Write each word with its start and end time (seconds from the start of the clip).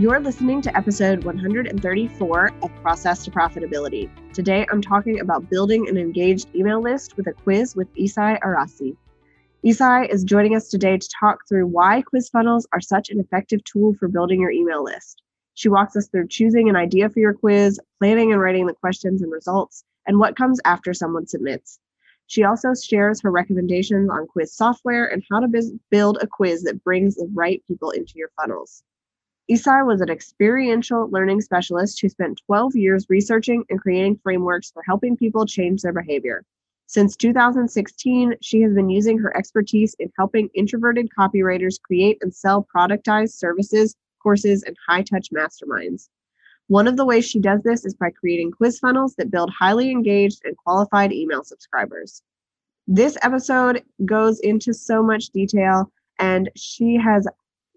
You're 0.00 0.20
listening 0.20 0.62
to 0.62 0.76
episode 0.76 1.24
134 1.24 2.50
of 2.62 2.82
Process 2.82 3.24
to 3.24 3.32
Profitability. 3.32 4.08
Today, 4.32 4.64
I'm 4.70 4.80
talking 4.80 5.18
about 5.18 5.50
building 5.50 5.88
an 5.88 5.98
engaged 5.98 6.54
email 6.54 6.80
list 6.80 7.16
with 7.16 7.26
a 7.26 7.32
quiz 7.32 7.74
with 7.74 7.92
Esai 7.96 8.40
Arasi. 8.40 8.96
Esai 9.66 10.08
is 10.08 10.22
joining 10.22 10.54
us 10.54 10.68
today 10.68 10.98
to 10.98 11.08
talk 11.18 11.40
through 11.48 11.66
why 11.66 12.02
quiz 12.02 12.28
funnels 12.28 12.64
are 12.72 12.80
such 12.80 13.10
an 13.10 13.18
effective 13.18 13.64
tool 13.64 13.92
for 13.94 14.06
building 14.06 14.40
your 14.40 14.52
email 14.52 14.84
list. 14.84 15.20
She 15.54 15.68
walks 15.68 15.96
us 15.96 16.06
through 16.06 16.28
choosing 16.28 16.68
an 16.68 16.76
idea 16.76 17.10
for 17.10 17.18
your 17.18 17.34
quiz, 17.34 17.80
planning 17.98 18.30
and 18.30 18.40
writing 18.40 18.68
the 18.68 18.74
questions 18.74 19.20
and 19.20 19.32
results, 19.32 19.82
and 20.06 20.20
what 20.20 20.36
comes 20.36 20.60
after 20.64 20.94
someone 20.94 21.26
submits. 21.26 21.80
She 22.28 22.44
also 22.44 22.68
shares 22.72 23.20
her 23.22 23.32
recommendations 23.32 24.08
on 24.10 24.28
quiz 24.28 24.54
software 24.54 25.06
and 25.06 25.24
how 25.28 25.40
to 25.40 25.78
build 25.90 26.18
a 26.22 26.28
quiz 26.28 26.62
that 26.62 26.84
brings 26.84 27.16
the 27.16 27.28
right 27.34 27.60
people 27.66 27.90
into 27.90 28.12
your 28.14 28.30
funnels. 28.40 28.84
Esai 29.50 29.86
was 29.86 30.02
an 30.02 30.10
experiential 30.10 31.08
learning 31.10 31.40
specialist 31.40 31.98
who 32.00 32.08
spent 32.10 32.42
12 32.44 32.76
years 32.76 33.06
researching 33.08 33.64
and 33.70 33.80
creating 33.80 34.20
frameworks 34.22 34.70
for 34.70 34.82
helping 34.82 35.16
people 35.16 35.46
change 35.46 35.80
their 35.80 35.92
behavior. 35.94 36.44
Since 36.86 37.16
2016, 37.16 38.34
she 38.42 38.60
has 38.60 38.74
been 38.74 38.90
using 38.90 39.18
her 39.18 39.34
expertise 39.34 39.94
in 39.98 40.12
helping 40.18 40.50
introverted 40.54 41.08
copywriters 41.18 41.80
create 41.80 42.18
and 42.20 42.34
sell 42.34 42.66
productized 42.74 43.32
services, 43.38 43.96
courses, 44.22 44.64
and 44.64 44.76
high 44.86 45.02
touch 45.02 45.28
masterminds. 45.30 46.10
One 46.66 46.86
of 46.86 46.98
the 46.98 47.06
ways 47.06 47.26
she 47.26 47.40
does 47.40 47.62
this 47.62 47.86
is 47.86 47.94
by 47.94 48.10
creating 48.10 48.52
quiz 48.52 48.78
funnels 48.78 49.14
that 49.16 49.30
build 49.30 49.50
highly 49.50 49.90
engaged 49.90 50.42
and 50.44 50.58
qualified 50.58 51.10
email 51.10 51.42
subscribers. 51.42 52.22
This 52.86 53.16
episode 53.22 53.82
goes 54.04 54.40
into 54.40 54.74
so 54.74 55.02
much 55.02 55.30
detail, 55.30 55.90
and 56.18 56.50
she 56.54 56.96
has 56.96 57.26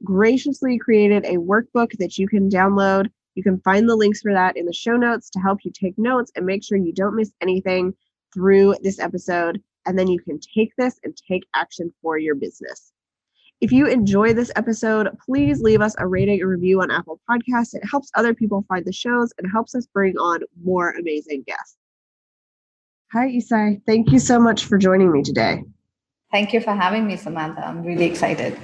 graciously 0.04 0.78
created 0.78 1.26
a 1.26 1.38
workbook 1.38 1.92
that 2.00 2.18
you 2.18 2.28
can 2.28 2.50
download. 2.50 3.08
You 3.36 3.44
can 3.44 3.60
find 3.62 3.88
the 3.88 3.96
links 3.96 4.22
for 4.22 4.34
that 4.34 4.58
in 4.58 4.66
the 4.66 4.74
show 4.74 4.98
notes 4.98 5.30
to 5.32 5.40
help 5.40 5.60
you 5.64 5.72
take 5.72 5.98
notes 5.98 6.32
and 6.36 6.46
make 6.46 6.64
sure 6.64 6.78
you 6.78 6.94
don't 6.94 7.16
miss 7.16 7.32
anything 7.42 7.94
through 8.34 8.76
this 8.82 9.00
episode. 9.00 9.62
And 9.86 9.98
then 9.98 10.08
you 10.08 10.20
can 10.20 10.40
take 10.40 10.74
this 10.78 11.00
and 11.04 11.16
take 11.16 11.44
action 11.56 11.94
for 12.02 12.18
your 12.18 12.36
business. 12.36 12.92
If 13.62 13.72
you 13.72 13.86
enjoy 13.86 14.34
this 14.34 14.52
episode, 14.56 15.10
please 15.24 15.62
leave 15.62 15.82
us 15.82 15.96
a 16.00 16.08
rating 16.08 16.42
and 16.42 16.50
review 16.50 16.82
on 16.82 16.90
Apple 16.90 17.20
Podcasts. 17.30 17.76
It 17.76 17.84
helps 17.90 18.10
other 18.16 18.34
people 18.34 18.66
find 18.68 18.84
the 18.86 18.92
shows 18.92 19.32
and 19.38 19.52
helps 19.52 19.76
us 19.76 19.86
bring 19.86 20.18
on 20.18 20.42
more 20.64 20.92
amazing 20.92 21.44
guests. 21.46 21.78
Hi, 23.14 23.28
Esai. 23.28 23.82
Thank 23.86 24.12
you 24.12 24.20
so 24.20 24.40
much 24.40 24.66
for 24.66 24.78
joining 24.78 25.12
me 25.12 25.22
today. 25.22 25.64
Thank 26.32 26.54
you 26.54 26.62
for 26.62 26.74
having 26.74 27.06
me, 27.06 27.18
Samantha. 27.18 27.68
I'm 27.68 27.84
really 27.84 28.06
excited. 28.06 28.58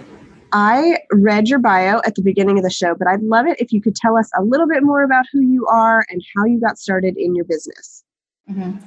I 0.53 0.99
read 1.11 1.49
your 1.49 1.59
bio 1.59 2.01
at 2.05 2.15
the 2.15 2.21
beginning 2.21 2.57
of 2.57 2.63
the 2.63 2.69
show, 2.69 2.95
but 2.95 3.07
I'd 3.07 3.21
love 3.21 3.47
it 3.47 3.59
if 3.59 3.71
you 3.71 3.81
could 3.81 3.95
tell 3.95 4.17
us 4.17 4.29
a 4.37 4.43
little 4.43 4.67
bit 4.67 4.83
more 4.83 5.03
about 5.03 5.25
who 5.31 5.41
you 5.41 5.65
are 5.67 6.05
and 6.09 6.23
how 6.35 6.45
you 6.45 6.59
got 6.59 6.77
started 6.77 7.17
in 7.17 7.35
your 7.35 7.45
business. 7.45 8.03
Mm-hmm. 8.49 8.77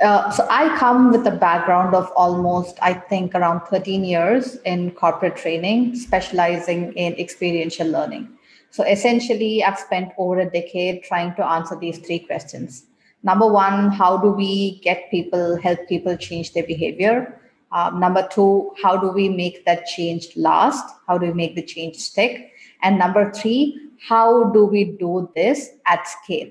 Uh, 0.00 0.30
so 0.30 0.46
I 0.48 0.76
come 0.78 1.10
with 1.10 1.26
a 1.26 1.32
background 1.32 1.94
of 1.94 2.10
almost, 2.14 2.78
I 2.80 2.94
think, 2.94 3.34
around 3.34 3.62
13 3.66 4.04
years 4.04 4.56
in 4.64 4.92
corporate 4.92 5.36
training, 5.36 5.96
specializing 5.96 6.92
in 6.92 7.14
experiential 7.14 7.88
learning. 7.88 8.28
So 8.70 8.84
essentially, 8.84 9.64
I've 9.64 9.78
spent 9.78 10.12
over 10.18 10.38
a 10.38 10.50
decade 10.50 11.02
trying 11.02 11.34
to 11.34 11.44
answer 11.44 11.76
these 11.76 11.98
three 11.98 12.20
questions. 12.20 12.84
Number 13.24 13.48
one, 13.48 13.90
how 13.90 14.18
do 14.18 14.30
we 14.30 14.78
get 14.84 15.10
people, 15.10 15.56
help 15.60 15.80
people 15.88 16.16
change 16.16 16.52
their 16.52 16.64
behavior? 16.64 17.40
Um, 17.70 18.00
number 18.00 18.26
two, 18.30 18.72
how 18.82 18.96
do 18.96 19.08
we 19.08 19.28
make 19.28 19.64
that 19.66 19.86
change 19.86 20.28
last? 20.36 20.84
How 21.06 21.18
do 21.18 21.26
we 21.26 21.32
make 21.32 21.54
the 21.54 21.62
change 21.62 21.96
stick? 21.96 22.52
And 22.82 22.98
number 22.98 23.30
three, 23.32 23.78
how 24.08 24.44
do 24.44 24.64
we 24.64 24.84
do 24.84 25.30
this 25.34 25.70
at 25.86 26.08
scale? 26.08 26.50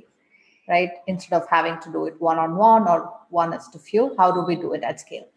Right? 0.68 0.92
Instead 1.08 1.42
of 1.42 1.48
having 1.50 1.80
to 1.80 1.92
do 1.92 2.06
it 2.06 2.20
one 2.20 2.38
on 2.38 2.58
one 2.58 2.88
or 2.88 3.12
one 3.30 3.54
is 3.54 3.68
to 3.70 3.80
few, 3.80 4.14
how 4.18 4.32
do 4.32 4.42
we 4.42 4.56
do 4.56 4.74
it 4.74 4.84
at 4.84 5.00
scale? 5.00 5.28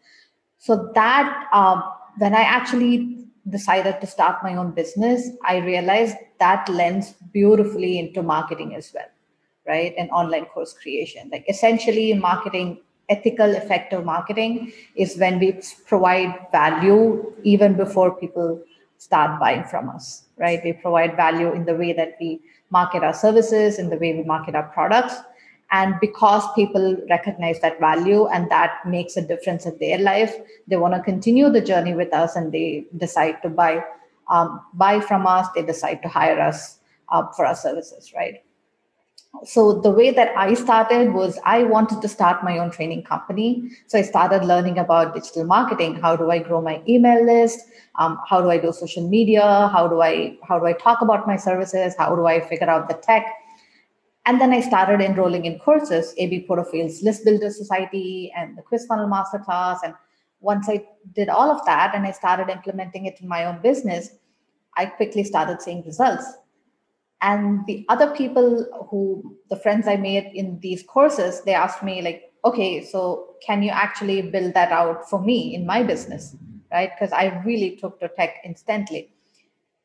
So 0.57 0.91
that 0.93 1.47
um, 1.53 1.83
when 2.17 2.35
I 2.35 2.41
actually 2.41 3.25
decided 3.49 3.99
to 4.01 4.07
start 4.07 4.43
my 4.43 4.55
own 4.55 4.71
business, 4.71 5.29
I 5.45 5.57
realized 5.57 6.15
that 6.39 6.67
lends 6.69 7.13
beautifully 7.31 7.97
into 7.97 8.21
marketing 8.21 8.75
as 8.75 8.91
well, 8.93 9.07
right? 9.67 9.93
And 9.97 10.11
online 10.11 10.45
course 10.45 10.73
creation. 10.73 11.29
Like 11.31 11.45
essentially, 11.49 12.13
marketing 12.13 12.81
ethical 13.15 13.55
effective 13.61 14.03
marketing 14.05 14.71
is 14.95 15.17
when 15.17 15.39
we 15.39 15.53
provide 15.85 16.33
value 16.51 17.33
even 17.43 17.73
before 17.83 18.09
people 18.23 18.59
start 18.97 19.39
buying 19.39 19.63
from 19.65 19.89
us 19.89 20.25
right? 20.41 20.59
We 20.63 20.73
provide 20.73 21.15
value 21.15 21.53
in 21.53 21.65
the 21.65 21.75
way 21.75 21.93
that 21.93 22.17
we 22.19 22.41
market 22.71 23.03
our 23.03 23.13
services 23.13 23.77
in 23.79 23.89
the 23.89 23.97
way 23.97 24.13
we 24.15 24.23
market 24.23 24.55
our 24.55 24.69
products. 24.73 25.15
And 25.71 25.95
because 26.01 26.43
people 26.53 26.97
recognize 27.09 27.61
that 27.61 27.79
value 27.79 28.27
and 28.27 28.49
that 28.51 28.79
makes 28.85 29.15
a 29.15 29.21
difference 29.21 29.65
in 29.65 29.77
their 29.79 29.99
life 29.99 30.35
they 30.67 30.75
want 30.75 30.93
to 30.93 31.01
continue 31.01 31.49
the 31.49 31.61
journey 31.61 31.93
with 31.93 32.13
us 32.13 32.35
and 32.35 32.51
they 32.51 32.85
decide 32.97 33.41
to 33.43 33.49
buy 33.49 33.81
um, 34.29 34.59
buy 34.73 34.99
from 34.99 35.25
us 35.25 35.47
they 35.55 35.61
decide 35.61 36.01
to 36.01 36.09
hire 36.09 36.41
us 36.41 36.79
uh, 37.07 37.25
for 37.37 37.45
our 37.45 37.55
services 37.55 38.11
right 38.13 38.43
so 39.43 39.73
the 39.73 39.89
way 39.89 40.11
that 40.11 40.35
i 40.37 40.53
started 40.53 41.13
was 41.13 41.39
i 41.45 41.63
wanted 41.63 42.01
to 42.01 42.07
start 42.07 42.43
my 42.43 42.57
own 42.57 42.69
training 42.69 43.03
company. 43.03 43.71
So 43.87 43.97
i 43.97 44.01
started 44.01 44.43
learning 44.43 44.77
about 44.77 45.15
digital 45.15 45.45
marketing. 45.45 45.95
How 45.95 46.15
do 46.15 46.29
i 46.31 46.39
grow 46.39 46.61
my 46.61 46.81
email 46.87 47.25
list? 47.25 47.59
Um, 47.95 48.19
how 48.29 48.41
do 48.41 48.49
i 48.49 48.57
do 48.57 48.71
social 48.71 49.07
media? 49.07 49.69
How 49.71 49.87
do 49.87 50.01
i 50.01 50.37
how 50.47 50.59
do 50.59 50.65
i 50.65 50.73
talk 50.73 51.01
about 51.01 51.27
my 51.27 51.37
services? 51.37 51.95
How 51.97 52.15
do 52.15 52.25
i 52.25 52.39
figure 52.39 52.69
out 52.69 52.87
the 52.87 52.95
tech? 52.95 53.25
And 54.25 54.39
then 54.39 54.53
i 54.53 54.61
started 54.61 55.01
enrolling 55.01 55.45
in 55.45 55.57
courses 55.59 56.13
Amy 56.17 56.41
Porterfield's 56.41 57.01
list 57.01 57.25
builder 57.25 57.49
society 57.49 58.31
and 58.35 58.57
the 58.57 58.61
quiz 58.61 58.85
funnel 58.85 59.07
masterclass. 59.07 59.79
And 59.83 59.95
once 60.41 60.67
i 60.67 60.83
did 61.15 61.29
all 61.29 61.49
of 61.49 61.63
that 61.65 61.95
and 61.95 62.05
i 62.05 62.11
started 62.11 62.49
implementing 62.49 63.05
it 63.05 63.19
in 63.21 63.27
my 63.27 63.45
own 63.45 63.61
business 63.61 64.09
i 64.75 64.85
quickly 64.85 65.23
started 65.23 65.61
seeing 65.61 65.83
results 65.85 66.25
and 67.21 67.65
the 67.67 67.85
other 67.89 68.15
people 68.15 68.65
who 68.89 69.37
the 69.49 69.55
friends 69.55 69.87
i 69.87 69.95
made 69.95 70.31
in 70.33 70.59
these 70.59 70.83
courses 70.83 71.41
they 71.41 71.53
asked 71.53 71.83
me 71.83 72.01
like 72.01 72.31
okay 72.43 72.83
so 72.83 73.35
can 73.45 73.61
you 73.61 73.69
actually 73.69 74.21
build 74.21 74.53
that 74.53 74.71
out 74.71 75.09
for 75.09 75.21
me 75.21 75.53
in 75.53 75.65
my 75.65 75.83
business 75.83 76.35
right? 76.71 76.91
Because 76.97 77.13
i 77.13 77.41
really 77.45 77.75
took 77.75 77.99
to 77.99 78.09
tech 78.09 78.35
instantly. 78.45 79.09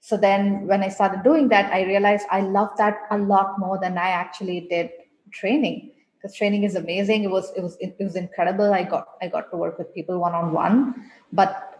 So 0.00 0.16
then 0.16 0.66
when 0.66 0.82
i 0.82 0.88
started 0.88 1.22
doing 1.24 1.48
that 1.48 1.72
i 1.72 1.82
realized 1.82 2.26
i 2.30 2.40
love 2.40 2.70
that 2.78 3.00
a 3.10 3.18
lot 3.18 3.58
more 3.58 3.78
than 3.80 3.98
i 3.98 4.08
actually 4.08 4.60
did 4.70 4.90
training. 5.32 5.90
Because 6.16 6.34
training 6.36 6.64
is 6.64 6.76
amazing. 6.76 7.24
It 7.24 7.30
was 7.30 7.52
it 7.56 7.62
was 7.62 7.76
it 7.80 7.96
was 8.00 8.16
incredible. 8.16 8.72
I 8.72 8.84
got 8.84 9.08
i 9.20 9.28
got 9.28 9.50
to 9.50 9.56
work 9.56 9.78
with 9.78 9.92
people 9.94 10.18
one 10.18 10.34
on 10.34 10.52
one 10.52 11.10
but 11.32 11.75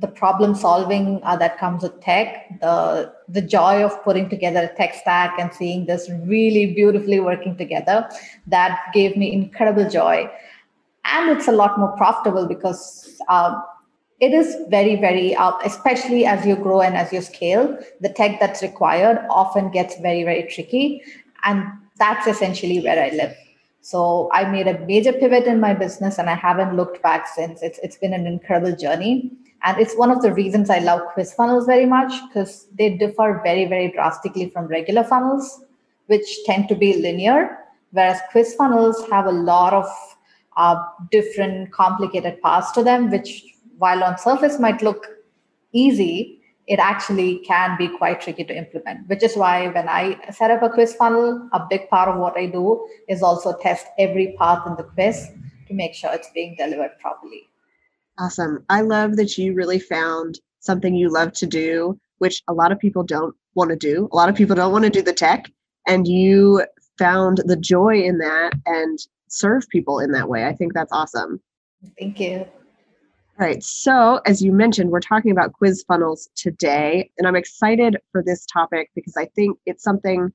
the 0.00 0.06
problem 0.06 0.54
solving 0.54 1.20
uh, 1.24 1.36
that 1.36 1.58
comes 1.58 1.82
with 1.82 2.00
tech, 2.00 2.60
the 2.60 3.12
the 3.28 3.42
joy 3.42 3.84
of 3.84 4.02
putting 4.04 4.28
together 4.28 4.60
a 4.60 4.76
tech 4.76 4.94
stack 4.94 5.38
and 5.38 5.52
seeing 5.52 5.86
this 5.86 6.10
really 6.24 6.72
beautifully 6.74 7.20
working 7.20 7.56
together, 7.56 8.08
that 8.46 8.78
gave 8.94 9.16
me 9.16 9.32
incredible 9.32 9.88
joy, 9.88 10.30
and 11.04 11.36
it's 11.36 11.48
a 11.48 11.52
lot 11.52 11.78
more 11.78 11.96
profitable 11.96 12.46
because. 12.46 13.20
Uh, 13.28 13.60
it 14.20 14.32
is 14.32 14.56
very 14.68 14.96
very 14.96 15.32
uh, 15.36 15.52
especially 15.64 16.26
as 16.26 16.44
you 16.44 16.56
grow 16.56 16.80
and 16.80 16.96
as 16.96 17.12
you 17.12 17.20
scale 17.20 17.78
the 18.00 18.08
tech 18.08 18.40
that's 18.40 18.62
required 18.62 19.24
often 19.30 19.70
gets 19.70 19.96
very 20.00 20.24
very 20.24 20.42
tricky. 20.42 21.00
And 21.44 21.64
that's 22.00 22.26
essentially 22.26 22.80
where 22.80 23.00
i 23.00 23.10
live. 23.10 23.36
So 23.80 24.28
i 24.32 24.42
made 24.50 24.66
a 24.66 24.76
major 24.86 25.12
pivot 25.12 25.44
in 25.44 25.60
my 25.60 25.72
business 25.72 26.18
and 26.18 26.28
i 26.28 26.34
haven't 26.34 26.74
looked 26.74 27.00
back 27.00 27.28
since. 27.28 27.62
It's, 27.62 27.78
it's 27.78 27.96
been 27.96 28.12
an 28.12 28.26
incredible 28.26 28.74
journey 28.74 29.38
and 29.62 29.78
it's 29.78 29.94
one 29.96 30.10
of 30.10 30.22
the 30.22 30.32
reasons 30.32 30.70
I 30.70 30.78
love 30.78 31.00
quiz 31.12 31.32
funnels 31.32 31.66
very 31.66 31.86
much 31.86 32.12
because 32.28 32.66
they 32.78 32.96
differ 32.96 33.40
very, 33.42 33.64
very 33.64 33.90
drastically 33.90 34.50
from 34.50 34.66
regular 34.66 35.02
funnels, 35.02 35.64
which 36.06 36.44
tend 36.44 36.68
to 36.68 36.74
be 36.74 36.94
linear, 36.94 37.58
whereas 37.90 38.20
quiz 38.30 38.54
funnels 38.54 39.04
have 39.10 39.26
a 39.26 39.32
lot 39.32 39.72
of 39.72 39.86
uh, 40.56 40.76
different 41.10 41.72
complicated 41.72 42.40
paths 42.42 42.72
to 42.72 42.84
them, 42.84 43.10
which 43.10 43.44
while 43.78 44.02
on 44.02 44.18
surface 44.18 44.58
might 44.58 44.82
look 44.82 45.06
easy, 45.72 46.40
it 46.66 46.78
actually 46.78 47.38
can 47.38 47.76
be 47.78 47.88
quite 47.88 48.20
tricky 48.20 48.44
to 48.44 48.56
implement, 48.56 49.08
which 49.08 49.22
is 49.22 49.36
why 49.36 49.68
when 49.68 49.88
I 49.88 50.20
set 50.30 50.50
up 50.50 50.62
a 50.62 50.68
quiz 50.68 50.94
funnel, 50.94 51.48
a 51.52 51.66
big 51.68 51.88
part 51.88 52.08
of 52.08 52.20
what 52.20 52.36
I 52.36 52.46
do 52.46 52.86
is 53.08 53.22
also 53.22 53.56
test 53.58 53.86
every 53.98 54.36
path 54.38 54.66
in 54.66 54.76
the 54.76 54.82
quiz 54.82 55.30
to 55.66 55.74
make 55.74 55.94
sure 55.94 56.10
it's 56.12 56.30
being 56.34 56.56
delivered 56.58 56.92
properly. 57.00 57.47
Awesome. 58.18 58.64
I 58.68 58.80
love 58.80 59.16
that 59.16 59.38
you 59.38 59.54
really 59.54 59.78
found 59.78 60.40
something 60.60 60.94
you 60.94 61.08
love 61.08 61.32
to 61.34 61.46
do, 61.46 61.98
which 62.18 62.42
a 62.48 62.52
lot 62.52 62.72
of 62.72 62.78
people 62.78 63.04
don't 63.04 63.34
want 63.54 63.70
to 63.70 63.76
do. 63.76 64.08
A 64.12 64.16
lot 64.16 64.28
of 64.28 64.34
people 64.34 64.56
don't 64.56 64.72
want 64.72 64.84
to 64.84 64.90
do 64.90 65.02
the 65.02 65.12
tech, 65.12 65.50
and 65.86 66.06
you 66.08 66.64
found 66.98 67.40
the 67.44 67.56
joy 67.56 68.02
in 68.02 68.18
that 68.18 68.54
and 68.66 68.98
serve 69.28 69.68
people 69.68 70.00
in 70.00 70.10
that 70.12 70.28
way. 70.28 70.46
I 70.46 70.52
think 70.52 70.74
that's 70.74 70.92
awesome. 70.92 71.40
Thank 71.98 72.18
you. 72.18 72.38
All 73.40 73.46
right. 73.46 73.62
So, 73.62 74.20
as 74.26 74.42
you 74.42 74.50
mentioned, 74.50 74.90
we're 74.90 74.98
talking 74.98 75.30
about 75.30 75.52
quiz 75.52 75.84
funnels 75.86 76.28
today, 76.34 77.10
and 77.18 77.28
I'm 77.28 77.36
excited 77.36 77.96
for 78.10 78.20
this 78.20 78.44
topic 78.46 78.90
because 78.96 79.16
I 79.16 79.26
think 79.26 79.58
it's 79.64 79.84
something 79.84 80.32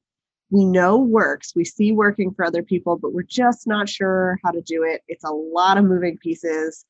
we 0.51 0.63
know 0.63 0.97
works. 0.97 1.53
We 1.53 1.65
see 1.65 1.91
working 1.91 2.33
for 2.33 2.45
other 2.45 2.63
people, 2.63 2.97
but 2.97 3.13
we're 3.13 3.24
just 3.24 3.68
not 3.68 3.89
sure 3.89 4.39
how 4.44 4.51
to 4.51 4.62
do 4.62 4.83
it. 4.83 5.01
It's 5.09 5.25
a 5.25 5.31
lot 5.31 5.77
of 5.77 5.83
moving 5.83 6.18
pieces. 6.18 6.86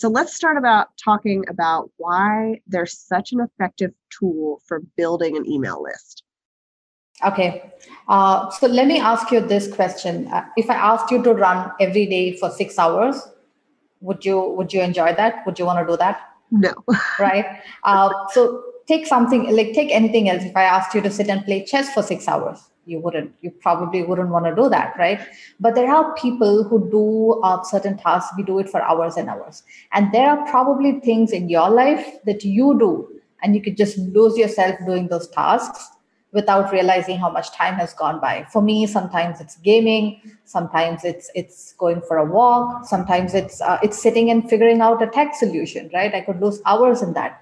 So, 0.00 0.08
let's 0.08 0.34
start 0.34 0.56
about 0.56 0.88
talking 0.96 1.44
about 1.50 1.90
why 1.98 2.60
they're 2.66 2.86
such 2.86 3.32
an 3.32 3.40
effective 3.40 3.92
tool 4.08 4.62
for 4.66 4.80
building 4.96 5.36
an 5.36 5.46
email 5.46 5.82
list. 5.82 6.22
Okay. 7.22 7.70
Uh, 8.08 8.48
so, 8.48 8.66
let 8.66 8.86
me 8.86 8.98
ask 8.98 9.30
you 9.30 9.40
this 9.40 9.70
question. 9.70 10.26
Uh, 10.28 10.46
if 10.56 10.70
I 10.70 10.74
asked 10.74 11.10
you 11.10 11.22
to 11.22 11.34
run 11.34 11.70
every 11.78 12.06
day 12.06 12.34
for 12.38 12.48
six 12.48 12.78
hours, 12.78 13.28
would 14.00 14.24
you 14.24 14.40
would 14.56 14.72
you 14.72 14.80
enjoy 14.80 15.14
that 15.14 15.44
would 15.46 15.58
you 15.58 15.64
want 15.64 15.78
to 15.78 15.92
do 15.92 15.96
that 15.96 16.20
no 16.50 16.72
right 17.18 17.44
uh, 17.84 18.10
so 18.30 18.62
take 18.90 19.06
something 19.06 19.44
like 19.56 19.72
take 19.72 19.90
anything 20.00 20.28
else. 20.28 20.44
If 20.44 20.56
i 20.56 20.64
asked 20.64 20.94
you 20.94 21.00
to 21.06 21.10
sit 21.10 21.28
and 21.28 21.44
play 21.44 21.64
chess 21.72 21.94
for 21.94 22.02
six 22.02 22.28
hours 22.28 22.70
you 22.86 22.98
wouldn't 22.98 23.32
you 23.40 23.50
probably 23.50 24.02
wouldn't 24.02 24.30
want 24.30 24.46
to 24.46 24.54
do 24.54 24.68
that 24.68 24.96
right? 24.98 25.20
But 25.60 25.74
there 25.74 25.90
are 25.90 26.14
people 26.14 26.64
who 26.64 26.90
do 26.90 27.40
uh, 27.42 27.62
certain 27.62 27.96
tasks. 27.96 28.34
We 28.36 28.42
do 28.42 28.58
it 28.58 28.68
for 28.68 28.82
hours 28.82 29.16
and 29.16 29.28
hours. 29.28 29.62
And 29.92 30.12
there 30.12 30.28
are 30.28 30.46
probably 30.46 31.00
things 31.00 31.32
in 31.32 31.48
your 31.48 31.70
life 31.70 32.04
that 32.24 32.44
you 32.44 32.76
do 32.78 32.92
and 33.42 33.54
you 33.54 33.62
could 33.62 33.76
just 33.76 33.98
lose 33.98 34.36
yourself 34.36 34.76
doing 34.86 35.08
those 35.08 35.28
tasks 35.28 35.88
without 36.32 36.72
realizing 36.72 37.18
how 37.18 37.28
much 37.30 37.50
time 37.52 37.74
has 37.74 37.92
gone 37.92 38.20
by. 38.20 38.46
For 38.52 38.62
me 38.62 38.86
sometimes 38.86 39.40
it's 39.40 39.56
gaming 39.56 40.20
sometimes 40.44 41.04
it's 41.04 41.30
it's 41.34 41.74
going 41.74 42.00
for 42.02 42.16
a 42.18 42.24
walk 42.24 42.86
sometimes 42.86 43.34
it's 43.34 43.60
uh, 43.60 43.78
it's 43.82 44.00
sitting 44.00 44.30
and 44.30 44.48
figuring 44.48 44.80
out 44.80 45.02
a 45.02 45.06
tech 45.06 45.34
solution 45.34 45.90
right? 45.92 46.14
I 46.14 46.22
could 46.22 46.40
lose 46.40 46.60
hours 46.66 47.02
in 47.02 47.12
that. 47.14 47.40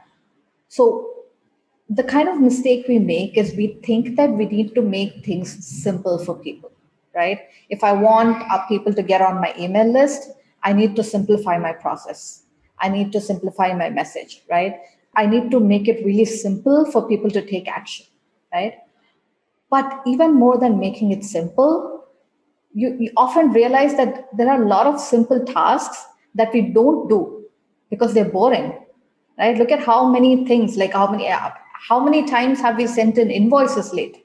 So 0.68 1.17
the 1.88 2.04
kind 2.04 2.28
of 2.28 2.40
mistake 2.40 2.86
we 2.88 2.98
make 2.98 3.36
is 3.36 3.54
we 3.54 3.78
think 3.84 4.16
that 4.16 4.30
we 4.30 4.46
need 4.46 4.74
to 4.74 4.82
make 4.82 5.24
things 5.24 5.52
simple 5.66 6.18
for 6.18 6.36
people 6.38 6.70
right 7.14 7.40
if 7.70 7.82
i 7.82 7.92
want 7.92 8.42
uh, 8.50 8.58
people 8.66 8.92
to 8.92 9.02
get 9.02 9.22
on 9.22 9.40
my 9.40 9.54
email 9.58 9.90
list 9.90 10.30
i 10.64 10.72
need 10.72 10.94
to 10.94 11.02
simplify 11.02 11.56
my 11.56 11.72
process 11.72 12.42
i 12.80 12.88
need 12.88 13.10
to 13.12 13.20
simplify 13.20 13.72
my 13.72 13.88
message 13.88 14.42
right 14.50 14.76
i 15.16 15.24
need 15.24 15.50
to 15.50 15.60
make 15.60 15.88
it 15.88 16.04
really 16.04 16.26
simple 16.26 16.84
for 16.92 17.08
people 17.08 17.30
to 17.30 17.44
take 17.54 17.68
action 17.68 18.06
right? 18.52 18.74
But 19.70 20.02
even 20.06 20.34
more 20.34 20.58
than 20.58 20.78
making 20.78 21.12
it 21.12 21.24
simple, 21.24 22.04
you, 22.72 22.96
you 22.98 23.12
often 23.16 23.52
realize 23.52 23.96
that 23.96 24.28
there 24.36 24.48
are 24.48 24.62
a 24.62 24.66
lot 24.66 24.86
of 24.86 25.00
simple 25.00 25.44
tasks 25.44 26.04
that 26.34 26.52
we 26.52 26.62
don't 26.62 27.08
do 27.08 27.44
because 27.90 28.14
they're 28.14 28.28
boring, 28.28 28.78
right? 29.38 29.56
Look 29.56 29.70
at 29.70 29.80
how 29.80 30.08
many 30.08 30.46
things, 30.46 30.76
like 30.76 30.92
how 30.92 31.10
many 31.10 31.28
how 31.88 32.00
many 32.00 32.26
times 32.26 32.60
have 32.60 32.76
we 32.76 32.86
sent 32.86 33.18
in 33.18 33.30
invoices 33.30 33.92
late? 33.92 34.24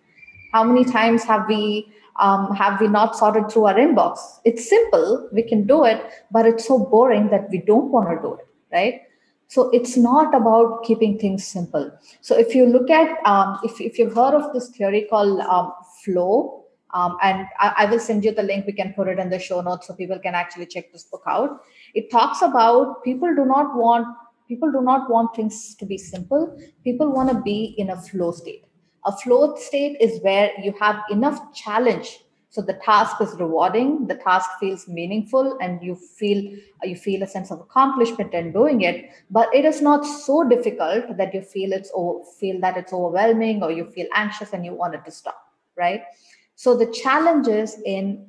How 0.51 0.63
many 0.63 0.85
times 0.85 1.23
have 1.23 1.47
we 1.47 1.91
um, 2.19 2.55
have 2.55 2.79
we 2.79 2.87
not 2.87 3.17
sorted 3.17 3.49
through 3.49 3.65
our 3.65 3.75
inbox? 3.75 4.19
It's 4.45 4.69
simple, 4.69 5.29
we 5.31 5.41
can 5.43 5.65
do 5.65 5.83
it, 5.83 5.99
but 6.31 6.45
it's 6.45 6.67
so 6.67 6.77
boring 6.77 7.29
that 7.29 7.49
we 7.49 7.57
don't 7.59 7.91
want 7.91 8.09
to 8.09 8.21
do 8.21 8.35
it, 8.35 8.47
right? 8.71 9.01
So 9.47 9.69
it's 9.71 9.97
not 9.97 10.33
about 10.33 10.83
keeping 10.83 11.17
things 11.17 11.45
simple. 11.45 11.91
So 12.21 12.37
if 12.37 12.55
you 12.55 12.65
look 12.65 12.89
at, 12.89 13.17
um, 13.25 13.59
if, 13.63 13.81
if 13.81 13.97
you've 13.97 14.13
heard 14.13 14.35
of 14.35 14.53
this 14.53 14.69
theory 14.69 15.07
called 15.09 15.39
um, 15.41 15.73
flow, 16.03 16.65
um, 16.93 17.17
and 17.23 17.47
I, 17.59 17.73
I, 17.77 17.85
will 17.85 17.99
send 17.99 18.23
you 18.23 18.33
the 18.33 18.43
link, 18.43 18.67
we 18.67 18.73
can 18.73 18.93
put 18.93 19.07
it 19.07 19.17
in 19.17 19.31
the 19.31 19.39
show 19.39 19.61
notes 19.61 19.87
so 19.87 19.95
people 19.95 20.19
can 20.19 20.35
actually 20.35 20.67
check 20.67 20.91
this 20.91 21.03
book 21.03 21.23
out. 21.27 21.63
It 21.95 22.11
talks 22.11 22.43
about 22.43 23.03
people 23.03 23.33
do 23.33 23.45
not 23.45 23.75
want 23.75 24.07
people 24.53 24.71
do 24.71 24.81
not 24.81 25.09
want 25.09 25.35
things 25.35 25.75
to 25.75 25.85
be 25.85 25.97
simple. 25.97 26.57
People 26.83 27.11
want 27.11 27.29
to 27.29 27.41
be 27.41 27.75
in 27.77 27.89
a 27.89 28.01
flow 28.01 28.31
state. 28.31 28.65
A 29.05 29.11
flow 29.11 29.55
state 29.55 29.97
is 29.99 30.21
where 30.21 30.51
you 30.61 30.73
have 30.79 31.01
enough 31.09 31.39
challenge 31.53 32.19
so 32.53 32.61
the 32.61 32.79
task 32.85 33.19
is 33.19 33.31
rewarding 33.39 34.05
the 34.05 34.15
task 34.23 34.47
feels 34.59 34.87
meaningful 34.87 35.57
and 35.59 35.81
you 35.81 35.95
feel 35.95 36.39
you 36.83 36.95
feel 36.95 37.23
a 37.23 37.27
sense 37.27 37.49
of 37.49 37.59
accomplishment 37.59 38.31
in 38.39 38.51
doing 38.53 38.81
it 38.81 39.09
but 39.31 39.55
it 39.55 39.65
is 39.65 39.81
not 39.81 40.05
so 40.05 40.43
difficult 40.47 41.17
that 41.17 41.33
you 41.33 41.41
feel 41.41 41.73
it's 41.73 41.91
feel 42.39 42.59
that 42.65 42.77
it's 42.77 42.93
overwhelming 42.93 43.63
or 43.63 43.71
you 43.71 43.89
feel 43.97 44.05
anxious 44.13 44.53
and 44.53 44.63
you 44.63 44.73
want 44.83 44.93
it 44.93 45.03
to 45.03 45.09
stop 45.11 45.49
right 45.75 46.03
so 46.55 46.77
the 46.77 46.91
challenge 47.01 47.47
is 47.47 47.75
in 47.85 48.23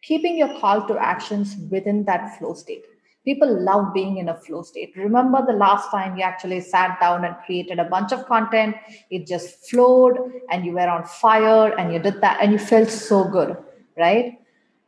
keeping 0.00 0.38
your 0.38 0.58
call 0.58 0.88
to 0.88 0.96
actions 0.96 1.56
within 1.70 2.02
that 2.04 2.38
flow 2.38 2.54
state 2.54 2.86
people 3.26 3.60
love 3.60 3.92
being 3.92 4.18
in 4.18 4.30
a 4.30 4.34
flow 4.34 4.62
state. 4.62 4.92
Remember 4.96 5.44
the 5.44 5.52
last 5.52 5.90
time 5.90 6.16
you 6.16 6.22
actually 6.22 6.60
sat 6.60 6.98
down 7.00 7.24
and 7.26 7.36
created 7.44 7.78
a 7.78 7.84
bunch 7.84 8.12
of 8.12 8.24
content? 8.26 8.76
It 9.10 9.26
just 9.26 9.68
flowed 9.68 10.16
and 10.50 10.64
you 10.64 10.72
were 10.72 10.88
on 10.88 11.04
fire 11.04 11.76
and 11.76 11.92
you 11.92 11.98
did 11.98 12.22
that 12.22 12.40
and 12.40 12.52
you 12.52 12.58
felt 12.58 12.88
so 12.88 13.24
good 13.24 13.56
right? 13.98 14.38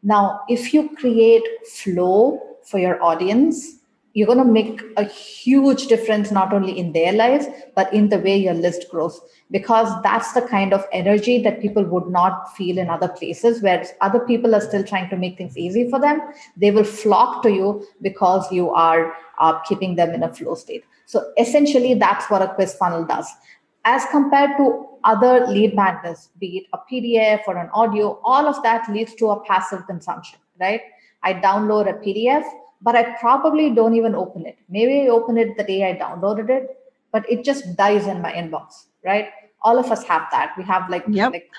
Now 0.02 0.42
if 0.48 0.72
you 0.72 0.94
create 0.96 1.42
flow 1.66 2.40
for 2.62 2.78
your 2.78 3.02
audience 3.02 3.77
you're 4.18 4.26
going 4.26 4.44
to 4.44 4.52
make 4.52 4.80
a 4.96 5.04
huge 5.04 5.86
difference 5.86 6.32
not 6.32 6.52
only 6.52 6.76
in 6.76 6.92
their 6.92 7.12
lives 7.12 7.46
but 7.76 7.92
in 7.94 8.08
the 8.08 8.18
way 8.18 8.36
your 8.36 8.54
list 8.54 8.86
grows. 8.90 9.20
Because 9.52 9.90
that's 10.02 10.32
the 10.32 10.42
kind 10.42 10.74
of 10.74 10.84
energy 10.92 11.40
that 11.42 11.60
people 11.60 11.84
would 11.84 12.08
not 12.08 12.56
feel 12.56 12.78
in 12.78 12.90
other 12.90 13.08
places 13.08 13.62
where 13.62 13.86
other 14.00 14.18
people 14.18 14.56
are 14.56 14.60
still 14.60 14.82
trying 14.82 15.08
to 15.10 15.16
make 15.16 15.38
things 15.38 15.56
easy 15.56 15.88
for 15.88 16.00
them. 16.00 16.20
They 16.56 16.72
will 16.72 16.82
flock 16.82 17.44
to 17.44 17.52
you 17.52 17.86
because 18.02 18.50
you 18.50 18.70
are 18.70 19.14
uh, 19.38 19.60
keeping 19.60 19.94
them 19.94 20.10
in 20.10 20.24
a 20.24 20.34
flow 20.34 20.56
state. 20.56 20.84
So 21.06 21.32
essentially 21.38 21.94
that's 21.94 22.28
what 22.28 22.42
a 22.42 22.52
quiz 22.54 22.74
funnel 22.74 23.04
does. 23.04 23.28
As 23.84 24.04
compared 24.10 24.56
to 24.56 24.86
other 25.04 25.46
lead 25.46 25.76
magnets 25.76 26.30
be 26.40 26.48
it 26.58 26.64
a 26.72 26.78
pdf 26.90 27.42
or 27.46 27.56
an 27.56 27.70
audio 27.72 28.20
all 28.24 28.48
of 28.48 28.60
that 28.64 28.90
leads 28.92 29.14
to 29.14 29.28
a 29.30 29.44
passive 29.44 29.86
consumption 29.86 30.40
right? 30.60 30.80
I 31.22 31.34
download 31.34 31.88
a 31.88 31.94
pdf 32.04 32.42
but 32.80 32.94
I 32.96 33.14
probably 33.18 33.70
don't 33.70 33.94
even 33.94 34.14
open 34.14 34.46
it. 34.46 34.58
Maybe 34.68 35.02
I 35.02 35.08
open 35.08 35.36
it 35.36 35.56
the 35.56 35.64
day 35.64 35.90
I 35.90 35.98
downloaded 35.98 36.48
it, 36.48 36.78
but 37.12 37.28
it 37.30 37.44
just 37.44 37.76
dies 37.76 38.06
in 38.06 38.22
my 38.22 38.32
inbox, 38.32 38.86
right? 39.04 39.28
All 39.62 39.78
of 39.78 39.90
us 39.90 40.04
have 40.04 40.26
that. 40.30 40.54
We 40.56 40.64
have 40.64 40.88
like, 40.88 41.04
yep. 41.08 41.32
like 41.32 41.50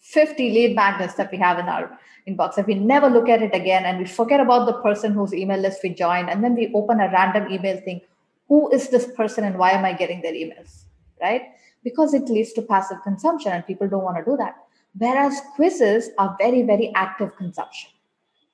50 0.00 0.50
lead 0.50 0.76
magnets 0.76 1.14
that 1.14 1.30
we 1.32 1.38
have 1.38 1.58
in 1.58 1.66
our 1.66 1.98
inbox. 2.28 2.58
If 2.58 2.66
we 2.66 2.74
never 2.74 3.08
look 3.08 3.28
at 3.28 3.42
it 3.42 3.54
again 3.54 3.84
and 3.84 3.98
we 3.98 4.04
forget 4.04 4.40
about 4.40 4.66
the 4.66 4.74
person 4.82 5.12
whose 5.12 5.32
email 5.32 5.58
list 5.58 5.80
we 5.82 5.90
joined, 5.90 6.28
and 6.28 6.44
then 6.44 6.54
we 6.54 6.70
open 6.74 7.00
a 7.00 7.10
random 7.10 7.50
email 7.50 7.80
thing, 7.80 8.02
who 8.48 8.70
is 8.70 8.88
this 8.88 9.10
person 9.16 9.44
and 9.44 9.58
why 9.58 9.70
am 9.70 9.84
I 9.84 9.92
getting 9.92 10.20
their 10.20 10.32
emails, 10.32 10.84
right? 11.20 11.42
Because 11.82 12.12
it 12.12 12.24
leads 12.24 12.52
to 12.54 12.62
passive 12.62 12.98
consumption 13.02 13.52
and 13.52 13.66
people 13.66 13.88
don't 13.88 14.04
want 14.04 14.18
to 14.18 14.24
do 14.24 14.36
that. 14.36 14.56
Whereas 14.96 15.40
quizzes 15.54 16.10
are 16.18 16.36
very, 16.38 16.62
very 16.62 16.92
active 16.94 17.36
consumption 17.36 17.90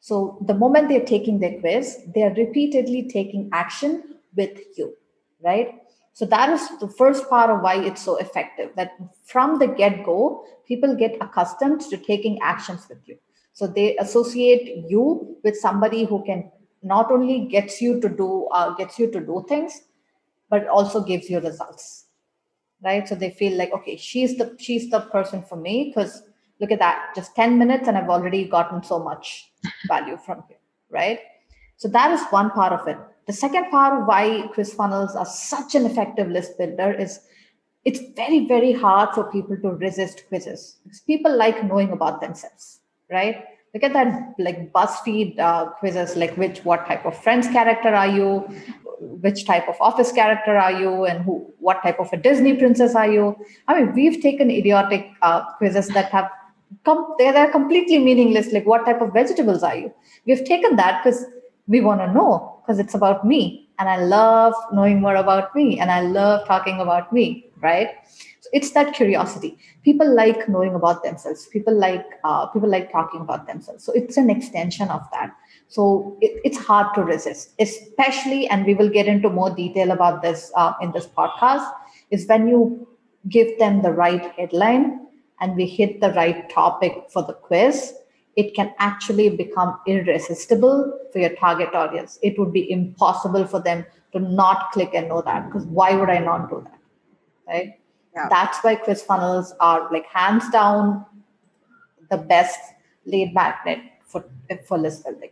so 0.04 0.36
the 0.46 0.52
moment 0.52 0.90
they're 0.90 1.06
taking 1.06 1.38
their 1.38 1.58
quiz, 1.60 2.02
they're 2.14 2.34
repeatedly 2.34 3.08
taking 3.08 3.48
action 3.54 4.02
with 4.36 4.58
you, 4.76 4.94
right? 5.42 5.80
So 6.12 6.26
that 6.26 6.50
is 6.50 6.68
the 6.78 6.88
first 6.88 7.26
part 7.30 7.48
of 7.48 7.62
why 7.62 7.76
it's 7.82 8.02
so 8.02 8.16
effective. 8.16 8.68
That 8.76 8.98
from 9.24 9.58
the 9.58 9.66
get 9.66 10.04
go, 10.04 10.44
people 10.68 10.94
get 10.94 11.16
accustomed 11.22 11.80
to 11.88 11.96
taking 11.96 12.38
actions 12.42 12.86
with 12.86 12.98
you. 13.06 13.16
So 13.54 13.66
they 13.66 13.96
associate 13.96 14.84
you 14.90 15.38
with 15.42 15.56
somebody 15.56 16.04
who 16.04 16.22
can 16.22 16.52
not 16.82 17.10
only 17.10 17.46
gets 17.46 17.80
you 17.80 17.98
to 18.02 18.08
do 18.10 18.48
uh, 18.52 18.74
gets 18.74 18.98
you 18.98 19.10
to 19.10 19.20
do 19.20 19.46
things, 19.48 19.80
but 20.50 20.68
also 20.68 21.02
gives 21.02 21.30
you 21.30 21.40
results, 21.40 22.04
right? 22.84 23.08
So 23.08 23.14
they 23.14 23.30
feel 23.30 23.56
like 23.56 23.72
okay, 23.72 23.96
she's 23.96 24.36
the 24.36 24.54
she's 24.58 24.90
the 24.90 25.00
person 25.00 25.42
for 25.42 25.56
me 25.56 25.84
because 25.88 26.24
look 26.60 26.70
at 26.70 26.78
that, 26.78 27.12
just 27.14 27.34
ten 27.34 27.58
minutes 27.58 27.88
and 27.88 27.96
I've 27.96 28.08
already 28.08 28.44
gotten 28.44 28.82
so 28.82 28.98
much 28.98 29.50
value 29.88 30.16
from 30.16 30.44
you, 30.48 30.56
right? 30.90 31.20
So 31.76 31.88
that 31.88 32.12
is 32.12 32.24
one 32.30 32.50
part 32.50 32.72
of 32.72 32.86
it. 32.88 32.98
The 33.26 33.32
second 33.32 33.70
part 33.70 34.00
of 34.00 34.06
why 34.06 34.48
quiz 34.52 34.74
funnels 34.74 35.16
are 35.16 35.26
such 35.26 35.74
an 35.74 35.86
effective 35.86 36.28
list 36.28 36.58
builder 36.58 36.92
is 36.92 37.20
it's 37.84 38.00
very, 38.16 38.46
very 38.46 38.72
hard 38.72 39.14
for 39.14 39.30
people 39.30 39.56
to 39.58 39.70
resist 39.70 40.24
quizzes 40.28 40.76
because 40.84 41.00
people 41.00 41.36
like 41.36 41.62
knowing 41.64 41.90
about 41.90 42.20
themselves, 42.20 42.80
right? 43.10 43.44
Look 43.74 43.82
at 43.82 43.92
that, 43.92 44.34
like 44.38 44.72
BuzzFeed 44.72 45.38
uh, 45.38 45.66
quizzes, 45.70 46.16
like 46.16 46.36
which, 46.36 46.64
what 46.64 46.86
type 46.86 47.04
of 47.04 47.20
friends 47.22 47.48
character 47.48 47.88
are 47.88 48.06
you, 48.06 48.48
which 49.00 49.44
type 49.44 49.68
of 49.68 49.74
office 49.80 50.12
character 50.12 50.56
are 50.56 50.72
you, 50.72 51.04
and 51.04 51.24
who, 51.24 51.52
what 51.58 51.82
type 51.82 51.98
of 51.98 52.08
a 52.12 52.16
Disney 52.16 52.56
princess 52.56 52.94
are 52.94 53.10
you? 53.10 53.36
I 53.66 53.78
mean, 53.78 53.92
we've 53.92 54.22
taken 54.22 54.50
idiotic 54.50 55.10
uh, 55.22 55.44
quizzes 55.54 55.88
that 55.88 56.10
have 56.12 56.30
com- 56.84 57.14
they're, 57.18 57.32
they're 57.32 57.50
completely 57.50 57.98
meaningless 57.98 58.52
like 58.52 58.66
what 58.66 58.84
type 58.84 59.00
of 59.00 59.12
vegetables 59.12 59.62
are 59.62 59.76
you 59.76 59.92
we've 60.26 60.44
taken 60.44 60.76
that 60.76 61.02
because 61.02 61.24
we 61.66 61.80
want 61.80 62.00
to 62.00 62.12
know 62.12 62.60
because 62.62 62.78
it's 62.78 62.94
about 62.94 63.26
me 63.26 63.64
and 63.78 63.88
I 63.88 63.96
love 64.04 64.54
knowing 64.72 65.00
more 65.00 65.16
about 65.16 65.54
me 65.54 65.80
and 65.80 65.90
I 65.90 66.00
love 66.00 66.46
talking 66.46 66.80
about 66.80 67.12
me, 67.12 67.46
right? 67.60 67.88
So 68.40 68.50
it's 68.52 68.70
that 68.72 68.94
curiosity. 68.94 69.58
People 69.82 70.14
like 70.14 70.48
knowing 70.48 70.74
about 70.74 71.02
themselves. 71.02 71.46
People 71.46 71.76
like 71.76 72.04
uh, 72.22 72.46
people 72.46 72.68
like 72.68 72.92
talking 72.92 73.20
about 73.20 73.46
themselves. 73.46 73.84
So 73.84 73.92
it's 73.92 74.16
an 74.16 74.30
extension 74.30 74.88
of 74.90 75.02
that. 75.12 75.34
So 75.68 76.16
it, 76.20 76.40
it's 76.44 76.58
hard 76.58 76.94
to 76.94 77.02
resist, 77.02 77.52
especially, 77.58 78.46
and 78.48 78.64
we 78.64 78.74
will 78.74 78.90
get 78.90 79.06
into 79.06 79.30
more 79.30 79.50
detail 79.50 79.90
about 79.90 80.22
this 80.22 80.52
uh, 80.56 80.74
in 80.80 80.92
this 80.92 81.06
podcast. 81.06 81.68
Is 82.10 82.26
when 82.28 82.46
you 82.46 82.86
give 83.28 83.58
them 83.58 83.82
the 83.82 83.90
right 83.90 84.30
headline 84.36 85.06
and 85.40 85.56
we 85.56 85.66
hit 85.66 86.00
the 86.00 86.10
right 86.10 86.48
topic 86.50 87.04
for 87.10 87.22
the 87.22 87.34
quiz 87.34 87.94
it 88.36 88.54
can 88.54 88.74
actually 88.78 89.30
become 89.30 89.78
irresistible 89.86 90.98
for 91.12 91.18
your 91.18 91.34
target 91.36 91.74
audience. 91.74 92.18
It 92.22 92.38
would 92.38 92.52
be 92.52 92.70
impossible 92.70 93.46
for 93.46 93.60
them 93.60 93.86
to 94.12 94.18
not 94.18 94.72
click 94.72 94.90
and 94.94 95.08
know 95.08 95.22
that 95.22 95.46
because 95.46 95.66
why 95.66 95.94
would 95.94 96.10
I 96.10 96.18
not 96.18 96.50
do 96.50 96.64
that? 96.64 96.78
Right? 97.46 97.78
Yeah. 98.14 98.28
That's 98.30 98.58
why 98.62 98.76
quiz 98.76 99.02
funnels 99.02 99.54
are 99.60 99.88
like 99.92 100.06
hands 100.06 100.48
down 100.50 101.04
the 102.10 102.18
best 102.18 102.58
lead 103.06 103.34
magnet 103.34 103.78
for 104.04 104.24
for 104.66 104.78
list 104.78 105.04
building. 105.04 105.30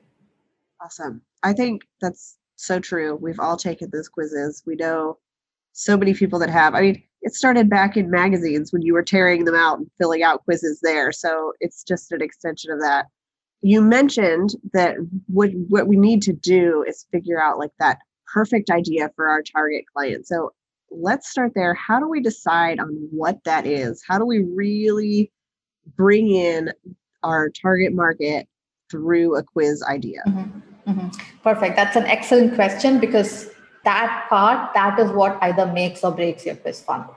Awesome. 0.81 1.23
I 1.43 1.53
think 1.53 1.83
that's 2.01 2.39
so 2.57 2.79
true. 2.81 3.17
We've 3.17 3.41
all 3.41 3.57
taken 3.57 3.91
those 3.93 4.09
quizzes. 4.09 4.63
We 4.67 4.77
know 4.77 5.19
so 5.73 5.97
many 5.97 6.15
people 6.15 6.39
that 6.41 6.51
have. 6.51 6.75
I 6.75 6.81
mean, 6.81 7.03
it 7.23 7.35
started 7.35 7.71
back 7.71 7.97
in 7.97 8.11
magazines 8.11 8.73
when 8.73 8.83
you 8.83 8.93
were 8.93 9.02
tearing 9.02 9.45
them 9.45 9.55
out 9.55 9.79
and 9.79 9.91
filling 9.99 10.23
out 10.23 10.45
quizzes 10.45 10.81
there. 10.83 11.12
So 11.12 11.52
it's 11.61 11.85
just 11.85 12.12
an 12.12 12.21
extension 12.21 12.73
of 12.73 12.81
that. 12.81 13.07
You 13.62 13.81
mentioned 13.81 14.57
that 14.73 14.97
what 15.29 15.50
what 15.69 15.87
we 15.87 15.97
need 15.97 16.21
to 16.23 16.33
do 16.33 16.85
is 16.87 17.07
figure 17.12 17.41
out 17.41 17.59
like 17.59 17.71
that 17.79 17.99
perfect 18.33 18.71
idea 18.71 19.11
for 19.14 19.29
our 19.29 19.43
target 19.43 19.85
client. 19.95 20.26
So 20.26 20.50
let's 20.91 21.31
start 21.31 21.52
there. 21.55 21.75
How 21.75 22.00
do 22.00 22.09
we 22.09 22.21
decide 22.21 22.81
on 22.81 22.88
what 23.12 23.38
that 23.45 23.67
is? 23.67 24.02
How 24.07 24.19
do 24.19 24.26
we 24.26 24.41
really 24.41 25.31
bring 25.97 26.31
in 26.31 26.73
our 27.23 27.50
target 27.50 27.93
market 27.95 28.49
through 28.91 29.37
a 29.37 29.45
quiz 29.45 29.83
idea? 29.85 30.23
Mm-hmm. 30.26 30.91
Mm-hmm. 30.91 31.38
Perfect. 31.45 31.76
That's 31.76 31.95
an 31.95 32.07
excellent 32.07 32.57
question 32.57 32.99
because 32.99 33.52
that 33.85 34.27
part 34.29 34.75
that 34.75 34.99
is 34.99 35.11
what 35.11 35.39
either 35.43 35.67
makes 35.67 36.05
or 36.05 36.12
breaks 36.12 36.47
your 36.47 36.57
quiz 36.57 36.81
funnel 36.81 37.15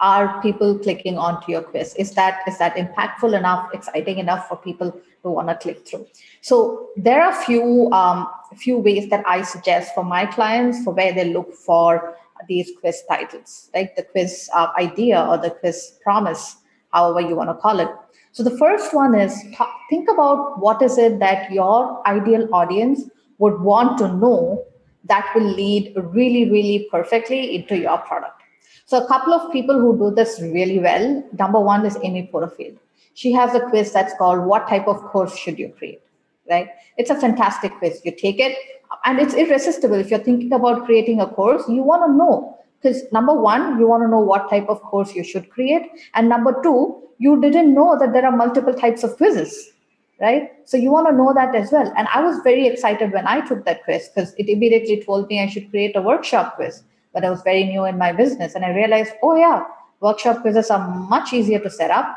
are 0.00 0.40
people 0.42 0.78
clicking 0.78 1.16
onto 1.16 1.52
your 1.52 1.62
quiz? 1.62 1.94
Is 1.94 2.12
that 2.12 2.40
is 2.46 2.58
that 2.58 2.76
impactful 2.76 3.36
enough 3.36 3.72
exciting 3.72 4.18
enough 4.18 4.48
for 4.48 4.56
people 4.56 4.98
who 5.22 5.30
want 5.30 5.48
to 5.48 5.54
click 5.54 5.86
through? 5.88 6.06
So 6.42 6.88
there 6.96 7.22
are 7.22 7.32
few 7.44 7.90
um, 7.92 8.28
few 8.56 8.78
ways 8.78 9.10
that 9.10 9.24
i 9.26 9.42
suggest 9.42 9.94
for 9.94 10.04
my 10.04 10.24
clients 10.26 10.82
for 10.84 10.94
where 10.94 11.12
they 11.12 11.32
look 11.32 11.52
for 11.52 12.16
these 12.48 12.70
quiz 12.80 13.02
titles 13.08 13.70
like 13.74 13.96
the 13.96 14.02
quiz 14.02 14.48
uh, 14.54 14.68
idea 14.78 15.20
or 15.20 15.36
the 15.36 15.50
quiz 15.50 15.98
promise 16.02 16.56
however 16.92 17.20
you 17.20 17.34
want 17.34 17.48
to 17.50 17.54
call 17.54 17.80
it. 17.80 17.88
So 18.32 18.42
the 18.42 18.56
first 18.58 18.92
one 18.92 19.14
is 19.14 19.42
talk, 19.54 19.74
think 19.88 20.08
about 20.10 20.60
what 20.60 20.82
is 20.82 20.98
it 20.98 21.18
that 21.20 21.50
your 21.50 22.06
ideal 22.06 22.48
audience 22.52 23.02
would 23.38 23.60
want 23.60 23.96
to 23.98 24.08
know 24.08 24.64
that 25.08 25.30
will 25.34 25.44
lead 25.54 25.94
really, 25.96 26.50
really 26.50 26.88
perfectly 26.90 27.56
into 27.56 27.76
your 27.76 27.98
product. 27.98 28.42
So, 28.86 29.04
a 29.04 29.08
couple 29.08 29.32
of 29.34 29.52
people 29.52 29.78
who 29.78 29.98
do 29.98 30.14
this 30.14 30.40
really 30.40 30.78
well. 30.78 31.24
Number 31.38 31.60
one 31.60 31.84
is 31.84 31.98
Amy 32.02 32.28
Porterfield. 32.30 32.78
She 33.14 33.32
has 33.32 33.54
a 33.54 33.60
quiz 33.60 33.92
that's 33.92 34.14
called 34.16 34.46
What 34.46 34.68
Type 34.68 34.86
of 34.86 35.02
Course 35.02 35.36
Should 35.36 35.58
You 35.58 35.72
Create? 35.76 36.02
Right? 36.48 36.68
It's 36.96 37.10
a 37.10 37.18
fantastic 37.18 37.72
quiz. 37.78 38.00
You 38.04 38.12
take 38.12 38.38
it, 38.38 38.56
and 39.04 39.18
it's 39.18 39.34
irresistible. 39.34 39.96
If 39.96 40.10
you're 40.10 40.20
thinking 40.20 40.52
about 40.52 40.84
creating 40.84 41.20
a 41.20 41.26
course, 41.26 41.62
you 41.68 41.82
want 41.82 42.04
to 42.06 42.16
know. 42.16 42.58
Because 42.80 43.10
number 43.10 43.34
one, 43.34 43.78
you 43.80 43.88
want 43.88 44.02
to 44.04 44.08
know 44.08 44.20
what 44.20 44.48
type 44.48 44.68
of 44.68 44.80
course 44.82 45.14
you 45.14 45.24
should 45.24 45.50
create. 45.50 45.90
And 46.14 46.28
number 46.28 46.60
two, 46.62 47.02
you 47.18 47.40
didn't 47.40 47.74
know 47.74 47.98
that 47.98 48.12
there 48.12 48.24
are 48.24 48.36
multiple 48.36 48.74
types 48.74 49.02
of 49.02 49.16
quizzes 49.16 49.72
right? 50.20 50.50
So 50.64 50.76
you 50.76 50.90
want 50.90 51.08
to 51.08 51.14
know 51.14 51.32
that 51.34 51.54
as 51.54 51.72
well. 51.72 51.92
And 51.96 52.08
I 52.12 52.22
was 52.22 52.40
very 52.42 52.66
excited 52.66 53.12
when 53.12 53.26
I 53.26 53.40
took 53.46 53.64
that 53.64 53.84
quiz 53.84 54.08
because 54.08 54.34
it 54.34 54.48
immediately 54.48 55.02
told 55.02 55.28
me 55.28 55.42
I 55.42 55.46
should 55.46 55.70
create 55.70 55.96
a 55.96 56.02
workshop 56.02 56.56
quiz. 56.56 56.82
But 57.12 57.24
I 57.24 57.30
was 57.30 57.42
very 57.42 57.64
new 57.64 57.84
in 57.84 57.96
my 57.96 58.12
business, 58.12 58.54
and 58.54 58.62
I 58.62 58.74
realized, 58.74 59.12
oh 59.22 59.34
yeah, 59.36 59.64
workshop 60.00 60.42
quizzes 60.42 60.70
are 60.70 60.86
much 61.08 61.32
easier 61.32 61.58
to 61.60 61.70
set 61.70 61.90
up. 61.90 62.14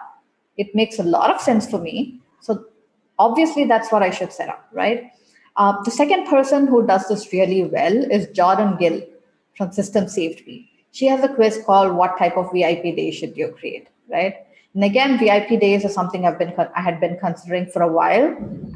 It 0.57 0.75
makes 0.75 0.99
a 0.99 1.03
lot 1.03 1.33
of 1.33 1.39
sense 1.39 1.69
for 1.69 1.79
me. 1.79 2.19
So 2.41 2.65
obviously, 3.17 3.63
that's 3.63 3.91
what 3.93 4.03
I 4.03 4.09
should 4.09 4.33
set 4.33 4.49
up, 4.49 4.67
right? 4.73 5.11
Uh, 5.55 5.81
the 5.83 5.91
second 5.91 6.27
person 6.27 6.67
who 6.67 6.85
does 6.85 7.07
this 7.07 7.31
really 7.31 7.63
well 7.63 7.95
is 8.11 8.27
Jordan 8.27 8.75
Gill 8.77 9.01
from 9.55 9.71
System 9.71 10.09
Saved 10.09 10.45
Me. 10.45 10.69
She 10.91 11.05
has 11.05 11.23
a 11.23 11.33
quiz 11.33 11.61
called 11.65 11.93
"What 11.93 12.17
type 12.17 12.35
of 12.35 12.51
VIP 12.51 12.83
day 12.95 13.11
should 13.11 13.37
you 13.37 13.55
create?" 13.57 13.87
Right? 14.09 14.35
And 14.75 14.83
again, 14.83 15.17
VIP 15.17 15.59
days 15.59 15.83
is 15.83 15.93
something 15.93 16.25
I've 16.25 16.37
been 16.37 16.53
I 16.75 16.81
had 16.81 16.99
been 16.99 17.17
considering 17.17 17.65
for 17.65 17.81
a 17.81 17.91
while, 17.91 18.27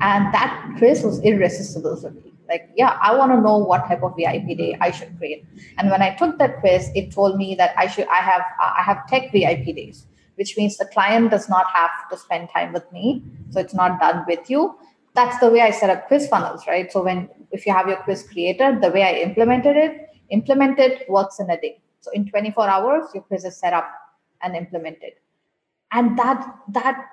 and 0.02 0.34
that 0.34 0.76
quiz 0.78 1.04
was 1.04 1.22
irresistible 1.22 1.96
for 1.98 2.10
me. 2.10 2.34
Like, 2.50 2.70
yeah, 2.76 2.98
I 3.02 3.16
want 3.16 3.32
to 3.32 3.40
know 3.40 3.58
what 3.58 3.88
type 3.88 4.02
of 4.02 4.16
VIP 4.16 4.58
day 4.58 4.76
I 4.82 4.90
should 4.90 5.16
create. 5.18 5.46
And 5.78 5.92
when 5.92 6.02
I 6.02 6.16
took 6.16 6.40
that 6.40 6.60
quiz, 6.60 6.90
it 6.96 7.12
told 7.12 7.38
me 7.38 7.56
that 7.56 7.74
I 7.78 7.88
should 7.88 8.08
I 8.08 8.18
have 8.18 8.42
I 8.60 8.82
have 8.82 9.08
tech 9.08 9.32
VIP 9.32 9.76
days, 9.76 10.08
which 10.36 10.58
means 10.58 10.78
the 10.78 10.86
client 10.86 11.30
does 11.30 11.48
not 11.48 11.68
have 11.68 11.92
to 12.10 12.18
spend 12.18 12.50
time 12.50 12.74
with 12.74 12.92
me, 12.92 13.24
so 13.52 13.60
it's 13.60 13.76
not 13.76 14.00
done 14.00 14.26
with 14.28 14.50
you. 14.50 14.76
That's 15.14 15.38
the 15.40 15.52
way 15.52 15.62
I 15.62 15.70
set 15.70 15.92
up 15.92 16.08
quiz 16.08 16.28
funnels, 16.28 16.66
right? 16.68 16.92
So 16.92 17.04
when 17.04 17.30
if 17.52 17.68
you 17.68 17.74
have 17.74 17.88
your 17.88 17.98
quiz 17.98 18.24
created, 18.24 18.82
the 18.82 18.90
way 18.90 19.04
I 19.04 19.22
implemented 19.22 19.78
it, 19.78 20.10
implemented 20.30 21.06
works 21.08 21.40
in 21.40 21.52
a 21.52 21.62
day. 21.62 21.82
So 22.02 22.10
in 22.12 22.28
24 22.28 22.68
hours, 22.68 23.06
your 23.14 23.22
quiz 23.24 23.46
is 23.46 23.56
set 23.56 23.74
up 23.74 23.90
and 24.42 24.56
implemented 24.56 25.14
and 25.94 26.18
that 26.18 26.46
that 26.70 27.06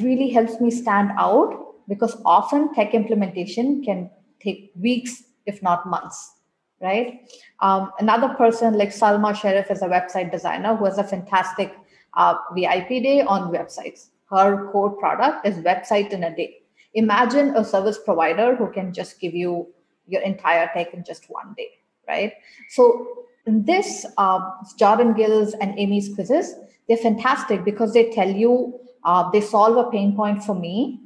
really 0.00 0.28
helps 0.30 0.60
me 0.60 0.70
stand 0.70 1.10
out 1.18 1.74
because 1.88 2.20
often 2.24 2.72
tech 2.74 2.94
implementation 2.94 3.82
can 3.84 4.10
take 4.40 4.72
weeks 4.80 5.24
if 5.46 5.62
not 5.62 5.86
months 5.86 6.34
right? 6.80 7.30
Um, 7.60 7.92
another 8.00 8.34
person 8.34 8.74
like 8.74 8.88
Salma 8.88 9.36
Sheriff 9.40 9.70
is 9.70 9.82
a 9.82 9.86
website 9.86 10.32
designer 10.32 10.74
who 10.74 10.84
has 10.86 10.98
a 10.98 11.04
fantastic 11.04 11.72
uh, 12.14 12.34
vip 12.56 12.88
day 12.88 13.22
on 13.22 13.52
websites. 13.52 14.08
Her 14.28 14.68
core 14.72 14.90
product 14.90 15.46
is 15.46 15.58
website 15.58 16.10
in 16.10 16.24
a 16.24 16.34
day. 16.34 16.56
Imagine 16.94 17.54
a 17.54 17.64
service 17.64 18.00
provider 18.04 18.56
who 18.56 18.68
can 18.72 18.92
just 18.92 19.20
give 19.20 19.32
you 19.32 19.68
your 20.08 20.22
entire 20.22 20.68
tech 20.74 20.92
in 20.92 21.04
just 21.04 21.30
one 21.30 21.54
day 21.56 21.68
right? 22.08 22.32
So 22.70 23.26
in 23.46 23.64
this 23.64 24.06
uh, 24.18 24.40
Jordan 24.78 25.14
Gill's 25.14 25.54
and 25.54 25.78
amy's 25.78 26.14
quizzes 26.14 26.54
they're 26.88 26.96
fantastic 26.96 27.64
because 27.64 27.92
they 27.92 28.10
tell 28.10 28.28
you 28.28 28.78
uh, 29.04 29.30
they 29.30 29.40
solve 29.40 29.76
a 29.76 29.90
pain 29.90 30.14
point 30.14 30.44
for 30.44 30.54
me. 30.54 31.00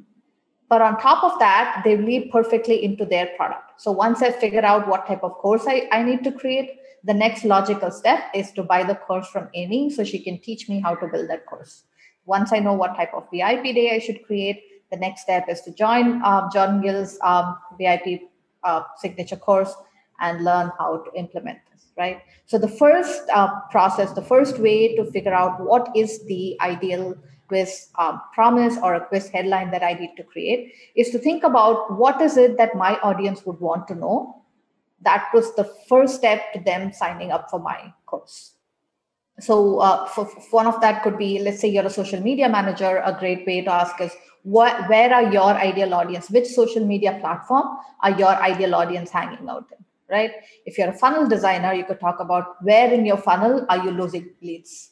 But 0.68 0.82
on 0.82 0.98
top 1.00 1.22
of 1.22 1.38
that 1.38 1.82
they 1.84 1.96
lead 1.96 2.30
perfectly 2.30 2.84
into 2.84 3.04
their 3.04 3.26
product. 3.36 3.80
So 3.80 3.92
once 3.92 4.22
i 4.22 4.30
figure 4.30 4.64
out 4.64 4.88
what 4.88 5.06
type 5.06 5.22
of 5.22 5.34
course 5.34 5.64
I, 5.66 5.88
I 5.92 6.02
need 6.02 6.24
to 6.24 6.32
create 6.32 6.78
the 7.04 7.14
next 7.14 7.44
logical 7.44 7.90
step 7.90 8.20
is 8.34 8.50
to 8.52 8.62
buy 8.62 8.82
the 8.82 8.96
course 8.96 9.28
from 9.28 9.48
amy 9.54 9.90
so 9.90 10.02
she 10.02 10.18
can 10.18 10.40
teach 10.40 10.68
me 10.68 10.80
how 10.80 10.94
to 10.96 11.06
build 11.06 11.30
that 11.30 11.46
course. 11.46 11.84
Once 12.24 12.52
i 12.52 12.58
know 12.58 12.72
what 12.72 12.96
type 12.96 13.14
of 13.14 13.28
vip 13.32 13.62
day 13.62 13.94
i 13.94 13.98
should 14.00 14.24
create 14.24 14.62
the 14.90 14.96
next 14.96 15.22
step 15.22 15.44
is 15.48 15.60
to 15.60 15.72
join 15.72 16.20
uh, 16.22 16.48
john 16.52 16.80
gill's 16.82 17.18
um, 17.22 17.56
vip 17.78 18.22
uh, 18.64 18.82
signature 18.96 19.36
course 19.36 19.72
and 20.20 20.44
learn 20.44 20.70
how 20.78 20.98
to 20.98 21.18
implement 21.18 21.58
this, 21.72 21.86
right? 21.96 22.22
So 22.46 22.58
the 22.58 22.68
first 22.68 23.22
uh, 23.32 23.60
process, 23.70 24.12
the 24.12 24.22
first 24.22 24.58
way 24.58 24.96
to 24.96 25.04
figure 25.10 25.34
out 25.34 25.60
what 25.60 25.90
is 25.96 26.24
the 26.26 26.56
ideal 26.60 27.16
quiz 27.48 27.88
um, 27.98 28.20
promise 28.34 28.76
or 28.82 28.94
a 28.94 29.06
quiz 29.06 29.28
headline 29.28 29.70
that 29.70 29.82
I 29.82 29.92
need 29.94 30.14
to 30.16 30.24
create 30.24 30.72
is 30.96 31.10
to 31.10 31.18
think 31.18 31.44
about 31.44 31.96
what 31.96 32.20
is 32.20 32.36
it 32.36 32.56
that 32.58 32.74
my 32.74 32.98
audience 33.00 33.46
would 33.46 33.60
want 33.60 33.86
to 33.88 33.94
know. 33.94 34.42
That 35.02 35.28
was 35.32 35.54
the 35.54 35.64
first 35.88 36.16
step 36.16 36.52
to 36.54 36.60
them 36.60 36.92
signing 36.92 37.30
up 37.30 37.50
for 37.50 37.60
my 37.60 37.92
course. 38.06 38.52
So, 39.38 39.80
uh, 39.80 40.06
for, 40.06 40.24
for 40.24 40.40
one 40.50 40.66
of 40.66 40.80
that 40.80 41.02
could 41.02 41.18
be, 41.18 41.38
let's 41.38 41.60
say 41.60 41.68
you're 41.68 41.84
a 41.84 41.90
social 41.90 42.20
media 42.20 42.48
manager. 42.48 43.02
A 43.04 43.16
great 43.18 43.46
way 43.46 43.60
to 43.62 43.70
ask 43.70 44.00
is, 44.00 44.10
what, 44.44 44.88
where 44.88 45.12
are 45.12 45.30
your 45.30 45.50
ideal 45.50 45.92
audience? 45.92 46.30
Which 46.30 46.46
social 46.46 46.86
media 46.86 47.18
platform 47.20 47.76
are 48.00 48.12
your 48.12 48.34
ideal 48.36 48.74
audience 48.74 49.10
hanging 49.10 49.48
out 49.48 49.66
in? 49.76 49.84
Right? 50.10 50.32
If 50.64 50.78
you're 50.78 50.90
a 50.90 50.98
funnel 50.98 51.28
designer, 51.28 51.72
you 51.72 51.84
could 51.84 52.00
talk 52.00 52.20
about 52.20 52.62
where 52.62 52.92
in 52.92 53.04
your 53.04 53.16
funnel 53.16 53.66
are 53.68 53.84
you 53.84 53.90
losing 53.90 54.30
leads? 54.42 54.90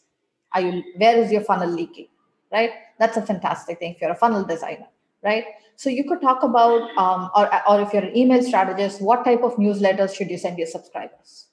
Are 0.53 0.61
you 0.61 0.83
where 0.97 1.17
is 1.17 1.33
your 1.33 1.43
funnel 1.43 1.69
leaking? 1.69 2.09
Right? 2.53 2.71
That's 2.99 3.17
a 3.17 3.23
fantastic 3.23 3.79
thing 3.79 3.95
if 3.95 4.01
you're 4.01 4.13
a 4.13 4.17
funnel 4.17 4.45
designer, 4.45 4.87
right? 5.23 5.45
So 5.77 5.91
you 5.91 6.05
could 6.05 6.21
talk 6.21 6.43
about, 6.43 6.97
um, 6.97 7.31
or, 7.35 7.51
or 7.69 7.81
if 7.81 7.93
you're 7.93 8.05
an 8.05 8.17
email 8.17 8.43
strategist, 8.43 9.03
what 9.03 9.25
type 9.25 9.43
of 9.43 9.57
newsletters 9.57 10.15
should 10.15 10.31
you 10.31 10.39
send 10.39 10.57
your 10.57 10.69
subscribers? 10.69 11.47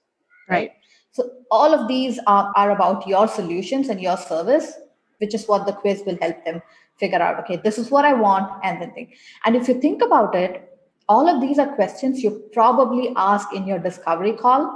Right. 0.47 0.73
So 1.11 1.29
all 1.49 1.73
of 1.73 1.87
these 1.87 2.19
are, 2.27 2.53
are 2.55 2.71
about 2.71 3.07
your 3.07 3.27
solutions 3.27 3.89
and 3.89 3.99
your 3.99 4.17
service, 4.17 4.73
which 5.17 5.33
is 5.33 5.47
what 5.47 5.65
the 5.65 5.73
quiz 5.73 6.03
will 6.05 6.17
help 6.21 6.43
them 6.45 6.61
figure 6.97 7.21
out. 7.21 7.39
Okay, 7.39 7.57
this 7.57 7.77
is 7.77 7.89
what 7.89 8.05
I 8.05 8.13
want, 8.13 8.51
and 8.63 8.81
then 8.81 8.93
think. 8.93 9.15
And 9.45 9.55
if 9.55 9.67
you 9.67 9.81
think 9.81 10.01
about 10.01 10.35
it, 10.35 10.70
all 11.11 11.29
of 11.31 11.41
these 11.41 11.59
are 11.59 11.75
questions 11.75 12.23
you 12.23 12.31
probably 12.53 13.11
ask 13.15 13.53
in 13.53 13.67
your 13.67 13.79
discovery 13.79 14.33
call 14.43 14.69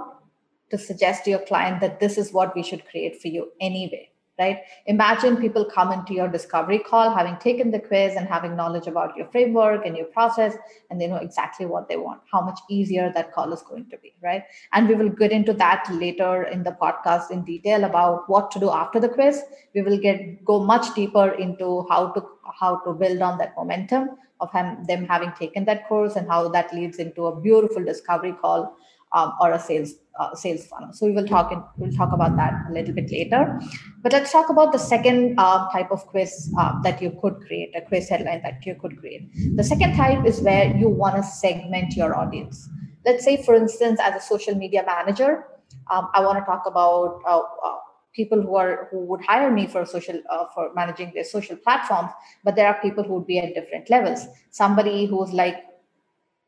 to 0.72 0.78
suggest 0.78 1.24
to 1.24 1.30
your 1.30 1.46
client 1.52 1.80
that 1.82 2.00
this 2.00 2.18
is 2.18 2.34
what 2.34 2.56
we 2.56 2.64
should 2.64 2.86
create 2.92 3.22
for 3.22 3.28
you 3.28 3.52
anyway 3.62 4.10
right? 4.40 4.60
Imagine 4.86 5.38
people 5.38 5.66
come 5.66 5.92
into 5.92 6.14
your 6.14 6.28
discovery 6.28 6.80
call 6.80 7.14
having 7.14 7.38
taken 7.38 7.72
the 7.72 7.80
quiz 7.80 8.16
and 8.16 8.28
having 8.28 8.56
knowledge 8.56 8.88
about 8.88 9.16
your 9.16 9.28
framework 9.28 9.86
and 9.86 9.96
your 9.96 10.08
process, 10.08 10.56
and 10.90 11.00
they 11.00 11.08
know 11.08 11.18
exactly 11.18 11.66
what 11.66 11.88
they 11.88 11.98
want, 11.98 12.22
how 12.32 12.42
much 12.42 12.60
easier 12.70 13.12
that 13.14 13.32
call 13.34 13.54
is 13.54 13.62
going 13.62 13.90
to 13.90 13.98
be, 13.98 14.14
right? 14.22 14.44
And 14.74 14.88
we 14.88 14.96
will 14.96 15.10
get 15.10 15.32
into 15.32 15.54
that 15.54 15.88
later 15.92 16.44
in 16.44 16.64
the 16.64 16.76
podcast 16.82 17.32
in 17.32 17.44
detail 17.44 17.86
about 17.86 18.30
what 18.30 18.52
to 18.52 18.60
do 18.60 18.70
after 18.70 19.00
the 19.00 19.10
quiz. 19.10 19.42
We 19.74 19.82
will 19.82 19.98
get 19.98 20.44
go 20.44 20.64
much 20.64 20.94
deeper 20.96 21.30
into 21.30 21.86
how 21.90 22.12
to 22.12 22.26
how 22.60 22.80
to 22.80 22.94
build 22.94 23.22
on 23.22 23.38
that 23.38 23.54
momentum 23.58 24.10
of 24.40 24.50
them 24.88 25.06
having 25.06 25.32
taken 25.34 25.66
that 25.66 25.88
course 25.88 26.16
and 26.16 26.28
how 26.28 26.48
that 26.50 26.74
leads 26.74 26.98
into 26.98 27.26
a 27.28 27.40
beautiful 27.40 27.84
discovery 27.84 28.34
call 28.42 28.76
um, 29.14 29.34
or 29.40 29.52
a 29.52 29.60
sales 29.60 29.94
uh, 30.20 30.34
sales 30.34 30.66
funnel. 30.68 30.94
So 30.94 31.06
we 31.08 31.12
will 31.12 31.28
talk 31.28 31.52
in, 31.52 31.62
we'll 31.78 31.92
talk 31.92 32.14
about 32.14 32.38
that 32.38 32.54
a 32.70 32.74
little 32.74 32.94
bit 32.94 33.12
later. 33.12 33.60
But 34.02 34.14
let's 34.14 34.32
talk 34.32 34.50
about 34.50 34.72
the 34.72 34.78
second 34.78 35.36
uh, 35.38 35.70
type 35.72 35.92
of 35.92 36.06
quiz 36.08 36.54
uh, 36.58 36.82
that 36.84 37.02
you 37.02 37.18
could 37.22 37.36
create, 37.46 37.76
a 37.76 37.82
quiz 37.82 38.08
headline 38.10 38.42
that 38.44 38.66
you 38.66 38.76
could 38.76 38.98
create. 38.98 39.30
The 39.56 39.64
second 39.64 39.96
type 39.96 40.26
is 40.26 40.42
where 40.42 40.76
you 40.76 40.88
want 40.88 41.16
to 41.18 41.24
segment 41.24 41.96
your 41.96 42.16
audience. 42.16 42.70
Let's 43.06 43.24
say, 43.24 43.44
for 43.44 43.56
instance, 43.56 44.00
as 44.02 44.16
a 44.16 44.26
social 44.26 44.56
media 44.56 44.84
manager, 44.86 45.46
um, 45.92 46.10
I 46.14 46.22
want 46.22 46.40
to 46.40 46.46
talk 46.46 46.64
about 46.66 47.22
uh, 47.28 47.40
uh, 47.40 47.78
people 48.16 48.42
who 48.42 48.56
are 48.56 48.88
who 48.90 49.00
would 49.00 49.24
hire 49.26 49.52
me 49.52 49.68
for 49.68 49.86
social 49.86 50.20
uh, 50.30 50.46
for 50.54 50.72
managing 50.74 51.12
their 51.14 51.24
social 51.24 51.58
platforms 51.58 52.12
but 52.44 52.56
there 52.56 52.68
are 52.68 52.82
people 52.82 53.04
who 53.04 53.16
would 53.16 53.28
be 53.28 53.40
at 53.40 53.54
different 53.54 53.90
levels. 53.90 54.28
Somebody 54.50 55.06
who's 55.06 55.34
like 55.34 55.58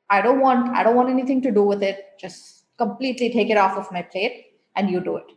i 0.10 0.22
don't 0.22 0.40
want 0.40 0.70
i 0.70 0.84
don't 0.84 0.96
want 0.96 1.10
anything 1.10 1.42
to 1.42 1.52
do 1.52 1.64
with 1.64 1.84
it. 1.84 2.06
Just 2.20 2.66
completely 2.78 3.32
take 3.32 3.50
it 3.50 3.58
off 3.58 3.78
of 3.78 3.92
my 3.92 4.02
plate 4.02 4.46
and 4.76 4.90
you 4.90 5.00
do 5.02 5.18
it. 5.18 5.32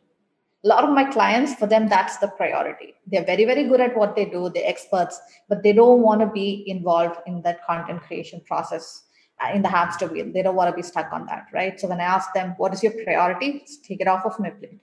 A 0.64 0.68
lot 0.68 0.84
of 0.84 0.90
my 0.90 1.04
clients 1.04 1.54
for 1.54 1.66
them 1.66 1.88
that's 1.88 2.18
the 2.18 2.28
priority. 2.28 2.94
They're 3.06 3.24
very 3.24 3.44
very 3.44 3.64
good 3.64 3.80
at 3.80 3.96
what 3.96 4.14
they 4.14 4.26
do. 4.26 4.50
They're 4.50 4.68
experts 4.74 5.20
but 5.48 5.62
they 5.62 5.72
don't 5.72 6.02
want 6.02 6.20
to 6.20 6.26
be 6.26 6.64
involved 6.66 7.20
in 7.26 7.42
that 7.42 7.66
content 7.66 8.02
creation 8.02 8.42
process 8.46 9.04
uh, 9.42 9.50
in 9.54 9.62
the 9.62 9.68
hamster 9.68 10.06
wheel. 10.06 10.30
They 10.32 10.42
don't 10.42 10.54
want 10.54 10.70
to 10.70 10.76
be 10.76 10.82
stuck 10.82 11.12
on 11.12 11.26
that 11.26 11.46
right? 11.52 11.80
So 11.80 11.88
when 11.88 12.00
i 12.00 12.04
ask 12.04 12.32
them 12.34 12.54
what 12.58 12.72
is 12.74 12.82
your 12.82 12.92
priority? 13.04 13.64
Take 13.82 14.00
it 14.00 14.06
off 14.06 14.24
of 14.24 14.38
my 14.38 14.50
plate 14.50 14.80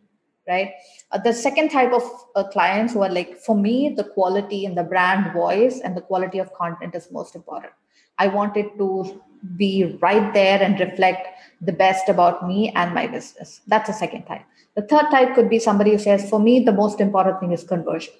right 0.47 0.71
uh, 1.11 1.17
the 1.17 1.33
second 1.33 1.69
type 1.69 1.91
of 1.91 2.03
uh, 2.35 2.43
clients 2.49 2.93
who 2.93 3.01
are 3.01 3.09
like 3.09 3.37
for 3.37 3.55
me 3.55 3.93
the 3.95 4.03
quality 4.03 4.65
and 4.65 4.77
the 4.77 4.83
brand 4.83 5.33
voice 5.33 5.81
and 5.81 5.95
the 5.95 6.01
quality 6.01 6.39
of 6.39 6.53
content 6.53 6.95
is 6.95 7.11
most 7.11 7.35
important 7.35 7.73
i 8.17 8.27
want 8.27 8.55
it 8.57 8.77
to 8.77 9.21
be 9.55 9.97
right 10.01 10.33
there 10.33 10.61
and 10.61 10.79
reflect 10.79 11.27
the 11.61 11.71
best 11.71 12.09
about 12.09 12.47
me 12.47 12.71
and 12.75 12.93
my 12.93 13.07
business. 13.07 13.61
That's 13.67 13.87
the 13.87 13.93
second 13.93 14.25
type. 14.25 14.43
The 14.75 14.83
third 14.83 15.05
type 15.11 15.35
could 15.35 15.49
be 15.49 15.59
somebody 15.59 15.91
who 15.91 15.97
says, 15.97 16.29
for 16.29 16.39
me, 16.39 16.63
the 16.63 16.71
most 16.71 16.99
important 16.99 17.39
thing 17.39 17.51
is 17.51 17.63
conversion. 17.63 18.13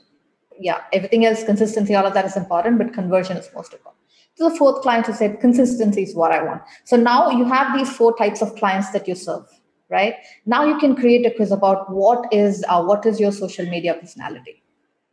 Yeah, 0.60 0.82
everything 0.92 1.26
else, 1.26 1.44
consistency, 1.44 1.94
all 1.94 2.06
of 2.06 2.14
that 2.16 2.26
is 2.26 2.36
important, 2.36 2.80
but 2.80 2.94
conversion 2.94 3.38
is 3.38 3.50
most 3.54 3.74
important. 3.74 3.96
So 4.36 4.50
the 4.50 4.56
fourth 4.56 4.82
client 4.82 5.06
who 5.06 5.14
said, 5.14 5.40
consistency 5.40 6.04
is 6.04 6.16
what 6.16 6.32
I 6.32 6.44
want. 6.44 6.62
So 6.86 6.96
now 6.96 7.30
you 7.30 7.46
have 7.46 7.78
these 7.78 7.92
four 7.96 8.16
types 8.18 8.42
of 8.42 8.56
clients 8.56 8.92
that 8.92 9.08
you 9.08 9.16
serve, 9.16 9.46
right? 9.90 10.16
Now 10.46 10.66
you 10.66 10.78
can 10.78 10.96
create 10.96 11.26
a 11.26 11.32
quiz 11.32 11.52
about 11.52 11.92
what 11.94 12.32
is 12.34 12.64
uh, 12.68 12.84
what 12.84 13.06
is 13.06 13.20
your 13.20 13.32
social 13.32 13.66
media 13.66 13.94
personality, 13.94 14.64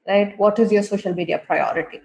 right? 0.06 0.38
What 0.38 0.58
is 0.58 0.72
your 0.72 0.82
social 0.82 1.14
media 1.14 1.38
priority? 1.38 2.00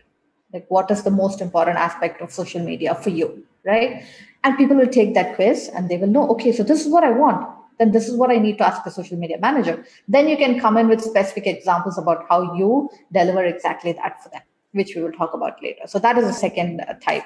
Like 0.54 0.66
what 0.70 0.90
is 0.92 1.04
the 1.04 1.12
most 1.12 1.42
important 1.42 1.78
aspect 1.78 2.22
of 2.22 2.32
social 2.32 2.64
media 2.64 2.96
for 2.96 3.10
you? 3.10 3.46
right? 3.66 4.04
And 4.44 4.58
people 4.58 4.78
will 4.78 4.88
take 4.88 5.14
that 5.14 5.36
quiz 5.36 5.70
and 5.76 5.90
they 5.90 5.98
will 5.98 6.08
know, 6.08 6.28
okay, 6.30 6.52
so 6.52 6.64
this 6.64 6.86
is 6.86 6.92
what 6.92 7.04
I 7.04 7.12
want. 7.12 7.48
Then 7.78 7.92
this 7.92 8.08
is 8.08 8.16
what 8.16 8.30
I 8.30 8.38
need 8.38 8.58
to 8.58 8.68
ask 8.68 8.84
the 8.84 8.92
social 8.92 9.18
media 9.18 9.38
manager. 9.40 9.86
Then 10.08 10.28
you 10.28 10.38
can 10.38 10.60
come 10.60 10.78
in 10.78 10.88
with 10.90 11.02
specific 11.02 11.48
examples 11.48 11.98
about 11.98 12.26
how 12.30 12.56
you 12.56 12.90
deliver 13.14 13.44
exactly 13.44 13.94
that 13.94 14.22
for 14.22 14.30
them, 14.30 14.42
which 14.74 14.96
we 14.96 15.02
will 15.02 15.14
talk 15.14 15.34
about 15.34 15.62
later. 15.64 15.84
So 15.86 16.00
that 16.00 16.18
is 16.18 16.26
the 16.26 16.34
second 16.34 16.82
uh, 16.82 16.94
type. 16.96 17.24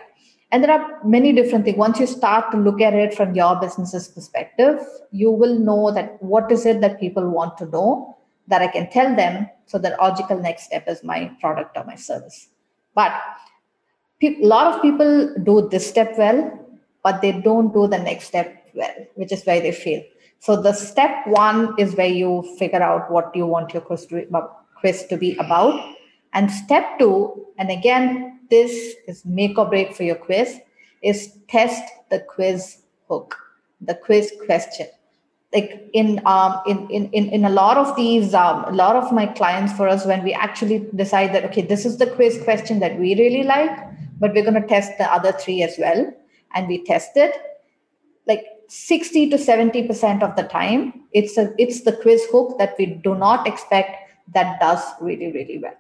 And 0.54 0.64
there 0.64 0.72
are 0.72 1.04
many 1.04 1.34
different 1.34 1.66
things. 1.66 1.78
Once 1.78 2.00
you 2.00 2.06
start 2.06 2.52
to 2.52 2.58
look 2.58 2.80
at 2.80 2.94
it 2.94 3.16
from 3.16 3.34
your 3.34 3.60
business's 3.60 4.08
perspective, 4.08 4.80
you 5.12 5.32
will 5.32 5.58
know 5.58 5.92
that 5.92 6.22
what 6.22 6.52
is 6.52 6.68
it 6.68 6.80
that 6.82 7.00
people 7.00 7.28
want 7.28 7.58
to 7.58 7.66
know 7.66 8.16
that 8.48 8.62
I 8.62 8.68
can 8.68 8.88
tell 8.92 9.16
them. 9.16 9.50
So 9.66 9.80
the 9.80 9.98
logical 10.00 10.40
next 10.40 10.66
step 10.66 10.88
is 10.88 11.04
my 11.04 11.32
product 11.42 11.76
or 11.76 11.86
my 11.86 11.96
service. 11.96 12.50
But 12.94 13.14
a 14.22 14.36
lot 14.42 14.76
of 14.76 14.82
people 14.84 15.34
do 15.44 15.68
this 15.70 15.90
step 15.90 16.14
well, 16.20 16.60
but 17.04 17.24
they 17.24 17.32
don't 17.32 17.74
do 17.74 17.88
the 17.88 17.98
next 17.98 18.26
step 18.26 18.64
well, 18.76 18.94
which 19.16 19.32
is 19.32 19.44
why 19.46 19.60
they 19.60 19.72
fail. 19.72 20.04
So 20.38 20.62
the 20.62 20.74
step 20.74 21.26
one 21.26 21.74
is 21.80 21.96
where 21.96 22.06
you 22.06 22.44
figure 22.60 22.84
out 22.84 23.10
what 23.10 23.36
you 23.36 23.48
want 23.48 23.74
your 23.74 23.82
quiz 23.82 24.06
to 24.06 25.18
be 25.18 25.36
about. 25.38 25.96
And 26.34 26.52
step 26.52 27.00
two, 27.00 27.48
and 27.58 27.72
again, 27.72 28.33
this 28.50 28.96
is 29.08 29.26
make 29.26 29.58
or 29.58 29.66
break 29.66 29.96
for 29.96 30.04
your 30.04 30.16
quiz, 30.16 30.60
is 31.02 31.38
test 31.48 31.84
the 32.10 32.20
quiz 32.20 32.80
hook, 33.10 33.36
the 33.82 33.96
quiz 33.96 34.34
question. 34.46 34.88
Like 35.54 35.90
in 35.94 36.20
um 36.26 36.62
in 36.66 36.90
in 36.90 37.10
in, 37.12 37.30
in 37.30 37.46
a 37.46 37.50
lot 37.50 37.78
of 37.78 37.96
these 37.96 38.34
um 38.34 38.66
a 38.66 38.72
lot 38.72 38.96
of 38.96 39.12
my 39.12 39.28
clients 39.28 39.74
for 39.74 39.88
us 39.88 40.04
when 40.04 40.24
we 40.24 40.34
actually 40.34 40.88
decide 40.96 41.36
that 41.36 41.46
okay 41.46 41.62
this 41.62 41.86
is 41.86 41.98
the 42.00 42.08
quiz 42.08 42.42
question 42.44 42.80
that 42.80 42.98
we 42.98 43.14
really 43.14 43.44
like 43.44 43.70
but 44.24 44.34
we're 44.34 44.44
going 44.44 44.62
to 44.62 44.68
test 44.68 44.98
the 44.98 45.12
other 45.12 45.34
three 45.34 45.62
as 45.64 45.76
well. 45.78 46.12
And 46.56 46.68
we 46.70 46.84
tested 46.86 47.32
like 48.26 48.46
60 48.70 49.30
to 49.32 49.38
70% 49.38 50.24
of 50.24 50.36
the 50.38 50.44
time, 50.44 51.04
it's 51.12 51.38
a 51.38 51.54
it's 51.58 51.82
the 51.82 51.92
quiz 51.92 52.26
hook 52.32 52.58
that 52.58 52.76
we 52.80 52.86
do 52.86 53.16
not 53.16 53.46
expect 53.46 53.98
that 54.34 54.60
does 54.62 54.82
really, 55.02 55.32
really 55.32 55.60
well. 55.60 55.76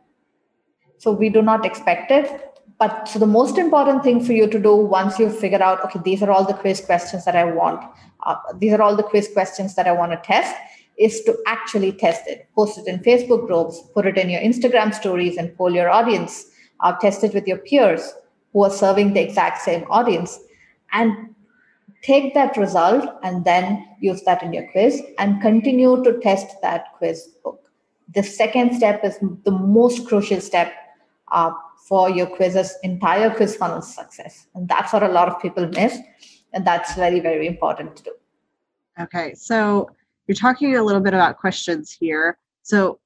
So 0.97 1.12
we 1.12 1.30
do 1.30 1.41
not 1.41 1.65
expect 1.65 2.12
it. 2.12 2.53
But 2.84 3.08
so 3.08 3.17
the 3.17 3.26
most 3.26 3.58
important 3.58 4.04
thing 4.04 4.22
for 4.22 4.34
you 4.34 4.46
to 4.46 4.60
do 4.60 4.76
once 4.76 5.17
you 5.17 5.30
figure 5.30 5.63
out, 5.63 5.82
okay, 5.86 6.02
these 6.04 6.22
are 6.22 6.30
all 6.30 6.43
the 6.43 6.54
quiz 6.54 6.82
questions 6.82 7.24
that 7.24 7.34
I 7.34 7.46
want. 7.46 7.82
Uh, 8.24 8.36
these 8.60 8.74
are 8.74 8.82
all 8.82 8.98
the 8.98 9.04
quiz 9.04 9.30
questions 9.32 9.76
that 9.76 9.88
I 9.88 9.93
want 9.93 10.12
to 10.12 10.17
test 10.17 10.54
is 10.98 11.22
to 11.22 11.38
actually 11.48 11.93
test 11.93 12.28
it. 12.28 12.50
Post 12.54 12.80
it 12.80 12.88
in 12.88 13.00
Facebook 13.00 13.48
groups, 13.48 13.82
put 13.93 14.06
it 14.06 14.17
in 14.17 14.30
your 14.30 14.41
Instagram 14.41 14.93
stories 14.93 15.38
and 15.38 15.56
poll 15.56 15.72
your 15.74 15.89
audience. 15.89 16.48
Uh, 16.82 16.91
test 17.00 17.24
it 17.24 17.34
with 17.34 17.48
your 17.48 17.60
peers 17.60 18.12
who 18.52 18.65
are 18.65 18.69
serving 18.69 19.13
the 19.13 19.22
exact 19.22 19.62
same 19.62 19.86
audience 19.89 20.38
and 20.91 21.34
take 22.02 22.34
that 22.34 22.58
result 22.58 23.10
and 23.24 23.46
then 23.46 23.88
use 24.02 24.24
that 24.24 24.43
in 24.43 24.52
your 24.52 24.69
quiz 24.74 25.02
and 25.19 25.41
continue 25.41 26.04
to 26.04 26.19
test 26.19 26.48
that 26.62 26.88
quiz 26.98 27.30
hook. 27.46 27.62
The 28.13 28.24
second 28.24 28.76
step 28.76 29.06
is 29.06 29.17
the 29.46 29.52
most 29.52 30.06
crucial 30.06 30.41
step 30.41 30.74
uh, 31.32 31.54
for 31.88 32.10
your 32.10 32.28
quiz's 32.28 32.76
entire 32.84 33.30
quiz 33.30 33.56
funnel 33.56 33.82
success. 33.82 34.48
And 34.56 34.67
that's 34.67 34.93
what 34.93 35.04
a 35.04 35.08
lot 35.08 35.28
of 35.28 35.41
people 35.41 35.67
miss. 35.67 35.98
And 36.54 36.65
that's 36.65 36.96
very, 36.96 37.19
very 37.19 37.48
important 37.48 37.96
to 37.98 38.04
do. 38.04 38.12
Okay. 39.00 39.34
So 39.34 39.89
you're 40.28 40.36
talking 40.36 40.76
a 40.76 40.84
little 40.84 41.02
bit 41.02 41.13
about 41.13 41.38
questions 41.38 41.91
here. 41.91 42.38
So, 42.62 43.00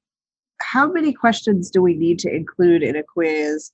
how 0.60 0.92
many 0.92 1.14
questions 1.14 1.70
do 1.70 1.84
we 1.84 1.94
need 1.94 2.18
to 2.20 2.36
include 2.36 2.82
in 2.82 2.96
a 2.96 3.04
quiz 3.04 3.72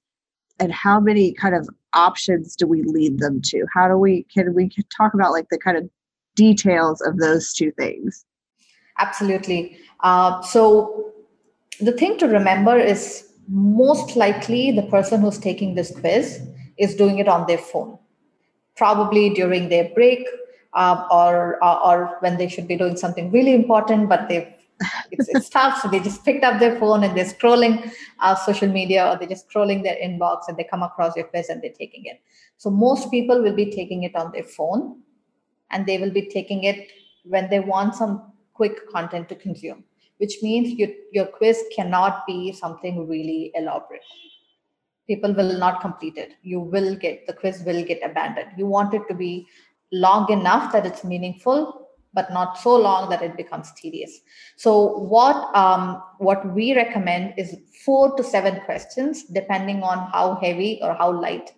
and 0.59 0.71
how 0.71 0.99
many 0.99 1.33
kind 1.33 1.55
of 1.55 1.67
options 1.93 2.55
do 2.55 2.67
we 2.67 2.83
lead 2.83 3.19
them 3.19 3.41
to 3.41 3.65
how 3.73 3.87
do 3.87 3.95
we 3.97 4.23
can 4.23 4.53
we 4.53 4.69
talk 4.95 5.13
about 5.13 5.31
like 5.31 5.47
the 5.49 5.57
kind 5.57 5.77
of 5.77 5.89
details 6.35 7.01
of 7.01 7.17
those 7.19 7.53
two 7.53 7.71
things 7.71 8.25
absolutely 8.99 9.77
uh, 10.01 10.41
so 10.41 11.11
the 11.79 11.91
thing 11.91 12.17
to 12.17 12.27
remember 12.27 12.77
is 12.77 13.32
most 13.47 14.15
likely 14.15 14.71
the 14.71 14.83
person 14.83 15.21
who's 15.21 15.37
taking 15.37 15.75
this 15.75 15.91
quiz 15.99 16.41
is 16.77 16.95
doing 16.95 17.19
it 17.19 17.27
on 17.27 17.45
their 17.47 17.57
phone 17.57 17.97
probably 18.75 19.29
during 19.29 19.69
their 19.69 19.89
break 19.93 20.25
uh, 20.73 21.05
or, 21.11 21.63
or, 21.63 21.85
or 21.85 22.17
when 22.21 22.37
they 22.37 22.47
should 22.47 22.67
be 22.67 22.75
doing 22.75 22.97
something 22.97 23.31
really 23.31 23.53
important 23.53 24.09
but 24.09 24.27
they've 24.27 24.47
it's, 25.11 25.27
it's 25.29 25.49
tough. 25.49 25.81
So 25.81 25.89
they 25.89 25.99
just 25.99 26.23
picked 26.25 26.43
up 26.43 26.59
their 26.59 26.77
phone 26.79 27.03
and 27.03 27.15
they're 27.17 27.25
scrolling 27.25 27.91
uh, 28.19 28.35
social 28.35 28.67
media 28.67 29.09
or 29.09 29.17
they're 29.17 29.27
just 29.27 29.49
scrolling 29.49 29.83
their 29.83 29.95
inbox 29.95 30.47
and 30.47 30.57
they 30.57 30.63
come 30.63 30.83
across 30.83 31.15
your 31.15 31.25
quiz 31.25 31.49
and 31.49 31.61
they're 31.61 31.71
taking 31.71 32.05
it. 32.05 32.21
So 32.57 32.69
most 32.69 33.11
people 33.11 33.41
will 33.41 33.55
be 33.55 33.71
taking 33.71 34.03
it 34.03 34.15
on 34.15 34.31
their 34.31 34.43
phone 34.43 35.01
and 35.71 35.85
they 35.85 35.97
will 35.97 36.11
be 36.11 36.27
taking 36.29 36.63
it 36.63 36.91
when 37.23 37.49
they 37.49 37.59
want 37.59 37.95
some 37.95 38.31
quick 38.53 38.89
content 38.91 39.29
to 39.29 39.35
consume, 39.35 39.83
which 40.17 40.37
means 40.41 40.69
you, 40.69 40.93
your 41.11 41.25
quiz 41.25 41.63
cannot 41.75 42.25
be 42.27 42.51
something 42.51 43.07
really 43.07 43.51
elaborate. 43.55 44.01
People 45.07 45.33
will 45.33 45.57
not 45.57 45.81
complete 45.81 46.17
it. 46.17 46.35
You 46.43 46.59
will 46.59 46.95
get 46.95 47.27
the 47.27 47.33
quiz 47.33 47.63
will 47.65 47.83
get 47.83 47.99
abandoned. 48.03 48.51
You 48.57 48.67
want 48.67 48.93
it 48.93 49.03
to 49.09 49.13
be 49.13 49.47
long 49.91 50.31
enough 50.31 50.71
that 50.71 50.85
it's 50.85 51.03
meaningful 51.03 51.83
but 52.13 52.31
not 52.31 52.57
so 52.59 52.75
long 52.75 53.09
that 53.09 53.21
it 53.21 53.35
becomes 53.35 53.71
tedious. 53.73 54.19
So 54.55 54.99
what 54.99 55.55
um, 55.55 56.01
what 56.19 56.53
we 56.53 56.75
recommend 56.75 57.33
is 57.37 57.55
four 57.83 58.15
to 58.15 58.23
seven 58.23 58.61
questions, 58.61 59.23
depending 59.25 59.83
on 59.83 60.09
how 60.11 60.35
heavy 60.35 60.79
or 60.81 60.93
how 60.93 61.11
light 61.11 61.51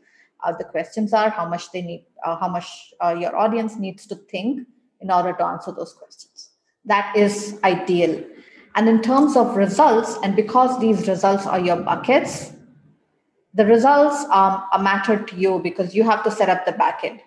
uh, 0.44 0.54
the 0.58 0.64
questions 0.64 1.14
are, 1.14 1.30
how 1.30 1.48
much 1.48 1.72
they 1.72 1.82
need, 1.82 2.06
uh, 2.26 2.38
how 2.38 2.48
much 2.48 2.94
uh, 3.04 3.16
your 3.20 3.36
audience 3.36 3.76
needs 3.76 4.08
to 4.08 4.16
think 4.16 4.68
in 5.02 5.12
order 5.12 5.34
to 5.34 5.46
answer 5.46 5.72
those 5.72 5.94
questions. 5.94 6.52
That 6.86 7.16
is 7.16 7.60
ideal. 7.64 8.24
And 8.76 8.90
in 8.90 9.02
terms 9.02 9.38
of 9.38 9.56
results, 9.56 10.18
and 10.22 10.36
because 10.36 10.80
these 10.80 11.08
results 11.08 11.46
are 11.46 11.60
your 11.60 11.78
buckets, 11.78 12.52
the 13.54 13.66
results 13.66 14.24
um, 14.26 14.64
are 14.72 14.82
matter 14.82 15.18
to 15.18 15.36
you 15.36 15.60
because 15.60 15.96
you 15.96 16.04
have 16.04 16.24
to 16.26 16.32
set 16.32 16.50
up 16.50 16.66
the 16.66 16.74
backend, 16.74 17.22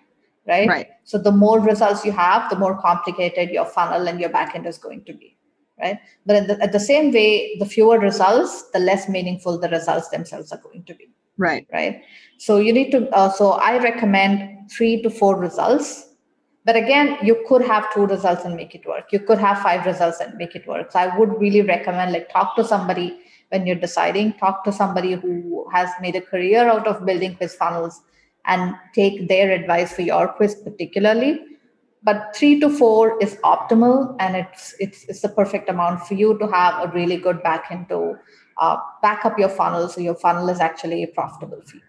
right? 0.47 0.69
Right. 0.69 0.87
So 1.03 1.17
the 1.17 1.31
more 1.31 1.59
results 1.59 2.05
you 2.05 2.11
have, 2.11 2.49
the 2.51 2.55
more 2.55 2.79
complicated 2.79 3.49
your 3.49 3.65
funnel 3.65 4.07
and 4.07 4.19
your 4.19 4.29
backend 4.29 4.67
is 4.67 4.77
going 4.77 5.05
to 5.05 5.13
be, 5.13 5.35
right? 5.81 5.97
But 6.27 6.47
the, 6.47 6.61
at 6.61 6.71
the 6.71 6.79
same 6.79 7.11
way, 7.11 7.57
the 7.57 7.65
fewer 7.65 7.99
results, 7.99 8.69
the 8.71 8.79
less 8.79 9.09
meaningful 9.09 9.57
the 9.57 9.69
results 9.69 10.09
themselves 10.09 10.51
are 10.51 10.59
going 10.59 10.83
to 10.83 10.93
be. 10.93 11.09
Right. 11.39 11.65
Right. 11.73 12.03
So 12.37 12.57
you 12.57 12.73
need 12.73 12.91
to. 12.91 13.09
Uh, 13.09 13.31
so 13.31 13.51
I 13.53 13.81
recommend 13.81 14.69
three 14.69 15.01
to 15.01 15.09
four 15.09 15.35
results 15.35 16.08
but 16.65 16.75
again, 16.75 17.17
you 17.23 17.43
could 17.47 17.61
have 17.61 17.91
two 17.93 18.05
results 18.05 18.45
and 18.45 18.55
make 18.55 18.75
it 18.75 18.85
work. 18.85 19.11
You 19.11 19.19
could 19.19 19.39
have 19.39 19.59
five 19.59 19.85
results 19.85 20.19
and 20.19 20.35
make 20.35 20.55
it 20.55 20.67
work. 20.67 20.91
So 20.91 20.99
I 20.99 21.17
would 21.17 21.39
really 21.39 21.61
recommend 21.61 22.11
like 22.11 22.31
talk 22.31 22.55
to 22.57 22.63
somebody 22.63 23.19
when 23.49 23.65
you're 23.65 23.75
deciding, 23.75 24.33
talk 24.33 24.63
to 24.65 24.71
somebody 24.71 25.13
who 25.13 25.67
has 25.71 25.89
made 26.01 26.15
a 26.15 26.21
career 26.21 26.67
out 26.67 26.87
of 26.87 27.05
building 27.05 27.35
quiz 27.35 27.55
funnels 27.55 28.01
and 28.45 28.75
take 28.93 29.27
their 29.27 29.51
advice 29.51 29.93
for 29.93 30.01
your 30.01 30.27
quiz 30.27 30.55
particularly. 30.55 31.39
But 32.03 32.35
three 32.35 32.59
to 32.59 32.69
four 32.69 33.21
is 33.21 33.35
optimal 33.37 34.15
and 34.19 34.35
it's 34.35 34.73
it's 34.79 35.03
it's 35.09 35.21
the 35.21 35.29
perfect 35.29 35.69
amount 35.69 36.05
for 36.07 36.13
you 36.13 36.37
to 36.39 36.47
have 36.47 36.89
a 36.89 36.91
really 36.93 37.17
good 37.17 37.43
back 37.43 37.71
into 37.71 38.15
uh, 38.57 38.77
back 39.01 39.25
up 39.25 39.37
your 39.37 39.49
funnel 39.49 39.89
so 39.89 39.99
your 39.99 40.15
funnel 40.15 40.49
is 40.49 40.59
actually 40.59 41.03
a 41.03 41.07
profitable 41.07 41.61
for 41.65 41.77
you. 41.77 41.83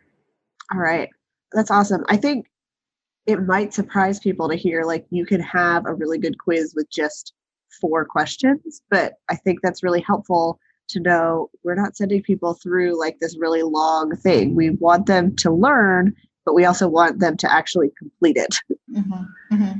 All 0.72 0.80
right. 0.80 1.08
That's 1.52 1.70
awesome. 1.70 2.04
I 2.08 2.16
think 2.16 2.46
it 3.30 3.46
might 3.46 3.72
surprise 3.72 4.18
people 4.18 4.48
to 4.48 4.56
hear 4.56 4.82
like 4.82 5.06
you 5.10 5.24
can 5.24 5.40
have 5.40 5.86
a 5.86 5.94
really 5.94 6.18
good 6.18 6.38
quiz 6.38 6.74
with 6.74 6.90
just 6.90 7.32
four 7.80 8.04
questions 8.04 8.82
but 8.90 9.14
i 9.28 9.36
think 9.36 9.60
that's 9.62 9.82
really 9.82 10.00
helpful 10.00 10.58
to 10.88 10.98
know 10.98 11.48
we're 11.62 11.76
not 11.76 11.96
sending 11.96 12.20
people 12.22 12.54
through 12.54 12.98
like 12.98 13.18
this 13.20 13.38
really 13.38 13.62
long 13.62 14.14
thing 14.16 14.56
we 14.56 14.70
want 14.70 15.06
them 15.06 15.34
to 15.36 15.50
learn 15.50 16.12
but 16.44 16.54
we 16.54 16.64
also 16.64 16.88
want 16.88 17.20
them 17.20 17.36
to 17.36 17.50
actually 17.50 17.90
complete 17.96 18.36
it 18.36 18.56
mm-hmm. 18.92 19.54
Mm-hmm. 19.54 19.78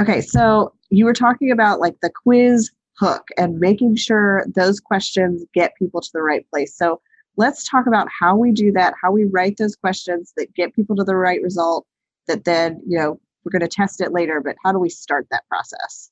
okay 0.00 0.20
so 0.20 0.72
you 0.90 1.04
were 1.04 1.12
talking 1.12 1.50
about 1.50 1.80
like 1.80 1.96
the 2.00 2.10
quiz 2.22 2.70
hook 2.96 3.28
and 3.36 3.58
making 3.58 3.96
sure 3.96 4.46
those 4.54 4.78
questions 4.78 5.44
get 5.52 5.74
people 5.76 6.00
to 6.00 6.10
the 6.14 6.22
right 6.22 6.48
place 6.50 6.76
so 6.76 7.00
let's 7.36 7.68
talk 7.68 7.88
about 7.88 8.06
how 8.08 8.36
we 8.36 8.52
do 8.52 8.70
that 8.70 8.94
how 9.02 9.10
we 9.10 9.24
write 9.24 9.56
those 9.56 9.74
questions 9.74 10.32
that 10.36 10.54
get 10.54 10.76
people 10.76 10.94
to 10.94 11.02
the 11.02 11.16
right 11.16 11.42
result 11.42 11.84
that 12.30 12.44
then 12.44 12.80
you 12.86 12.98
know 12.98 13.20
we're 13.44 13.52
going 13.56 13.68
to 13.68 13.76
test 13.76 14.00
it 14.00 14.12
later 14.12 14.40
but 14.40 14.56
how 14.64 14.72
do 14.72 14.78
we 14.78 14.88
start 14.88 15.26
that 15.30 15.44
process? 15.48 16.10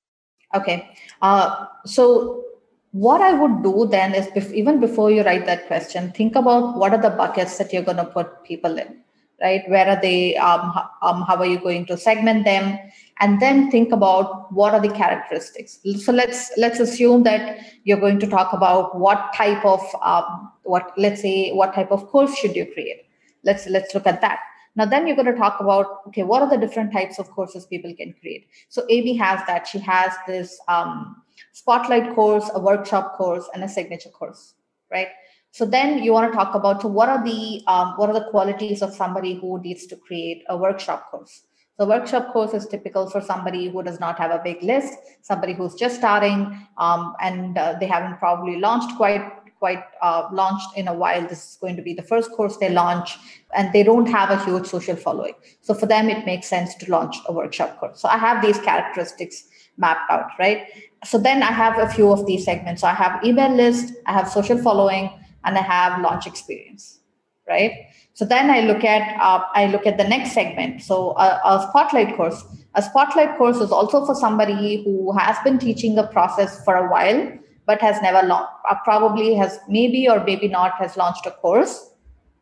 Okay 0.55 0.79
uh, 1.23 1.67
so 1.85 2.45
what 2.93 3.21
i 3.21 3.33
would 3.41 3.63
do 3.63 3.87
then 3.95 4.15
is 4.15 4.27
bef- 4.29 4.53
even 4.61 4.81
before 4.81 5.11
you 5.11 5.23
write 5.23 5.45
that 5.45 5.67
question 5.67 6.11
think 6.13 6.35
about 6.35 6.79
what 6.79 6.95
are 6.95 7.03
the 7.03 7.11
buckets 7.11 7.59
that 7.59 7.71
you're 7.71 7.83
going 7.83 7.99
to 7.99 8.11
put 8.17 8.43
people 8.45 8.79
in 8.79 8.95
right? 9.41 9.63
Where 9.69 9.87
are 9.89 10.01
they 10.01 10.37
um, 10.37 10.73
um, 11.03 11.23
how 11.23 11.37
are 11.37 11.47
you 11.47 11.59
going 11.59 11.87
to 11.87 11.97
segment 11.97 12.45
them? 12.45 12.79
And 13.21 13.41
then 13.41 13.71
think 13.71 13.93
about 13.93 14.53
what 14.53 14.75
are 14.75 14.81
the 14.81 14.91
characteristics. 14.91 15.81
So 16.05 16.13
let's 16.13 16.53
let's 16.57 16.81
assume 16.81 17.25
that 17.25 17.59
you're 17.85 18.01
going 18.01 18.21
to 18.21 18.27
talk 18.27 18.53
about 18.53 18.99
what 18.99 19.33
type 19.35 19.65
of 19.65 19.81
um, 20.03 20.53
what 20.63 20.93
let's 20.97 21.23
say 21.23 21.53
what 21.53 21.75
type 21.75 21.91
of 21.91 22.07
course 22.09 22.37
should 22.37 22.55
you 22.55 22.67
create. 22.73 23.09
Let's 23.45 23.67
let's 23.69 23.95
look 23.95 24.07
at 24.07 24.21
that 24.21 24.41
now, 24.79 24.87
then 24.87 25.09
you're 25.09 25.17
going 25.17 25.27
to 25.27 25.37
talk 25.37 25.59
about 25.59 26.03
okay, 26.09 26.23
what 26.23 26.41
are 26.41 26.49
the 26.49 26.57
different 26.57 26.93
types 26.93 27.19
of 27.19 27.29
courses 27.33 27.67
people 27.67 27.93
can 27.95 28.15
create? 28.21 28.47
So, 28.69 28.87
Amy 28.89 29.17
has 29.17 29.41
that. 29.49 29.67
She 29.67 29.81
has 29.81 30.13
this 30.29 30.59
um, 30.69 31.21
spotlight 31.53 32.15
course, 32.15 32.49
a 32.55 32.61
workshop 32.61 33.17
course, 33.19 33.45
and 33.53 33.65
a 33.65 33.69
signature 33.69 34.11
course, 34.11 34.55
right? 34.91 35.09
So 35.51 35.65
then 35.65 36.03
you 36.05 36.13
want 36.13 36.31
to 36.31 36.37
talk 36.37 36.55
about 36.55 36.83
so 36.83 36.89
what 36.89 37.09
are 37.09 37.25
the 37.25 37.63
um, 37.67 37.95
what 37.97 38.09
are 38.11 38.13
the 38.13 38.31
qualities 38.31 38.83
of 38.83 38.95
somebody 38.95 39.35
who 39.35 39.61
needs 39.61 39.87
to 39.87 39.97
create 39.97 40.45
a 40.49 40.57
workshop 40.57 41.11
course? 41.11 41.43
The 41.79 41.87
workshop 41.87 42.33
course 42.33 42.55
is 42.55 42.67
typical 42.67 43.09
for 43.09 43.21
somebody 43.21 43.69
who 43.69 43.83
does 43.83 43.99
not 43.99 44.19
have 44.19 44.31
a 44.31 44.41
big 44.43 44.63
list, 44.63 44.95
somebody 45.23 45.55
who's 45.55 45.75
just 45.75 45.97
starting, 45.97 46.67
um, 46.77 47.15
and 47.21 47.57
uh, 47.57 47.77
they 47.81 47.87
haven't 47.87 48.19
probably 48.19 48.59
launched 48.61 48.97
quite 48.97 49.38
quite 49.59 49.83
uh, 50.03 50.29
launched 50.33 50.69
in 50.77 50.89
a 50.89 50.95
while. 50.95 51.23
This 51.23 51.53
is 51.53 51.59
going 51.61 51.77
to 51.77 51.83
be 51.83 51.95
the 51.95 52.03
first 52.03 52.31
course 52.33 52.57
they 52.57 52.71
launch, 52.71 53.17
and 53.55 53.73
they 53.73 53.83
don't 53.83 54.07
have 54.07 54.31
a 54.31 54.45
huge 54.45 54.67
social 54.67 54.97
following. 54.97 55.35
So 55.61 55.75
for 55.75 55.87
them, 55.87 56.09
it 56.09 56.27
makes 56.27 56.47
sense 56.47 56.75
to 56.77 56.91
launch 56.91 57.17
a 57.27 57.33
workshop 57.33 57.79
course. 57.79 58.01
So 58.01 58.09
I 58.09 58.19
have 58.19 58.43
these 58.43 58.59
characteristics 58.59 59.45
mapped 59.77 60.11
out, 60.11 60.31
right? 60.39 60.67
So 61.05 61.19
then 61.19 61.43
I 61.43 61.53
have 61.53 61.79
a 61.79 61.89
few 61.89 62.11
of 62.11 62.27
these 62.27 62.45
segments. 62.45 62.81
So 62.83 62.89
I 62.89 62.95
have 62.95 63.25
email 63.25 63.55
list, 63.55 63.95
I 64.07 64.13
have 64.13 64.29
social 64.29 64.59
following, 64.59 65.11
and 65.45 65.57
I 65.57 65.63
have 65.63 66.01
launch 66.01 66.27
experience, 66.27 67.01
right? 67.49 67.73
So 68.15 68.25
then 68.25 68.51
I 68.51 68.61
look 68.63 68.83
at 68.85 69.21
uh, 69.21 69.45
I 69.55 69.67
look 69.67 69.87
at 69.87 69.97
the 69.97 70.09
next 70.09 70.33
segment. 70.33 70.83
So 70.83 71.17
a, 71.17 71.41
a 71.45 71.67
spotlight 71.69 72.17
course. 72.17 72.43
A 72.75 72.83
spotlight 72.83 73.37
course 73.39 73.59
is 73.59 73.73
also 73.73 74.05
for 74.05 74.15
somebody 74.15 74.85
who 74.85 75.17
has 75.17 75.37
been 75.43 75.59
teaching 75.59 75.99
a 75.99 76.07
process 76.07 76.63
for 76.65 76.75
a 76.77 76.91
while 76.91 77.33
but 77.69 77.83
has 77.83 78.01
never 78.01 78.27
launched, 78.27 78.51
uh, 78.71 78.77
probably 78.83 79.35
has 79.35 79.61
maybe 79.69 80.09
or 80.09 80.25
maybe 80.25 80.49
not 80.49 80.73
has 80.83 80.97
launched 80.97 81.27
a 81.27 81.31
course. 81.31 81.91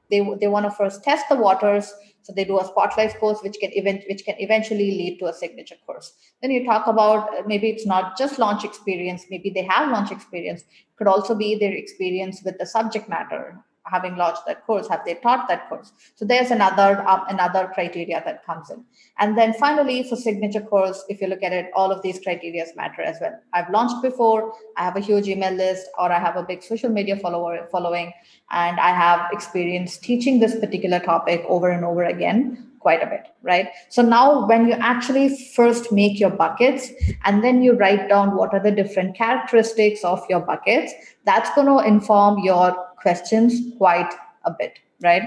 They, 0.09 0.21
they 0.41 0.47
want 0.47 0.67
to 0.67 0.71
first 0.71 1.03
test 1.03 1.29
the 1.29 1.35
waters. 1.35 1.93
So 2.23 2.33
they 2.33 2.45
do 2.45 2.61
a 2.61 2.65
spotlight 2.65 3.19
course, 3.19 3.41
which 3.43 3.57
can 3.61 3.71
event, 3.73 4.05
which 4.09 4.25
can 4.25 4.37
eventually 4.39 4.91
lead 4.93 5.19
to 5.19 5.27
a 5.27 5.33
signature 5.33 5.75
course. 5.85 6.13
Then 6.43 6.53
you 6.53 6.65
talk 6.65 6.87
about 6.87 7.29
uh, 7.37 7.43
maybe 7.45 7.71
it's 7.71 7.87
not 7.87 8.17
just 8.17 8.39
launch 8.39 8.65
experience. 8.65 9.25
Maybe 9.29 9.51
they 9.51 9.65
have 9.65 9.91
launch 9.91 10.13
experience. 10.13 10.63
Could 10.97 11.09
also 11.09 11.35
be 11.35 11.57
their 11.57 11.73
experience 11.73 12.43
with 12.45 12.59
the 12.59 12.67
subject 12.67 13.09
matter 13.09 13.65
having 13.87 14.17
launched 14.17 14.43
that 14.47 14.65
course 14.67 14.89
have 14.89 15.05
they 15.05 15.15
taught 15.15 15.49
that 15.49 15.69
course? 15.69 15.93
So 16.15 16.25
there's 16.25 16.51
another 16.51 17.07
um, 17.07 17.23
another 17.29 17.71
criteria 17.73 18.23
that 18.25 18.45
comes 18.45 18.71
in. 18.71 18.85
And 19.19 19.37
then 19.39 19.55
finally 19.55 20.03
for 20.03 20.17
signature 20.17 20.61
course 20.61 21.05
if 21.09 21.21
you 21.21 21.29
look 21.29 21.43
at 21.43 21.53
it 21.53 21.71
all 21.75 21.91
of 21.93 22.03
these 22.03 22.21
criteria 22.21 22.67
matter 22.77 23.03
as 23.03 23.19
well. 23.21 23.39
I've 23.53 23.71
launched 23.71 24.03
before 24.03 24.53
i 24.77 24.85
have 24.85 24.97
a 24.97 25.01
huge 25.01 25.29
email 25.29 25.53
list 25.53 25.87
or 25.99 26.11
i 26.13 26.19
have 26.19 26.37
a 26.37 26.43
big 26.43 26.63
social 26.63 26.91
media 26.91 27.17
follower 27.17 27.69
following 27.71 28.13
and 28.51 28.81
i 28.81 28.91
have 28.91 29.33
experience 29.33 29.99
teaching 29.99 30.41
this 30.41 30.59
particular 30.59 31.01
topic 31.01 31.45
over 31.49 31.71
and 31.71 31.85
over 31.85 32.05
again 32.05 32.67
quite 32.81 33.03
a 33.03 33.07
bit 33.07 33.27
right? 33.43 33.69
So 33.89 34.03
now 34.03 34.47
when 34.47 34.69
you 34.69 34.75
actually 34.75 35.37
first 35.55 35.93
make 35.93 36.21
your 36.21 36.31
buckets 36.31 36.91
and 37.25 37.43
then 37.43 37.63
you 37.63 37.73
write 37.75 38.09
down 38.09 38.37
what 38.37 38.53
are 38.53 38.61
the 38.61 38.71
different 38.71 39.17
characteristics 39.17 40.05
of 40.05 40.25
your 40.29 40.41
buckets 40.41 40.93
that's 41.25 41.53
going 41.55 41.67
to 41.69 41.87
inform 41.87 42.41
your 42.45 42.86
questions 43.07 43.61
quite 43.79 44.13
a 44.45 44.53
bit, 44.59 44.81
right? 45.05 45.23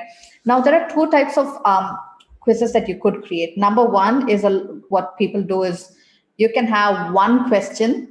Now, 0.45 0.59
there 0.59 0.75
are 0.79 0.89
two 0.89 1.09
types 1.11 1.37
of 1.37 1.47
um, 1.65 1.97
quizzes 2.41 2.73
that 2.73 2.89
you 2.89 2.99
could 2.99 3.23
create. 3.23 3.57
Number 3.57 3.85
one 3.85 4.29
is 4.29 4.43
a, 4.43 4.59
what 4.89 5.17
people 5.17 5.41
do 5.41 5.63
is 5.63 5.95
you 6.37 6.49
can 6.49 6.67
have 6.67 7.13
one 7.13 7.47
question 7.47 8.09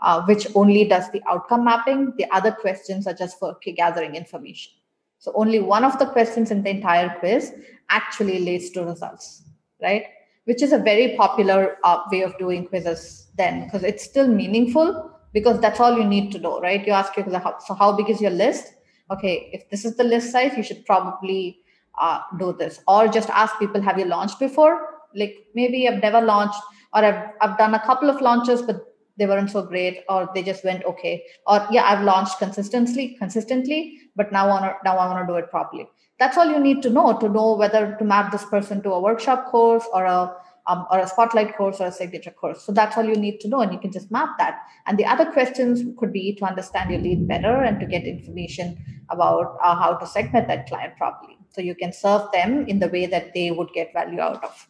uh, 0.00 0.22
which 0.24 0.46
only 0.54 0.84
does 0.84 1.10
the 1.12 1.22
outcome 1.28 1.64
mapping. 1.64 2.12
The 2.18 2.26
other 2.32 2.52
questions 2.52 3.06
are 3.06 3.14
just 3.14 3.38
for 3.38 3.56
gathering 3.76 4.14
information. 4.14 4.72
So 5.18 5.32
only 5.34 5.60
one 5.60 5.84
of 5.84 5.98
the 5.98 6.06
questions 6.06 6.50
in 6.50 6.62
the 6.62 6.70
entire 6.70 7.10
quiz 7.18 7.54
actually 7.88 8.40
leads 8.40 8.70
to 8.70 8.84
results, 8.84 9.44
right? 9.82 10.04
Which 10.44 10.62
is 10.62 10.72
a 10.72 10.78
very 10.78 11.16
popular 11.16 11.78
uh, 11.84 12.00
way 12.10 12.22
of 12.22 12.36
doing 12.38 12.66
quizzes 12.66 13.28
then 13.36 13.64
because 13.64 13.82
it's 13.82 14.04
still 14.04 14.28
meaningful 14.28 15.10
because 15.32 15.60
that's 15.60 15.80
all 15.80 15.96
you 15.96 16.04
need 16.04 16.32
to 16.32 16.38
know, 16.38 16.60
right? 16.60 16.86
You 16.86 16.92
ask 16.92 17.16
your 17.16 17.26
so 17.66 17.74
how 17.74 17.92
big 17.96 18.10
is 18.10 18.20
your 18.20 18.30
list? 18.30 18.74
Okay, 19.10 19.50
if 19.52 19.68
this 19.70 19.84
is 19.84 19.96
the 19.96 20.04
list 20.04 20.32
size, 20.32 20.56
you 20.56 20.62
should 20.62 20.84
probably 20.84 21.60
uh, 21.98 22.20
do 22.38 22.52
this. 22.52 22.80
Or 22.86 23.08
just 23.08 23.30
ask 23.30 23.58
people, 23.58 23.80
have 23.80 23.98
you 23.98 24.04
launched 24.04 24.38
before? 24.38 25.00
Like 25.14 25.46
maybe 25.54 25.88
I've 25.88 26.02
never 26.02 26.20
launched, 26.20 26.60
or 26.94 27.04
I've, 27.04 27.30
I've 27.40 27.58
done 27.58 27.74
a 27.74 27.80
couple 27.80 28.10
of 28.10 28.20
launches, 28.20 28.62
but 28.62 28.82
they 29.18 29.26
weren't 29.26 29.50
so 29.50 29.62
great, 29.62 30.04
or 30.08 30.28
they 30.34 30.42
just 30.42 30.62
went 30.62 30.84
okay. 30.84 31.24
Or 31.46 31.66
yeah, 31.70 31.84
I've 31.84 32.04
launched 32.04 32.38
consistently, 32.38 33.16
consistently, 33.18 33.98
but 34.14 34.30
now 34.30 34.48
wanna, 34.48 34.74
now 34.84 34.98
I 34.98 35.06
want 35.08 35.26
to 35.26 35.32
do 35.32 35.38
it 35.38 35.50
properly. 35.50 35.88
That's 36.18 36.36
all 36.36 36.50
you 36.50 36.60
need 36.60 36.82
to 36.82 36.90
know 36.90 37.18
to 37.18 37.28
know 37.28 37.56
whether 37.56 37.96
to 37.98 38.04
map 38.04 38.32
this 38.32 38.44
person 38.44 38.82
to 38.82 38.92
a 38.92 39.00
workshop 39.00 39.46
course 39.50 39.84
or 39.92 40.04
a 40.04 40.34
um, 40.66 40.86
or 40.90 40.98
a 40.98 41.06
spotlight 41.06 41.56
course 41.56 41.80
or 41.80 41.86
a 41.86 41.92
signature 41.92 42.30
course. 42.30 42.62
So 42.62 42.72
that's 42.72 42.96
all 42.96 43.04
you 43.04 43.14
need 43.14 43.40
to 43.40 43.48
know, 43.48 43.60
and 43.60 43.72
you 43.72 43.78
can 43.78 43.92
just 43.92 44.10
map 44.10 44.36
that. 44.38 44.60
And 44.86 44.98
the 44.98 45.04
other 45.04 45.30
questions 45.30 45.82
could 45.98 46.12
be 46.12 46.34
to 46.36 46.44
understand 46.44 46.90
your 46.90 47.00
lead 47.00 47.28
better 47.28 47.62
and 47.62 47.78
to 47.80 47.86
get 47.86 48.04
information 48.04 48.76
about 49.10 49.56
uh, 49.62 49.76
how 49.76 49.94
to 49.94 50.06
segment 50.06 50.48
that 50.48 50.66
client 50.66 50.96
properly. 50.96 51.38
So 51.50 51.60
you 51.60 51.74
can 51.74 51.92
serve 51.92 52.22
them 52.32 52.66
in 52.66 52.80
the 52.80 52.88
way 52.88 53.06
that 53.06 53.32
they 53.32 53.50
would 53.50 53.72
get 53.72 53.92
value 53.92 54.20
out 54.20 54.42
of. 54.42 54.66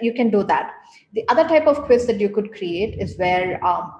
You 0.00 0.14
can 0.14 0.30
do 0.30 0.42
that. 0.44 0.72
The 1.12 1.28
other 1.28 1.44
type 1.44 1.66
of 1.66 1.82
quiz 1.82 2.06
that 2.06 2.18
you 2.18 2.30
could 2.30 2.52
create 2.52 2.98
is 2.98 3.16
where 3.18 3.64
um, 3.64 3.92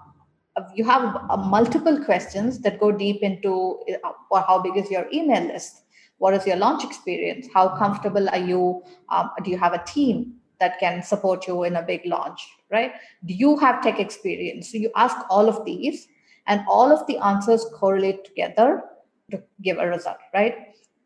you 0.74 0.84
have 0.84 1.16
uh, 1.28 1.36
multiple 1.36 2.02
questions 2.04 2.60
that 2.60 2.80
go 2.80 2.90
deep 2.90 3.22
into 3.22 3.80
uh, 4.04 4.42
how 4.42 4.60
big 4.60 4.76
is 4.76 4.90
your 4.90 5.06
email 5.12 5.44
list 5.44 5.82
what 6.18 6.32
is 6.34 6.46
your 6.46 6.56
launch 6.56 6.84
experience 6.84 7.48
how 7.52 7.68
comfortable 7.76 8.28
are 8.28 8.38
you 8.38 8.82
um, 9.08 9.30
do 9.42 9.50
you 9.50 9.58
have 9.58 9.72
a 9.72 9.84
team 9.84 10.34
that 10.60 10.78
can 10.78 11.02
support 11.02 11.46
you 11.46 11.64
in 11.64 11.76
a 11.76 11.82
big 11.82 12.02
launch 12.04 12.46
right? 12.70 12.92
Do 13.24 13.34
you 13.34 13.56
have 13.58 13.82
tech 13.82 14.00
experience? 14.00 14.72
So 14.72 14.78
you 14.78 14.90
ask 14.96 15.16
all 15.30 15.48
of 15.48 15.64
these 15.64 16.08
and 16.46 16.62
all 16.68 16.92
of 16.92 17.06
the 17.06 17.18
answers 17.18 17.64
correlate 17.74 18.24
together 18.24 18.82
to 19.30 19.42
give 19.62 19.78
a 19.78 19.86
result 19.86 20.18
right? 20.32 20.56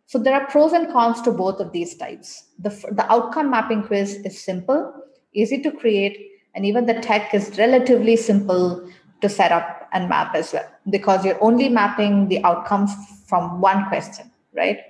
So 0.06 0.18
there 0.18 0.34
are 0.34 0.46
pros 0.46 0.72
and 0.72 0.90
cons 0.90 1.20
to 1.22 1.30
both 1.30 1.60
of 1.60 1.72
these 1.72 1.94
types. 1.96 2.44
The, 2.58 2.70
the 2.92 3.04
outcome 3.12 3.50
mapping 3.50 3.82
quiz 3.82 4.14
is 4.24 4.42
simple 4.42 4.94
easy 5.34 5.60
to 5.62 5.70
create 5.70 6.16
and 6.54 6.64
even 6.64 6.86
the 6.86 6.94
tech 6.94 7.34
is 7.34 7.56
relatively 7.58 8.16
simple 8.16 8.88
to 9.20 9.28
set 9.28 9.52
up 9.52 9.88
and 9.92 10.08
map 10.08 10.34
as 10.34 10.52
well 10.52 10.68
because 10.90 11.24
you're 11.24 11.42
only 11.42 11.68
mapping 11.68 12.28
the 12.28 12.42
outcomes 12.44 12.92
from 13.26 13.60
one 13.60 13.86
question 13.88 14.30
right 14.54 14.80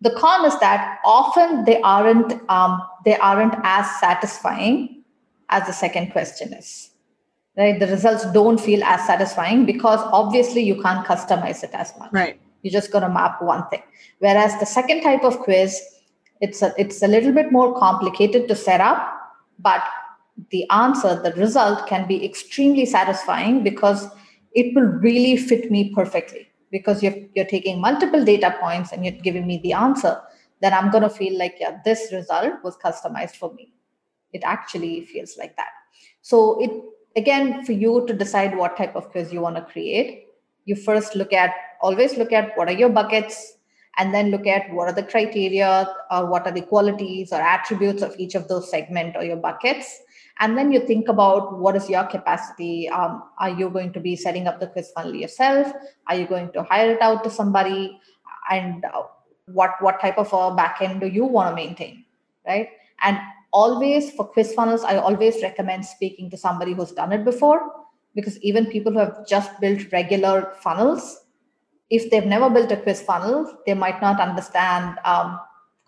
the 0.00 0.10
con 0.10 0.46
is 0.46 0.58
that 0.60 0.98
often 1.04 1.64
they 1.64 1.80
aren't 1.82 2.32
um, 2.50 2.80
they 3.04 3.16
aren't 3.16 3.54
as 3.64 3.88
satisfying 4.00 5.04
as 5.48 5.66
the 5.66 5.72
second 5.72 6.10
question 6.12 6.52
is 6.52 6.90
right? 7.56 7.78
The 7.78 7.88
results 7.88 8.24
don't 8.32 8.58
feel 8.58 8.82
as 8.84 9.04
satisfying 9.06 9.66
because 9.66 10.00
obviously 10.12 10.62
you 10.62 10.80
can't 10.80 11.06
customize 11.06 11.62
it 11.62 11.70
as 11.72 11.92
much. 11.98 12.10
Right. 12.12 12.40
You're 12.62 12.72
just 12.72 12.92
going 12.92 13.02
to 13.02 13.08
map 13.08 13.42
one 13.42 13.68
thing. 13.68 13.82
Whereas 14.18 14.58
the 14.60 14.66
second 14.66 15.02
type 15.02 15.24
of 15.24 15.40
quiz 15.40 15.80
it's 16.40 16.62
a, 16.62 16.72
it's 16.78 17.02
a 17.02 17.06
little 17.06 17.32
bit 17.32 17.52
more 17.52 17.78
complicated 17.78 18.48
to 18.48 18.56
set 18.56 18.80
up 18.80 19.16
but 19.58 19.82
the 20.50 20.68
answer, 20.70 21.20
the 21.22 21.32
result 21.32 21.86
can 21.86 22.08
be 22.08 22.24
extremely 22.24 22.86
satisfying 22.86 23.62
because 23.62 24.08
it 24.54 24.74
will 24.74 24.86
really 24.86 25.36
fit 25.36 25.70
me 25.70 25.92
perfectly. 25.94 26.49
Because 26.70 27.02
you're, 27.02 27.16
you're 27.34 27.46
taking 27.46 27.80
multiple 27.80 28.24
data 28.24 28.56
points 28.60 28.92
and 28.92 29.04
you're 29.04 29.14
giving 29.14 29.46
me 29.46 29.60
the 29.62 29.72
answer, 29.72 30.20
then 30.60 30.72
I'm 30.72 30.90
going 30.90 31.02
to 31.02 31.10
feel 31.10 31.36
like, 31.38 31.56
yeah, 31.58 31.78
this 31.84 32.12
result 32.12 32.62
was 32.62 32.76
customized 32.76 33.36
for 33.36 33.52
me. 33.54 33.72
It 34.32 34.42
actually 34.44 35.04
feels 35.06 35.36
like 35.36 35.56
that. 35.56 35.70
So, 36.22 36.62
it 36.62 36.70
again, 37.16 37.64
for 37.64 37.72
you 37.72 38.04
to 38.06 38.14
decide 38.14 38.56
what 38.56 38.76
type 38.76 38.94
of 38.94 39.10
quiz 39.10 39.32
you 39.32 39.40
want 39.40 39.56
to 39.56 39.62
create, 39.62 40.26
you 40.64 40.76
first 40.76 41.16
look 41.16 41.32
at, 41.32 41.50
always 41.82 42.16
look 42.16 42.32
at 42.32 42.56
what 42.56 42.68
are 42.68 42.78
your 42.78 42.90
buckets, 42.90 43.54
and 43.98 44.14
then 44.14 44.30
look 44.30 44.46
at 44.46 44.72
what 44.72 44.88
are 44.88 44.94
the 44.94 45.02
criteria 45.02 45.92
or 46.10 46.26
what 46.26 46.46
are 46.46 46.52
the 46.52 46.62
qualities 46.62 47.32
or 47.32 47.40
attributes 47.40 48.02
of 48.02 48.14
each 48.18 48.34
of 48.34 48.46
those 48.48 48.70
segment 48.70 49.16
or 49.16 49.24
your 49.24 49.36
buckets 49.36 50.00
and 50.38 50.56
then 50.56 50.72
you 50.72 50.86
think 50.86 51.08
about 51.08 51.58
what 51.58 51.76
is 51.76 51.90
your 51.90 52.04
capacity 52.04 52.88
um, 52.88 53.22
are 53.38 53.50
you 53.50 53.68
going 53.68 53.92
to 53.92 54.00
be 54.00 54.16
setting 54.16 54.46
up 54.46 54.60
the 54.60 54.68
quiz 54.68 54.90
funnel 54.94 55.14
yourself? 55.14 55.72
Are 56.06 56.14
you 56.14 56.26
going 56.26 56.52
to 56.52 56.62
hire 56.62 56.92
it 56.92 57.02
out 57.02 57.24
to 57.24 57.30
somebody? 57.30 58.00
And 58.50 58.84
uh, 58.84 59.02
what 59.46 59.74
what 59.80 60.00
type 60.00 60.18
of 60.18 60.28
a 60.32 60.56
backend 60.56 61.00
do 61.00 61.08
you 61.08 61.24
want 61.24 61.50
to 61.50 61.54
maintain 61.54 62.04
right? 62.46 62.68
And 63.02 63.18
always 63.52 64.12
for 64.12 64.26
quiz 64.26 64.52
funnels 64.54 64.84
i 64.84 64.96
always 64.96 65.42
recommend 65.42 65.84
speaking 65.84 66.30
to 66.30 66.36
somebody 66.36 66.72
who's 66.72 66.92
done 66.92 67.12
it 67.12 67.24
before 67.24 67.72
because 68.14 68.38
even 68.42 68.66
people 68.66 68.92
who 68.92 68.98
have 68.98 69.26
just 69.26 69.58
built 69.60 69.80
regular 69.92 70.52
funnels 70.62 71.24
if 71.90 72.10
they've 72.10 72.26
never 72.26 72.48
built 72.48 72.70
a 72.70 72.76
quiz 72.76 73.02
funnel 73.02 73.52
they 73.66 73.74
might 73.74 74.00
not 74.00 74.20
understand 74.20 74.96
um, 75.04 75.38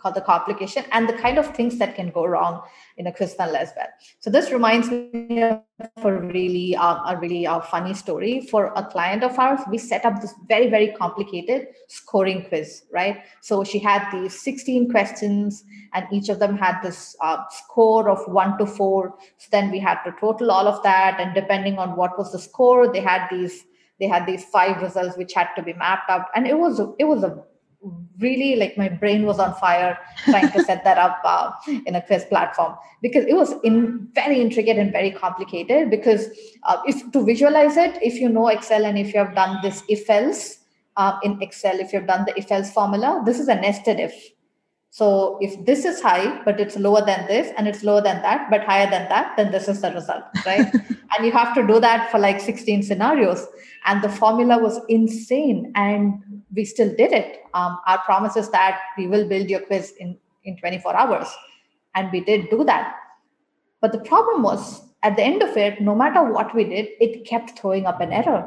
called 0.03 0.17
the 0.17 0.21
complication 0.21 0.85
and 0.91 1.09
the 1.09 1.12
kind 1.12 1.38
of 1.38 1.55
things 1.55 1.79
that 1.79 1.95
can 1.95 2.11
go 2.11 2.27
wrong 2.27 2.61
in 2.97 3.07
a 3.07 3.12
quiz 3.12 3.37
as 3.38 3.73
well. 3.77 3.87
So 4.19 4.31
this 4.31 4.51
reminds 4.51 4.91
me 4.91 5.43
of 5.43 5.62
a 6.05 6.12
really 6.12 6.75
uh, 6.77 7.12
a 7.12 7.19
really 7.19 7.47
uh, 7.47 7.61
funny 7.61 7.95
story 7.95 8.41
for 8.51 8.73
a 8.75 8.85
client 8.85 9.23
of 9.23 9.38
ours. 9.38 9.61
We 9.71 9.79
set 9.79 10.05
up 10.05 10.21
this 10.21 10.35
very 10.49 10.69
very 10.69 10.88
complicated 10.88 11.69
scoring 11.88 12.45
quiz, 12.49 12.83
right? 12.93 13.23
So 13.41 13.65
she 13.65 13.79
had 13.79 14.11
these 14.12 14.41
16 14.43 14.91
questions, 14.91 15.65
and 15.95 16.07
each 16.12 16.29
of 16.29 16.38
them 16.41 16.59
had 16.59 16.81
this 16.83 17.17
uh, 17.21 17.38
score 17.51 18.11
of 18.11 18.27
one 18.27 18.59
to 18.59 18.67
four. 18.67 19.15
So 19.38 19.49
then 19.53 19.71
we 19.71 19.79
had 19.79 20.03
to 20.05 20.12
total 20.21 20.51
all 20.51 20.67
of 20.67 20.83
that, 20.83 21.21
and 21.21 21.35
depending 21.35 21.79
on 21.79 21.97
what 21.97 22.19
was 22.19 22.33
the 22.33 22.38
score, 22.38 22.93
they 22.93 23.01
had 23.01 23.29
these 23.31 23.65
they 24.01 24.09
had 24.09 24.27
these 24.27 24.45
five 24.47 24.83
results 24.83 25.17
which 25.17 25.33
had 25.33 25.49
to 25.55 25.62
be 25.62 25.75
mapped 25.75 26.11
up, 26.11 26.29
and 26.35 26.47
it 26.47 26.59
was 26.59 26.81
it 26.99 27.05
was 27.05 27.23
a 27.23 27.45
really 28.18 28.57
like 28.57 28.77
my 28.79 28.88
brain 28.88 29.25
was 29.25 29.38
on 29.38 29.55
fire 29.55 29.99
trying 30.25 30.51
to 30.53 30.62
set 30.62 30.85
that 30.85 30.99
up 30.99 31.21
uh, 31.25 31.51
in 31.87 31.95
a 31.95 32.03
quiz 32.03 32.25
platform. 32.25 32.75
Because 33.01 33.25
it 33.27 33.35
was 33.35 33.55
in 33.64 34.09
very 34.14 34.40
intricate 34.40 34.77
and 34.79 34.92
very 34.92 35.11
complicated 35.11 35.90
because 35.90 36.29
uh, 36.62 36.81
if 36.87 37.11
to 37.12 37.25
visualize 37.25 37.77
it 37.77 37.99
if 38.03 38.14
you 38.14 38.29
know 38.29 38.49
excel 38.49 38.85
and 38.85 38.99
if 38.99 39.12
you 39.12 39.18
have 39.18 39.35
done 39.35 39.59
this 39.62 39.83
if 39.88 40.09
else 40.09 40.59
uh, 40.97 41.18
in 41.23 41.40
excel 41.42 41.81
if 41.81 41.92
you've 41.92 42.07
done 42.07 42.25
the 42.27 42.38
if 42.38 42.51
else 42.53 42.71
formula 42.73 43.23
this 43.27 43.40
is 43.40 43.49
a 43.49 43.55
nested 43.55 43.99
if 43.99 44.31
so 44.92 45.38
if 45.40 45.64
this 45.64 45.87
is 45.87 46.02
high, 46.02 46.42
but 46.44 46.61
it's 46.61 46.76
lower 46.76 47.02
than 47.02 47.26
this, 47.26 47.50
and 47.57 47.66
it's 47.66 47.83
lower 47.83 48.02
than 48.02 48.20
that, 48.20 48.50
but 48.50 48.62
higher 48.64 48.90
than 48.90 49.09
that, 49.09 49.35
then 49.38 49.50
this 49.50 49.66
is 49.66 49.81
the 49.81 49.90
result, 49.90 50.22
right? 50.44 50.70
and 51.16 51.24
you 51.24 51.33
have 51.33 51.55
to 51.55 51.66
do 51.66 51.81
that 51.81 52.11
for 52.11 52.18
like 52.18 52.38
16 52.40 52.83
scenarios. 52.83 53.46
And 53.87 54.05
the 54.05 54.11
formula 54.11 54.59
was 54.59 54.78
insane. 54.90 55.72
And 55.76 56.42
we 56.55 56.66
still 56.66 56.94
did 56.94 57.12
it. 57.12 57.38
Um, 57.55 57.78
our 57.87 58.02
promise 58.02 58.37
is 58.37 58.50
that 58.50 58.81
we 58.98 59.07
will 59.07 59.26
build 59.26 59.48
your 59.48 59.61
quiz 59.61 59.94
in, 59.98 60.18
in 60.44 60.59
24 60.59 60.94
hours. 60.94 61.28
And 61.94 62.12
we 62.12 62.20
did 62.20 62.50
do 62.50 62.62
that. 62.64 62.94
But 63.81 63.92
the 63.92 64.00
problem 64.00 64.42
was 64.42 64.83
at 65.02 65.16
the 65.16 65.22
end 65.22 65.42
of 65.42 65.57
it, 65.57 65.81
no 65.81 65.94
matter 65.94 66.22
what 66.22 66.55
we 66.55 66.64
did, 66.64 66.88
it 67.00 67.24
kept 67.24 67.59
throwing 67.59 67.87
up 67.87 68.02
an 68.02 68.12
error. 68.12 68.46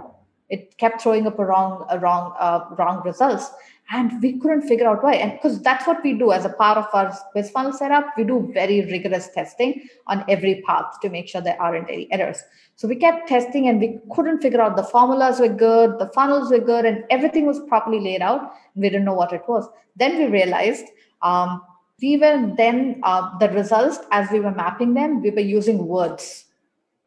It 0.49 0.77
kept 0.77 1.01
throwing 1.01 1.25
up 1.25 1.39
a 1.39 1.45
wrong, 1.45 1.87
a 1.89 1.97
wrong, 1.97 2.35
uh, 2.39 2.65
wrong 2.77 3.01
results 3.03 3.49
and 3.91 4.21
we 4.21 4.39
couldn't 4.39 4.63
figure 4.63 4.87
out 4.87 5.03
why. 5.03 5.13
And 5.13 5.33
because 5.33 5.61
that's 5.61 5.85
what 5.85 6.03
we 6.03 6.13
do 6.13 6.31
as 6.31 6.43
a 6.43 6.49
part 6.49 6.77
of 6.77 6.87
our 6.93 7.15
quiz 7.31 7.51
funnel 7.51 7.71
setup. 7.71 8.05
We 8.17 8.23
do 8.23 8.49
very 8.53 8.81
rigorous 8.81 9.29
testing 9.29 9.87
on 10.07 10.25
every 10.27 10.63
path 10.65 10.99
to 11.01 11.09
make 11.09 11.27
sure 11.27 11.41
there 11.41 11.61
aren't 11.61 11.89
any 11.89 12.11
errors. 12.11 12.43
So 12.75 12.87
we 12.87 12.95
kept 12.95 13.27
testing 13.27 13.67
and 13.67 13.79
we 13.79 13.99
couldn't 14.11 14.41
figure 14.41 14.61
out 14.61 14.75
the 14.75 14.83
formulas 14.83 15.39
were 15.39 15.49
good 15.49 15.99
the 15.99 16.09
funnels 16.13 16.51
were 16.51 16.59
good 16.59 16.85
and 16.85 17.03
everything 17.09 17.45
was 17.45 17.59
properly 17.67 17.99
laid 17.99 18.21
out. 18.21 18.53
We 18.75 18.89
didn't 18.89 19.05
know 19.05 19.13
what 19.13 19.33
it 19.33 19.43
was. 19.47 19.67
Then 19.95 20.17
we 20.17 20.25
realized 20.25 20.85
um, 21.21 21.61
we 22.01 22.17
were 22.17 22.53
then 22.57 22.99
uh, 23.03 23.37
the 23.37 23.49
results 23.49 23.99
as 24.11 24.29
we 24.31 24.39
were 24.39 24.51
mapping 24.51 24.93
them 24.93 25.21
we 25.21 25.29
were 25.29 25.39
using 25.39 25.87
words. 25.87 26.45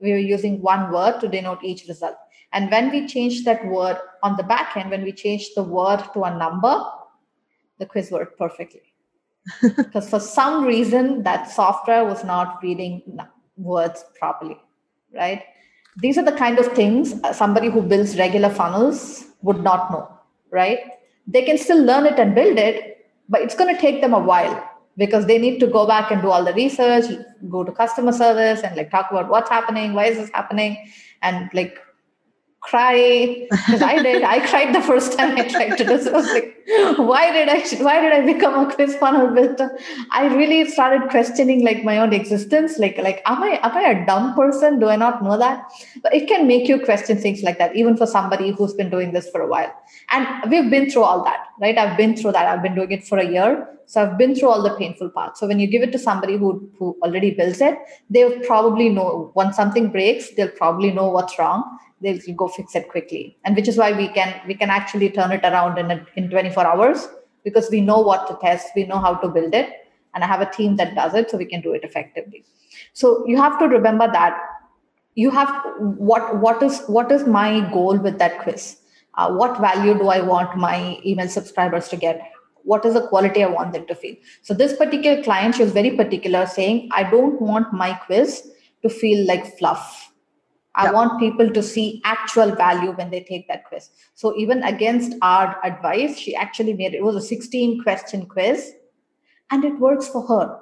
We 0.00 0.12
were 0.12 0.18
using 0.18 0.62
one 0.62 0.92
word 0.92 1.18
to 1.20 1.28
denote 1.28 1.64
each 1.64 1.88
result 1.88 2.14
and 2.52 2.70
when 2.70 2.90
we 2.90 3.06
changed 3.06 3.44
that 3.44 3.64
word 3.66 3.98
on 4.22 4.36
the 4.36 4.42
back 4.42 4.76
end, 4.76 4.90
when 4.90 5.02
we 5.02 5.12
changed 5.12 5.50
the 5.54 5.62
word 5.62 6.02
to 6.14 6.24
a 6.24 6.36
number, 6.36 6.82
the 7.78 7.86
quiz 7.86 8.10
worked 8.10 8.38
perfectly. 8.38 8.82
because 9.62 10.08
for 10.08 10.20
some 10.20 10.64
reason, 10.64 11.22
that 11.22 11.50
software 11.50 12.04
was 12.04 12.24
not 12.24 12.58
reading 12.62 13.02
words 13.56 14.04
properly, 14.18 14.58
right? 15.14 15.42
These 15.96 16.18
are 16.18 16.24
the 16.24 16.32
kind 16.32 16.58
of 16.58 16.66
things 16.72 17.14
uh, 17.24 17.32
somebody 17.32 17.68
who 17.68 17.82
builds 17.82 18.16
regular 18.18 18.50
funnels 18.50 19.26
would 19.42 19.62
not 19.62 19.90
know, 19.90 20.08
right? 20.50 20.80
They 21.26 21.42
can 21.42 21.58
still 21.58 21.82
learn 21.82 22.06
it 22.06 22.18
and 22.18 22.34
build 22.34 22.58
it, 22.58 23.06
but 23.28 23.40
it's 23.42 23.54
going 23.54 23.74
to 23.74 23.80
take 23.80 24.00
them 24.00 24.14
a 24.14 24.18
while 24.18 24.64
because 24.96 25.26
they 25.26 25.38
need 25.38 25.60
to 25.60 25.66
go 25.66 25.86
back 25.86 26.10
and 26.10 26.22
do 26.22 26.30
all 26.30 26.44
the 26.44 26.54
research, 26.54 27.04
go 27.48 27.62
to 27.64 27.72
customer 27.72 28.12
service 28.12 28.62
and 28.62 28.76
like 28.76 28.90
talk 28.90 29.10
about 29.10 29.28
what's 29.28 29.50
happening, 29.50 29.92
why 29.92 30.06
is 30.06 30.16
this 30.16 30.30
happening, 30.34 30.76
and 31.22 31.48
like 31.52 31.78
cry 32.60 33.46
because 33.50 33.82
I 33.82 34.02
did. 34.02 34.22
I 34.22 34.46
cried 34.46 34.74
the 34.74 34.82
first 34.82 35.16
time 35.16 35.36
I 35.36 35.48
tried 35.48 35.76
to 35.76 35.84
do 35.84 35.84
this. 35.84 36.06
I 36.06 36.12
was 36.12 36.26
like, 36.26 36.54
why 36.98 37.32
did 37.32 37.48
I 37.48 37.60
why 37.82 38.00
did 38.00 38.12
I 38.12 38.20
become 38.26 38.66
a 38.66 38.74
quiz 38.74 38.96
funnel 38.96 39.32
builder? 39.34 39.70
I 40.10 40.26
really 40.34 40.68
started 40.68 41.08
questioning 41.10 41.64
like 41.64 41.84
my 41.84 41.98
own 41.98 42.12
existence. 42.12 42.78
Like, 42.78 42.98
like 42.98 43.22
am 43.26 43.42
I 43.42 43.60
am 43.62 43.76
I 43.76 43.82
a 43.90 44.06
dumb 44.06 44.34
person? 44.34 44.78
Do 44.80 44.88
I 44.88 44.96
not 44.96 45.22
know 45.22 45.38
that? 45.38 45.64
But 46.02 46.14
it 46.14 46.28
can 46.28 46.46
make 46.46 46.68
you 46.68 46.80
question 46.84 47.16
things 47.16 47.42
like 47.42 47.58
that, 47.58 47.76
even 47.76 47.96
for 47.96 48.06
somebody 48.06 48.50
who's 48.50 48.74
been 48.74 48.90
doing 48.90 49.12
this 49.12 49.30
for 49.30 49.40
a 49.40 49.46
while. 49.46 49.72
And 50.10 50.50
we've 50.50 50.70
been 50.70 50.90
through 50.90 51.04
all 51.04 51.24
that, 51.24 51.46
right? 51.60 51.78
I've 51.78 51.96
been 51.96 52.16
through 52.16 52.32
that. 52.32 52.46
I've 52.46 52.62
been 52.62 52.74
doing 52.74 52.90
it 52.92 53.06
for 53.06 53.18
a 53.18 53.26
year. 53.26 53.66
So 53.86 54.02
I've 54.02 54.18
been 54.18 54.34
through 54.34 54.50
all 54.50 54.62
the 54.62 54.76
painful 54.76 55.08
parts. 55.08 55.40
So 55.40 55.46
when 55.46 55.58
you 55.58 55.66
give 55.66 55.82
it 55.82 55.92
to 55.92 55.98
somebody 55.98 56.36
who 56.36 56.70
who 56.78 56.96
already 57.02 57.30
builds 57.30 57.60
it, 57.62 57.78
they'll 58.10 58.38
probably 58.40 58.88
know 58.90 59.32
once 59.34 59.56
something 59.56 59.90
breaks, 59.90 60.34
they'll 60.34 60.56
probably 60.62 60.90
know 60.90 61.08
what's 61.08 61.38
wrong 61.38 61.78
they'll 62.00 62.20
go 62.36 62.48
fix 62.48 62.74
it 62.74 62.88
quickly. 62.88 63.36
And 63.44 63.56
which 63.56 63.68
is 63.68 63.76
why 63.76 63.92
we 63.92 64.08
can 64.08 64.40
we 64.46 64.54
can 64.54 64.70
actually 64.70 65.10
turn 65.10 65.32
it 65.32 65.44
around 65.44 65.78
in 65.78 65.90
a, 65.90 66.06
in 66.16 66.30
24 66.30 66.66
hours 66.66 67.08
because 67.44 67.68
we 67.70 67.80
know 67.80 67.98
what 67.98 68.26
to 68.28 68.38
test 68.40 68.68
we 68.76 68.84
know 68.84 68.98
how 68.98 69.14
to 69.14 69.28
build 69.28 69.54
it 69.54 69.70
and 70.14 70.24
i 70.24 70.26
have 70.26 70.40
a 70.40 70.50
team 70.50 70.76
that 70.76 70.94
does 70.94 71.14
it 71.14 71.30
so 71.30 71.36
we 71.36 71.44
can 71.44 71.60
do 71.60 71.72
it 71.72 71.84
effectively. 71.84 72.44
So 72.92 73.26
you 73.26 73.36
have 73.36 73.58
to 73.58 73.66
remember 73.66 74.10
that 74.10 74.38
you 75.14 75.30
have 75.30 75.50
what 75.78 76.40
what 76.40 76.62
is 76.62 76.82
what 76.86 77.10
is 77.10 77.26
my 77.26 77.68
goal 77.72 77.98
with 77.98 78.18
that 78.18 78.40
quiz? 78.40 78.76
Uh, 79.14 79.32
what 79.32 79.60
value 79.60 79.94
do 79.94 80.08
i 80.08 80.20
want 80.20 80.56
my 80.56 80.98
email 81.04 81.28
subscribers 81.28 81.88
to 81.88 81.96
get? 81.96 82.20
What 82.62 82.84
is 82.84 82.94
the 82.94 83.06
quality 83.08 83.42
i 83.42 83.48
want 83.48 83.72
them 83.72 83.86
to 83.86 83.94
feel? 83.94 84.14
So 84.42 84.54
this 84.54 84.76
particular 84.76 85.22
client 85.22 85.56
she 85.56 85.62
was 85.62 85.72
very 85.72 85.90
particular 85.96 86.46
saying 86.46 86.88
i 86.92 87.02
don't 87.02 87.40
want 87.40 87.72
my 87.72 87.92
quiz 87.94 88.52
to 88.82 88.88
feel 88.88 89.26
like 89.26 89.58
fluff 89.58 90.07
I 90.78 90.84
yep. 90.84 90.94
want 90.94 91.18
people 91.18 91.50
to 91.50 91.60
see 91.60 92.00
actual 92.04 92.54
value 92.54 92.92
when 92.92 93.10
they 93.10 93.24
take 93.24 93.48
that 93.48 93.64
quiz. 93.64 93.90
So 94.14 94.36
even 94.36 94.62
against 94.62 95.16
our 95.22 95.58
advice, 95.64 96.16
she 96.16 96.36
actually 96.36 96.72
made 96.72 96.94
it 96.94 97.02
was 97.02 97.16
a 97.16 97.20
16 97.20 97.82
question 97.82 98.26
quiz 98.26 98.74
and 99.50 99.64
it 99.64 99.76
works 99.80 100.08
for 100.08 100.24
her. 100.28 100.60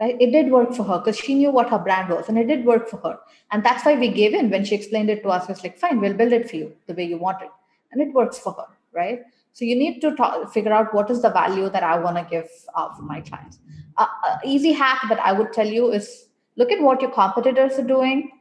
Right? 0.00 0.16
It 0.20 0.32
did 0.32 0.50
work 0.50 0.74
for 0.74 0.82
her 0.82 0.98
because 0.98 1.16
she 1.16 1.36
knew 1.36 1.52
what 1.52 1.70
her 1.70 1.78
brand 1.78 2.08
was 2.08 2.28
and 2.28 2.36
it 2.36 2.48
did 2.48 2.66
work 2.66 2.88
for 2.88 2.96
her. 2.96 3.20
And 3.52 3.64
that's 3.64 3.84
why 3.84 3.94
we 3.94 4.08
gave 4.08 4.34
in 4.34 4.50
when 4.50 4.64
she 4.64 4.74
explained 4.74 5.08
it 5.08 5.22
to 5.22 5.28
us. 5.28 5.44
It 5.44 5.50
was 5.50 5.62
like, 5.62 5.78
fine, 5.78 6.00
we'll 6.00 6.14
build 6.14 6.32
it 6.32 6.50
for 6.50 6.56
you 6.56 6.74
the 6.88 6.94
way 6.94 7.04
you 7.04 7.16
want 7.16 7.42
it. 7.42 7.50
And 7.92 8.02
it 8.02 8.12
works 8.12 8.40
for 8.40 8.54
her, 8.54 8.66
right? 8.92 9.20
So 9.52 9.64
you 9.64 9.76
need 9.76 10.00
to 10.00 10.16
talk, 10.16 10.52
figure 10.52 10.72
out 10.72 10.92
what 10.92 11.10
is 11.12 11.22
the 11.22 11.30
value 11.30 11.70
that 11.70 11.84
I 11.84 11.96
want 12.00 12.16
to 12.16 12.26
give 12.28 12.50
uh, 12.74 12.92
for 12.92 13.02
my 13.02 13.20
clients. 13.20 13.60
Uh, 13.96 14.06
uh, 14.26 14.38
easy 14.44 14.72
hack 14.72 15.02
that 15.08 15.20
I 15.20 15.32
would 15.32 15.52
tell 15.52 15.66
you 15.66 15.92
is 15.92 16.26
look 16.56 16.72
at 16.72 16.82
what 16.82 17.00
your 17.00 17.12
competitors 17.12 17.78
are 17.78 17.86
doing 17.86 18.32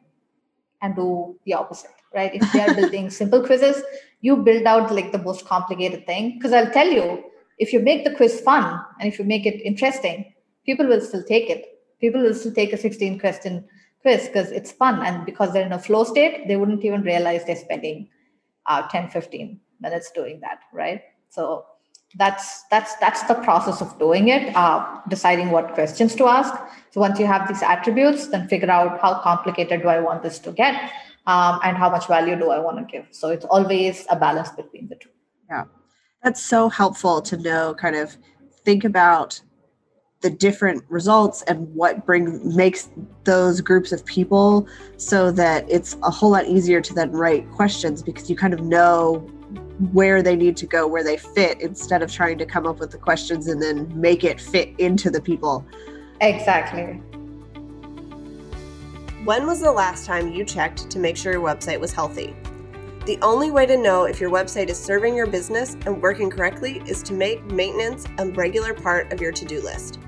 and 0.86 0.96
do 0.96 1.36
the 1.46 1.54
opposite, 1.54 1.92
right? 2.14 2.34
If 2.34 2.52
they 2.52 2.62
are 2.62 2.74
building 2.74 3.10
simple 3.22 3.44
quizzes, 3.46 3.84
you 4.22 4.38
build 4.38 4.66
out 4.66 4.94
like 4.94 5.12
the 5.12 5.18
most 5.18 5.46
complicated 5.46 6.06
thing. 6.06 6.38
Because 6.38 6.54
I'll 6.54 6.72
tell 6.72 6.88
you, 6.88 7.24
if 7.58 7.74
you 7.74 7.80
make 7.80 8.04
the 8.04 8.16
quiz 8.16 8.42
fun 8.42 8.80
and 9.00 9.12
if 9.12 9.20
you 9.20 9.26
make 9.26 9.46
it 9.46 9.62
interesting, 9.66 10.34
people 10.66 10.88
will 10.88 11.02
still 11.02 11.24
take 11.24 11.50
it. 11.50 11.66
People 12.00 12.22
will 12.22 12.34
still 12.34 12.54
take 12.54 12.74
a 12.74 12.78
16 12.78 13.20
question 13.20 13.66
quiz 14.02 14.28
because 14.28 14.52
it's 14.52 14.72
fun. 14.72 15.06
And 15.06 15.26
because 15.26 15.54
they're 15.54 15.66
in 15.66 15.74
a 15.74 15.80
flow 15.80 16.04
state, 16.04 16.48
they 16.48 16.58
wouldn't 16.58 16.86
even 16.86 17.02
realize 17.02 17.46
they're 17.46 17.56
spending 17.56 18.10
uh, 18.68 18.88
10, 18.88 19.10
15 19.10 19.60
minutes 19.80 20.12
doing 20.12 20.40
that, 20.42 20.60
right? 20.74 21.02
So 21.30 21.66
that's 22.18 22.64
that's 22.72 22.96
that's 22.96 23.24
the 23.24 23.36
process 23.36 23.82
of 23.82 23.98
doing 24.00 24.30
it 24.30 24.56
uh, 24.56 25.02
deciding 25.10 25.52
what 25.52 25.74
questions 25.74 26.16
to 26.16 26.26
ask. 26.28 26.54
So 26.92 27.02
once 27.02 27.20
you 27.20 27.26
have 27.26 27.48
these 27.48 27.62
attributes 27.62 28.28
then 28.28 28.48
figure 28.48 28.72
out 28.72 29.02
how 29.02 29.20
complicated 29.20 29.82
do 29.82 29.90
i 29.90 30.00
want 30.00 30.24
this 30.24 30.40
to 30.40 30.52
get 30.52 30.92
um, 31.28 31.60
and 31.64 31.76
how 31.78 31.90
much 31.90 32.08
value 32.08 32.36
do 32.38 32.52
i 32.52 32.60
want 32.60 32.78
to 32.78 32.86
give. 32.86 33.08
So 33.12 33.30
it's 33.30 33.46
always 33.46 34.06
a 34.10 34.16
balance 34.16 34.50
between 34.50 34.88
the 34.88 34.96
two. 34.96 35.10
Yeah. 35.50 35.66
That's 36.24 36.42
so 36.42 36.70
helpful 36.70 37.22
to 37.22 37.38
know 37.38 37.76
kind 37.76 37.96
of 37.96 38.16
think 38.64 38.84
about 38.84 39.42
the 40.22 40.30
different 40.30 40.84
results 40.90 41.44
and 41.44 41.72
what 41.76 42.06
brings 42.06 42.56
makes 42.56 42.90
those 43.26 43.62
groups 43.62 43.92
of 43.92 44.04
people 44.06 44.68
so 44.98 45.32
that 45.32 45.70
it's 45.70 45.98
a 46.02 46.10
whole 46.10 46.32
lot 46.32 46.48
easier 46.48 46.82
to 46.82 46.94
then 46.94 47.12
write 47.12 47.50
questions 47.52 48.02
because 48.02 48.28
you 48.30 48.36
kind 48.36 48.54
of 48.54 48.62
know 48.62 49.30
where 49.92 50.22
they 50.22 50.36
need 50.36 50.56
to 50.58 50.66
go, 50.66 50.88
where 50.88 51.04
they 51.04 51.18
fit, 51.18 51.60
instead 51.62 52.02
of 52.02 52.12
trying 52.12 52.38
to 52.38 52.46
come 52.46 52.66
up 52.66 52.80
with 52.80 52.92
the 52.92 52.98
questions 52.98 53.48
and 53.48 53.62
then 53.62 53.92
make 54.00 54.24
it 54.24 54.40
fit 54.40 54.74
into 54.78 55.10
the 55.10 55.22
people. 55.22 55.66
Exactly. 56.22 57.02
When 59.26 59.48
was 59.48 59.60
the 59.60 59.72
last 59.72 60.06
time 60.06 60.32
you 60.32 60.46
checked 60.46 60.90
to 60.92 61.00
make 61.00 61.18
sure 61.18 61.34
your 61.34 61.42
website 61.42 61.80
was 61.80 61.92
healthy? 61.92 62.36
The 63.06 63.20
only 63.22 63.52
way 63.52 63.66
to 63.66 63.78
know 63.78 64.06
if 64.06 64.20
your 64.20 64.32
website 64.32 64.70
is 64.70 64.80
serving 64.80 65.16
your 65.16 65.28
business 65.28 65.76
and 65.86 66.02
working 66.02 66.30
correctly 66.30 66.82
is 66.88 67.04
to 67.04 67.14
make 67.14 67.44
maintenance 67.46 68.06
a 68.18 68.28
regular 68.30 68.74
part 68.74 69.12
of 69.12 69.22
your 69.22 69.32
to-do 69.32 69.62
list. 69.62 70.00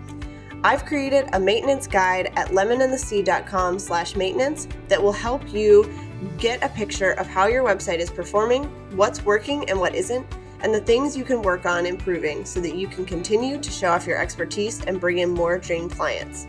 I've 0.63 0.85
created 0.85 1.29
a 1.33 1.39
maintenance 1.39 1.85
guide 1.85 2.31
at 2.35 2.49
lemonandthesea.com 2.49 3.79
slash 3.79 4.15
maintenance 4.15 4.67
that 4.87 5.01
will 5.01 5.11
help 5.11 5.53
you 5.53 5.83
get 6.37 6.63
a 6.63 6.69
picture 6.69 7.11
of 7.11 7.27
how 7.27 7.47
your 7.47 7.63
website 7.63 7.99
is 7.99 8.09
performing, 8.09 8.65
what's 8.95 9.23
working 9.23 9.69
and 9.69 9.79
what 9.79 9.95
isn't, 9.95 10.25
and 10.61 10.73
the 10.73 10.81
things 10.81 11.15
you 11.15 11.23
can 11.23 11.41
work 11.41 11.65
on 11.65 11.85
improving 11.85 12.45
so 12.45 12.59
that 12.59 12.75
you 12.75 12.87
can 12.87 13.05
continue 13.05 13.59
to 13.59 13.71
show 13.71 13.91
off 13.91 14.07
your 14.07 14.17
expertise 14.17 14.83
and 14.85 14.99
bring 14.99 15.19
in 15.19 15.29
more 15.29 15.57
dream 15.57 15.89
clients. 15.89 16.47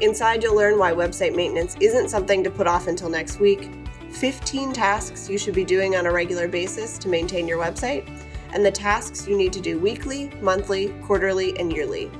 Inside, 0.00 0.42
you'll 0.42 0.56
learn 0.56 0.78
why 0.78 0.92
website 0.92 1.34
maintenance 1.34 1.76
isn't 1.80 2.10
something 2.10 2.44
to 2.44 2.50
put 2.50 2.66
off 2.66 2.86
until 2.86 3.08
next 3.08 3.40
week, 3.40 3.70
15 4.10 4.72
tasks 4.72 5.28
you 5.28 5.38
should 5.38 5.54
be 5.54 5.64
doing 5.64 5.96
on 5.96 6.06
a 6.06 6.12
regular 6.12 6.48
basis 6.48 6.98
to 6.98 7.08
maintain 7.08 7.46
your 7.46 7.58
website, 7.58 8.08
and 8.52 8.64
the 8.64 8.70
tasks 8.70 9.26
you 9.26 9.36
need 9.36 9.52
to 9.52 9.60
do 9.60 9.78
weekly, 9.78 10.30
monthly, 10.40 10.88
quarterly, 11.02 11.58
and 11.58 11.72
yearly. 11.72 12.10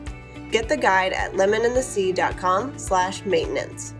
Get 0.51 0.69
the 0.69 0.77
guide 0.77 1.13
at 1.13 1.33
lemonandthesea.com 1.33 2.79
slash 2.79 3.25
maintenance. 3.25 3.95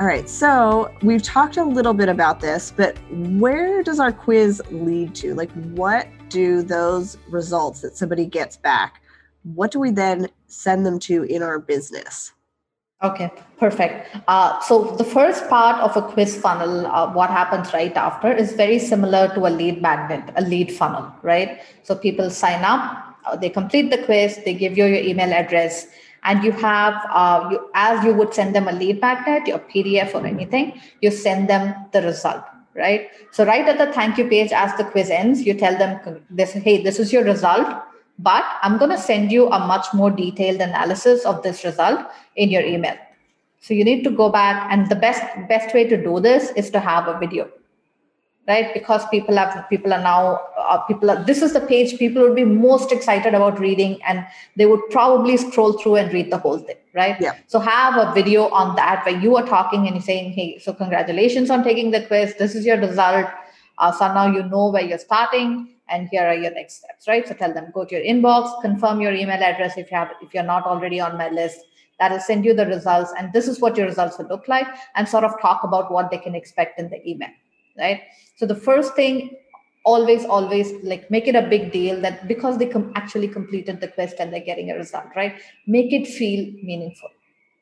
All 0.00 0.06
right, 0.06 0.28
so 0.28 0.94
we've 1.02 1.24
talked 1.24 1.56
a 1.56 1.64
little 1.64 1.92
bit 1.92 2.08
about 2.08 2.38
this, 2.38 2.72
but 2.76 2.96
where 3.10 3.82
does 3.82 3.98
our 3.98 4.12
quiz 4.12 4.62
lead 4.70 5.12
to? 5.16 5.34
Like, 5.34 5.50
what 5.74 6.06
do 6.28 6.62
those 6.62 7.18
results 7.28 7.80
that 7.80 7.96
somebody 7.96 8.24
gets 8.24 8.56
back, 8.56 9.02
what 9.42 9.72
do 9.72 9.80
we 9.80 9.90
then 9.90 10.28
send 10.46 10.86
them 10.86 11.00
to 11.00 11.24
in 11.24 11.42
our 11.42 11.58
business? 11.58 12.32
Okay, 13.02 13.30
perfect. 13.58 14.14
Uh, 14.28 14.60
so 14.60 14.94
the 14.96 15.04
first 15.04 15.48
part 15.48 15.80
of 15.80 15.96
a 15.96 16.02
quiz 16.02 16.40
funnel, 16.40 16.86
uh, 16.86 17.12
what 17.12 17.30
happens 17.30 17.72
right 17.72 17.96
after, 17.96 18.32
is 18.32 18.52
very 18.52 18.78
similar 18.78 19.32
to 19.34 19.46
a 19.46 19.50
lead 19.50 19.80
magnet, 19.80 20.32
a 20.36 20.42
lead 20.42 20.70
funnel, 20.72 21.12
right? 21.22 21.60
So 21.82 21.94
people 21.94 22.30
sign 22.30 22.62
up, 22.64 23.16
uh, 23.24 23.36
they 23.36 23.50
complete 23.50 23.90
the 23.90 23.98
quiz, 24.04 24.40
they 24.44 24.54
give 24.54 24.76
you 24.76 24.84
your 24.86 25.02
email 25.02 25.32
address, 25.32 25.86
and 26.24 26.44
you 26.44 26.52
have 26.52 26.94
uh, 27.10 27.48
you 27.50 27.70
as 27.74 28.04
you 28.04 28.12
would 28.12 28.34
send 28.34 28.54
them 28.54 28.68
a 28.68 28.72
lead 28.72 29.00
magnet 29.00 29.46
your 29.46 29.58
pdf 29.58 30.14
or 30.14 30.26
anything 30.26 30.80
you 31.00 31.10
send 31.10 31.48
them 31.48 31.74
the 31.92 32.02
result 32.02 32.42
right? 32.74 33.08
So 33.32 33.44
right 33.44 33.66
at 33.66 33.78
the 33.78 33.92
thank 33.92 34.18
you 34.18 34.28
page 34.28 34.52
as 34.52 34.76
the 34.76 34.84
quiz 34.84 35.10
ends 35.10 35.42
you 35.42 35.54
tell 35.54 35.76
them 35.76 36.24
this 36.30 36.52
hey 36.52 36.82
this 36.82 36.98
is 36.98 37.12
your 37.12 37.24
result 37.24 37.82
but 38.20 38.44
i'm 38.62 38.78
going 38.78 38.90
to 38.90 38.98
send 38.98 39.32
you 39.32 39.48
a 39.48 39.58
much 39.58 39.86
more 39.94 40.10
detailed 40.10 40.60
analysis 40.60 41.24
of 41.24 41.42
this 41.42 41.64
result 41.64 42.00
in 42.36 42.50
your 42.50 42.62
email. 42.62 42.96
So 43.60 43.74
you 43.74 43.84
need 43.84 44.04
to 44.04 44.10
go 44.10 44.28
back 44.30 44.68
and 44.70 44.88
the 44.88 44.94
best 44.94 45.22
best 45.48 45.74
way 45.74 45.84
to 45.88 45.96
do 45.96 46.20
this 46.20 46.52
is 46.52 46.70
to 46.70 46.80
have 46.80 47.08
a 47.08 47.18
video 47.18 47.48
right? 48.48 48.72
Because 48.72 49.06
people 49.10 49.36
have 49.36 49.68
people 49.68 49.92
are 49.92 50.00
now 50.00 50.40
uh, 50.58 50.78
people 50.78 51.10
are 51.10 51.22
this 51.24 51.42
is 51.42 51.52
the 51.52 51.60
page 51.60 51.98
people 51.98 52.22
would 52.22 52.34
be 52.34 52.44
most 52.44 52.90
excited 52.90 53.34
about 53.34 53.60
reading 53.60 54.02
and 54.02 54.26
they 54.56 54.66
would 54.66 54.80
probably 54.90 55.36
scroll 55.36 55.74
through 55.74 55.96
and 55.96 56.12
read 56.12 56.32
the 56.32 56.38
whole 56.38 56.58
thing 56.58 56.76
right? 56.94 57.20
Yeah. 57.20 57.34
So 57.46 57.58
have 57.60 57.96
a 57.96 58.12
video 58.14 58.48
on 58.48 58.74
that 58.76 59.04
where 59.04 59.20
you 59.20 59.36
are 59.36 59.46
talking 59.46 59.86
and 59.86 59.94
you're 59.94 60.08
saying 60.10 60.32
hey 60.32 60.58
so 60.58 60.72
congratulations 60.72 61.50
on 61.50 61.62
taking 61.62 61.90
the 61.90 62.06
quiz. 62.06 62.34
This 62.38 62.54
is 62.54 62.64
your 62.64 62.78
result. 62.78 63.26
Uh, 63.76 63.92
so 63.92 64.12
now 64.12 64.26
you 64.26 64.42
know 64.42 64.70
where 64.70 64.82
you're 64.82 64.98
starting 64.98 65.74
and 65.90 66.08
here 66.08 66.26
are 66.26 66.34
your 66.34 66.52
next 66.52 66.78
steps 66.78 67.06
right? 67.06 67.28
So 67.28 67.34
tell 67.34 67.52
them 67.52 67.70
go 67.74 67.84
to 67.84 67.94
your 67.96 68.04
inbox 68.04 68.60
confirm 68.62 69.02
your 69.02 69.12
email 69.12 69.42
address 69.42 69.76
if 69.76 69.90
you 69.90 69.96
have 69.98 70.12
if 70.22 70.32
you're 70.32 70.50
not 70.54 70.64
already 70.64 71.00
on 71.00 71.18
my 71.18 71.28
list. 71.28 71.60
That 72.00 72.12
will 72.12 72.20
send 72.20 72.44
you 72.44 72.54
the 72.54 72.64
results 72.64 73.12
and 73.18 73.32
this 73.32 73.48
is 73.48 73.60
what 73.60 73.76
your 73.76 73.86
results 73.86 74.18
will 74.18 74.28
look 74.28 74.46
like 74.46 74.68
and 74.94 75.08
sort 75.08 75.24
of 75.24 75.32
talk 75.42 75.64
about 75.64 75.90
what 75.92 76.12
they 76.12 76.18
can 76.18 76.36
expect 76.36 76.78
in 76.78 76.88
the 76.90 77.00
email 77.04 77.30
right? 77.78 78.02
So 78.36 78.46
the 78.46 78.54
first 78.54 78.94
thing 78.94 79.36
always 79.84 80.24
always 80.24 80.72
like 80.82 81.10
make 81.10 81.26
it 81.26 81.34
a 81.34 81.42
big 81.42 81.70
deal 81.72 82.00
that 82.00 82.26
because 82.28 82.58
they 82.58 82.66
com- 82.66 82.92
actually 82.94 83.28
completed 83.28 83.80
the 83.80 83.88
quest 83.88 84.16
and 84.18 84.32
they're 84.32 84.48
getting 84.48 84.70
a 84.70 84.74
result 84.74 85.06
right? 85.16 85.40
Make 85.66 85.92
it 85.92 86.06
feel 86.06 86.44
meaningful. 86.62 87.10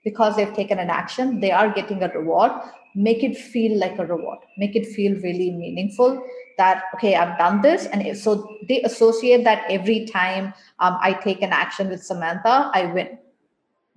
Because 0.04 0.36
they've 0.36 0.54
taken 0.54 0.78
an 0.78 0.90
action 0.90 1.40
they 1.40 1.50
are 1.50 1.70
getting 1.72 2.02
a 2.02 2.08
reward. 2.08 2.52
Make 2.94 3.22
it 3.22 3.36
feel 3.36 3.78
like 3.78 3.98
a 3.98 4.06
reward. 4.06 4.38
Make 4.56 4.74
it 4.76 4.86
feel 4.86 5.14
really 5.20 5.50
meaningful 5.50 6.22
that 6.58 6.84
okay 6.94 7.14
i've 7.14 7.36
done 7.38 7.60
this. 7.60 7.86
And 7.86 8.16
so 8.16 8.56
they 8.68 8.82
associate 8.82 9.44
that 9.44 9.64
every 9.68 10.06
time 10.06 10.54
um, 10.78 10.98
i 11.00 11.12
take 11.12 11.42
an 11.42 11.52
action 11.52 11.88
with 11.90 12.02
samantha 12.02 12.70
i 12.72 12.86
win 12.86 13.18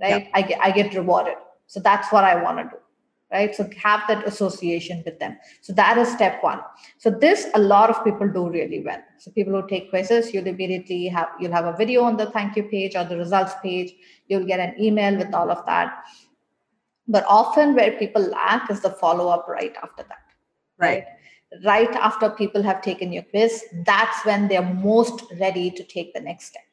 right? 0.01 0.29
I, 0.33 0.41
get, 0.41 0.59
I 0.61 0.71
get 0.71 0.93
rewarded. 0.93 1.35
So 1.67 1.79
that's 1.79 2.11
what 2.11 2.23
i 2.23 2.41
want 2.41 2.57
to 2.57 2.63
do 2.75 2.81
right? 3.31 3.53
So 3.53 3.69
have 3.81 4.01
that 4.07 4.27
association 4.27 5.03
with 5.05 5.19
them. 5.19 5.37
So 5.61 5.73
that 5.73 5.97
is 5.97 6.11
step 6.11 6.43
one. 6.43 6.59
So 6.97 7.09
this 7.09 7.47
a 7.53 7.59
lot 7.59 7.89
of 7.89 8.03
people 8.03 8.27
do 8.27 8.49
really 8.49 8.81
well. 8.83 9.01
So 9.17 9.31
people 9.31 9.59
who 9.59 9.67
take 9.67 9.89
quizzes 9.89 10.33
you'll 10.33 10.47
immediately 10.47 11.07
have 11.07 11.29
you'll 11.39 11.51
have 11.51 11.65
a 11.65 11.77
video 11.77 12.03
on 12.03 12.17
the 12.17 12.27
thank 12.31 12.55
you 12.55 12.63
page 12.63 12.95
or 12.95 13.03
the 13.03 13.17
results 13.17 13.53
page. 13.61 13.93
You'll 14.27 14.45
get 14.45 14.59
an 14.59 14.75
email 14.81 15.17
with 15.17 15.33
all 15.33 15.51
of 15.51 15.65
that. 15.65 16.03
But 17.07 17.25
often 17.27 17.75
where 17.75 17.97
people 17.97 18.21
lack 18.21 18.69
is 18.69 18.81
the 18.81 18.91
follow 18.91 19.29
up 19.29 19.47
right 19.47 19.75
after 19.81 20.03
that. 20.03 20.17
Right, 20.77 21.03
right? 21.53 21.65
right 21.65 21.95
after 21.95 22.29
people 22.29 22.63
have 22.63 22.81
taken 22.81 23.11
your 23.11 23.23
quiz 23.23 23.65
that's 23.85 24.23
when 24.25 24.47
they're 24.47 24.73
most 24.73 25.23
ready 25.39 25.69
to 25.71 25.83
take 25.83 26.13
the 26.13 26.21
next 26.21 26.45
step. 26.45 26.63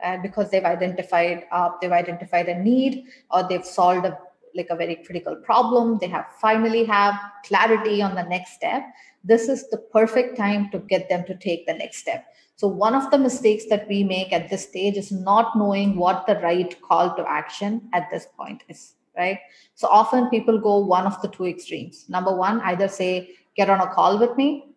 And 0.00 0.22
because 0.22 0.50
they've 0.50 0.64
identified 0.64 1.44
uh, 1.50 1.70
they've 1.80 1.92
identified 1.92 2.48
a 2.48 2.62
need 2.62 3.06
or 3.30 3.48
they've 3.48 3.64
solved 3.64 4.04
a 4.04 4.18
like 4.54 4.68
a 4.70 4.76
very 4.76 4.96
critical 4.96 5.36
problem. 5.36 5.98
They 5.98 6.08
have 6.08 6.26
finally 6.40 6.84
have 6.84 7.14
clarity 7.44 8.02
on 8.02 8.14
the 8.14 8.24
next 8.24 8.54
step. 8.54 8.82
This 9.22 9.48
is 9.48 9.68
the 9.70 9.78
perfect 9.78 10.36
time 10.36 10.70
to 10.70 10.78
get 10.78 11.08
them 11.08 11.24
to 11.26 11.36
take 11.36 11.66
the 11.66 11.74
next 11.74 11.98
step. 11.98 12.26
So 12.56 12.68
one 12.68 12.94
of 12.94 13.10
the 13.10 13.18
mistakes 13.18 13.64
that 13.70 13.88
we 13.88 14.04
make 14.04 14.32
at 14.32 14.48
this 14.48 14.68
stage 14.68 14.96
is 14.96 15.10
not 15.10 15.56
knowing 15.56 15.96
what 15.96 16.26
the 16.26 16.36
right 16.36 16.80
call 16.82 17.14
to 17.16 17.28
action 17.28 17.88
at 17.92 18.08
this 18.12 18.26
point 18.36 18.62
is 18.68 18.94
right? 19.16 19.38
So 19.76 19.86
often 19.88 20.28
people 20.28 20.58
go 20.58 20.78
one 20.78 21.06
of 21.06 21.22
the 21.22 21.28
two 21.28 21.46
extremes. 21.46 22.06
Number 22.08 22.34
one 22.34 22.60
either 22.62 22.88
say 22.88 23.30
get 23.56 23.70
on 23.70 23.80
a 23.80 23.86
call 23.86 24.18
with 24.18 24.36
me 24.36 24.74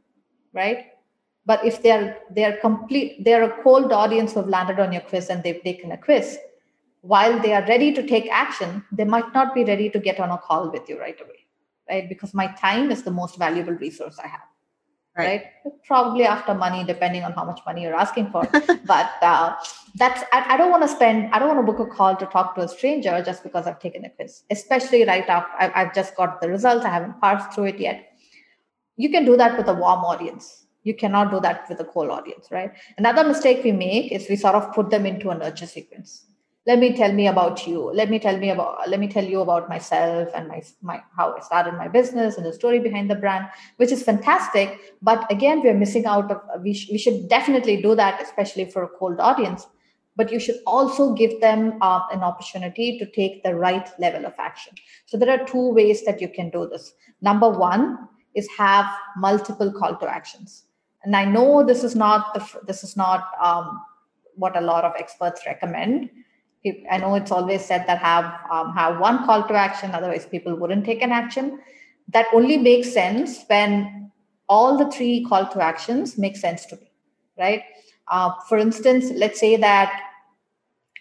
right? 0.54 0.86
But 1.46 1.64
if 1.66 1.82
they're 1.82 2.18
they're 2.36 2.58
complete 2.58 3.24
they're 3.24 3.44
a 3.44 3.64
cold 3.64 3.92
audience 3.92 4.34
who 4.34 4.42
have 4.42 4.50
landed 4.50 4.80
on 4.80 4.92
your 4.92 5.02
quiz 5.02 5.30
and 5.30 5.44
they've 5.44 5.64
taken 5.64 5.92
a 5.92 5.98
quiz 5.98 6.38
while 7.14 7.40
they 7.40 7.54
are 7.54 7.66
ready 7.68 7.94
to 7.94 8.06
take 8.12 8.28
action 8.32 8.84
they 8.92 9.06
might 9.16 9.34
not 9.34 9.56
be 9.56 9.64
ready 9.64 9.90
to 9.90 10.00
get 10.00 10.20
on 10.20 10.32
a 10.32 10.38
call 10.38 10.72
with 10.72 10.90
you 10.90 11.00
right 11.00 11.20
away 11.22 11.42
right? 11.90 12.10
Because 12.10 12.34
my 12.34 12.48
time 12.48 12.92
is 12.92 13.04
the 13.04 13.12
most 13.12 13.38
valuable 13.38 13.74
resource 13.74 14.20
i 14.24 14.28
have 14.28 14.48
right, 15.18 15.26
right? 15.26 15.74
probably 15.86 16.26
after 16.26 16.54
money 16.54 16.84
depending 16.84 17.24
on 17.24 17.34
how 17.34 17.46
much 17.46 17.62
money 17.66 17.84
you're 17.84 17.96
asking 17.96 18.30
for. 18.32 18.48
But 18.86 19.12
uh, 19.22 19.56
that's 19.96 20.24
I, 20.32 20.54
I 20.54 20.58
don't 20.58 20.72
want 20.72 20.84
to 20.84 20.88
spend 20.88 21.34
i 21.34 21.40
don't 21.40 21.50
want 21.56 21.66
to 21.66 21.72
book 21.72 21.80
a 21.80 21.90
call 21.90 22.16
to 22.16 22.26
talk 22.28 22.56
to 22.56 22.62
a 22.62 22.68
stranger 22.68 23.22
just 23.26 23.44
because 23.44 23.66
i've 23.68 23.80
taken 23.80 24.06
a 24.06 24.10
quiz 24.10 24.44
especially 24.52 25.06
right 25.06 25.28
after 25.28 25.52
I've, 25.60 25.72
I've 25.76 25.94
just 25.94 26.16
got 26.16 26.40
the 26.42 26.50
results 26.50 26.86
i 26.86 26.90
haven't 26.90 27.20
parsed 27.20 27.54
through 27.54 27.66
it 27.66 27.80
yet. 27.80 28.04
You 28.96 29.10
can 29.10 29.26
do 29.26 29.38
that 29.38 29.58
with 29.58 29.68
a 29.68 29.74
warm 29.76 30.00
audience. 30.00 30.66
You 30.84 30.96
cannot 30.96 31.30
do 31.30 31.40
that 31.42 31.70
with 31.70 31.80
a 31.80 31.84
cold 31.84 32.10
audience 32.10 32.48
right? 32.52 32.72
Another 32.98 33.24
mistake 33.24 33.64
we 33.64 33.72
make 33.72 34.12
is 34.12 34.30
we 34.30 34.36
sort 34.36 34.56
of 34.56 34.74
put 34.74 34.90
them 34.90 35.06
into 35.06 35.30
a 35.30 35.38
nurture 35.38 35.68
sequence 35.68 36.27
let 36.68 36.80
me 36.80 36.94
tell 36.94 37.14
me 37.14 37.28
about 37.28 37.66
you. 37.66 37.92
Let 37.94 38.10
me 38.10 38.20
tell 38.20 38.38
me 38.38 38.50
about 38.50 38.90
let 38.90 39.00
me 39.00 39.08
tell 39.08 39.24
you 39.24 39.40
about 39.40 39.70
myself 39.70 40.30
and 40.36 40.50
my, 40.50 40.62
my 40.82 41.02
how 41.16 41.34
i 41.34 41.40
started 41.40 41.76
my 41.76 41.88
business 41.88 42.36
and 42.36 42.46
the 42.46 42.52
story 42.52 42.80
behind 42.80 43.10
the 43.10 43.16
brand 43.16 43.48
which 43.78 43.94
is 43.94 44.04
fantastic. 44.04 44.78
But 45.02 45.32
again 45.32 45.62
we're 45.64 45.82
missing 45.86 46.06
out 46.06 46.30
of 46.30 46.42
we, 46.62 46.74
sh- 46.74 46.90
we 46.92 46.98
should 46.98 47.30
definitely 47.30 47.82
do 47.82 47.96
that 47.96 48.22
especially 48.22 48.66
for 48.66 48.84
a 48.84 48.90
cold 48.90 49.22
audience. 49.22 49.66
But 50.18 50.30
you 50.32 50.40
should 50.42 50.58
also 50.66 51.14
give 51.14 51.40
them 51.40 51.78
uh, 51.80 52.02
an 52.12 52.22
opportunity 52.22 53.00
to 53.00 53.06
take 53.12 53.44
the 53.44 53.56
right 53.56 53.88
level 53.98 54.26
of 54.26 54.34
action. 54.38 54.74
So 55.06 55.16
there 55.16 55.30
are 55.30 55.46
two 55.46 55.70
ways 55.74 56.04
that 56.06 56.20
you 56.20 56.28
can 56.28 56.50
do 56.50 56.68
this. 56.68 56.94
Number 57.22 57.50
one 57.50 58.10
is 58.36 58.50
have 58.58 58.88
multiple 59.16 59.72
call 59.72 59.96
to 59.96 60.10
actions. 60.20 60.64
And 61.04 61.16
i 61.16 61.24
know 61.24 61.66
this 61.66 61.86
is 61.86 61.96
not 61.96 62.34
the 62.34 62.46
this 62.68 62.84
is 62.84 62.98
not 62.98 63.30
um, 63.42 63.80
what 64.36 64.58
a 64.58 64.62
lot 64.62 64.84
of 64.84 64.92
experts 65.00 65.44
recommend 65.48 66.10
I 66.90 66.98
know 66.98 67.16
it's 67.16 67.32
always 67.32 67.64
said 67.64 67.86
that 67.88 68.00
have 68.00 68.26
um, 68.52 68.74
have 68.74 69.00
one 69.00 69.26
call 69.26 69.48
to 69.48 69.54
action, 69.54 69.92
otherwise 69.92 70.26
people 70.26 70.56
wouldn't 70.56 70.86
take 70.86 71.02
an 71.02 71.12
action. 71.12 71.60
That 72.10 72.28
only 72.34 72.58
makes 72.58 72.94
sense 72.94 73.44
when 73.48 74.12
all 74.48 74.78
the 74.78 74.90
three 74.92 75.26
call 75.28 75.48
to 75.48 75.62
actions 75.62 76.18
make 76.18 76.38
sense 76.38 76.66
to 76.68 76.76
me, 76.78 76.92
right? 77.38 77.64
Uh, 78.08 78.32
for 78.48 78.58
instance, 78.58 79.12
let's 79.16 79.40
say 79.40 79.58
that 79.58 79.92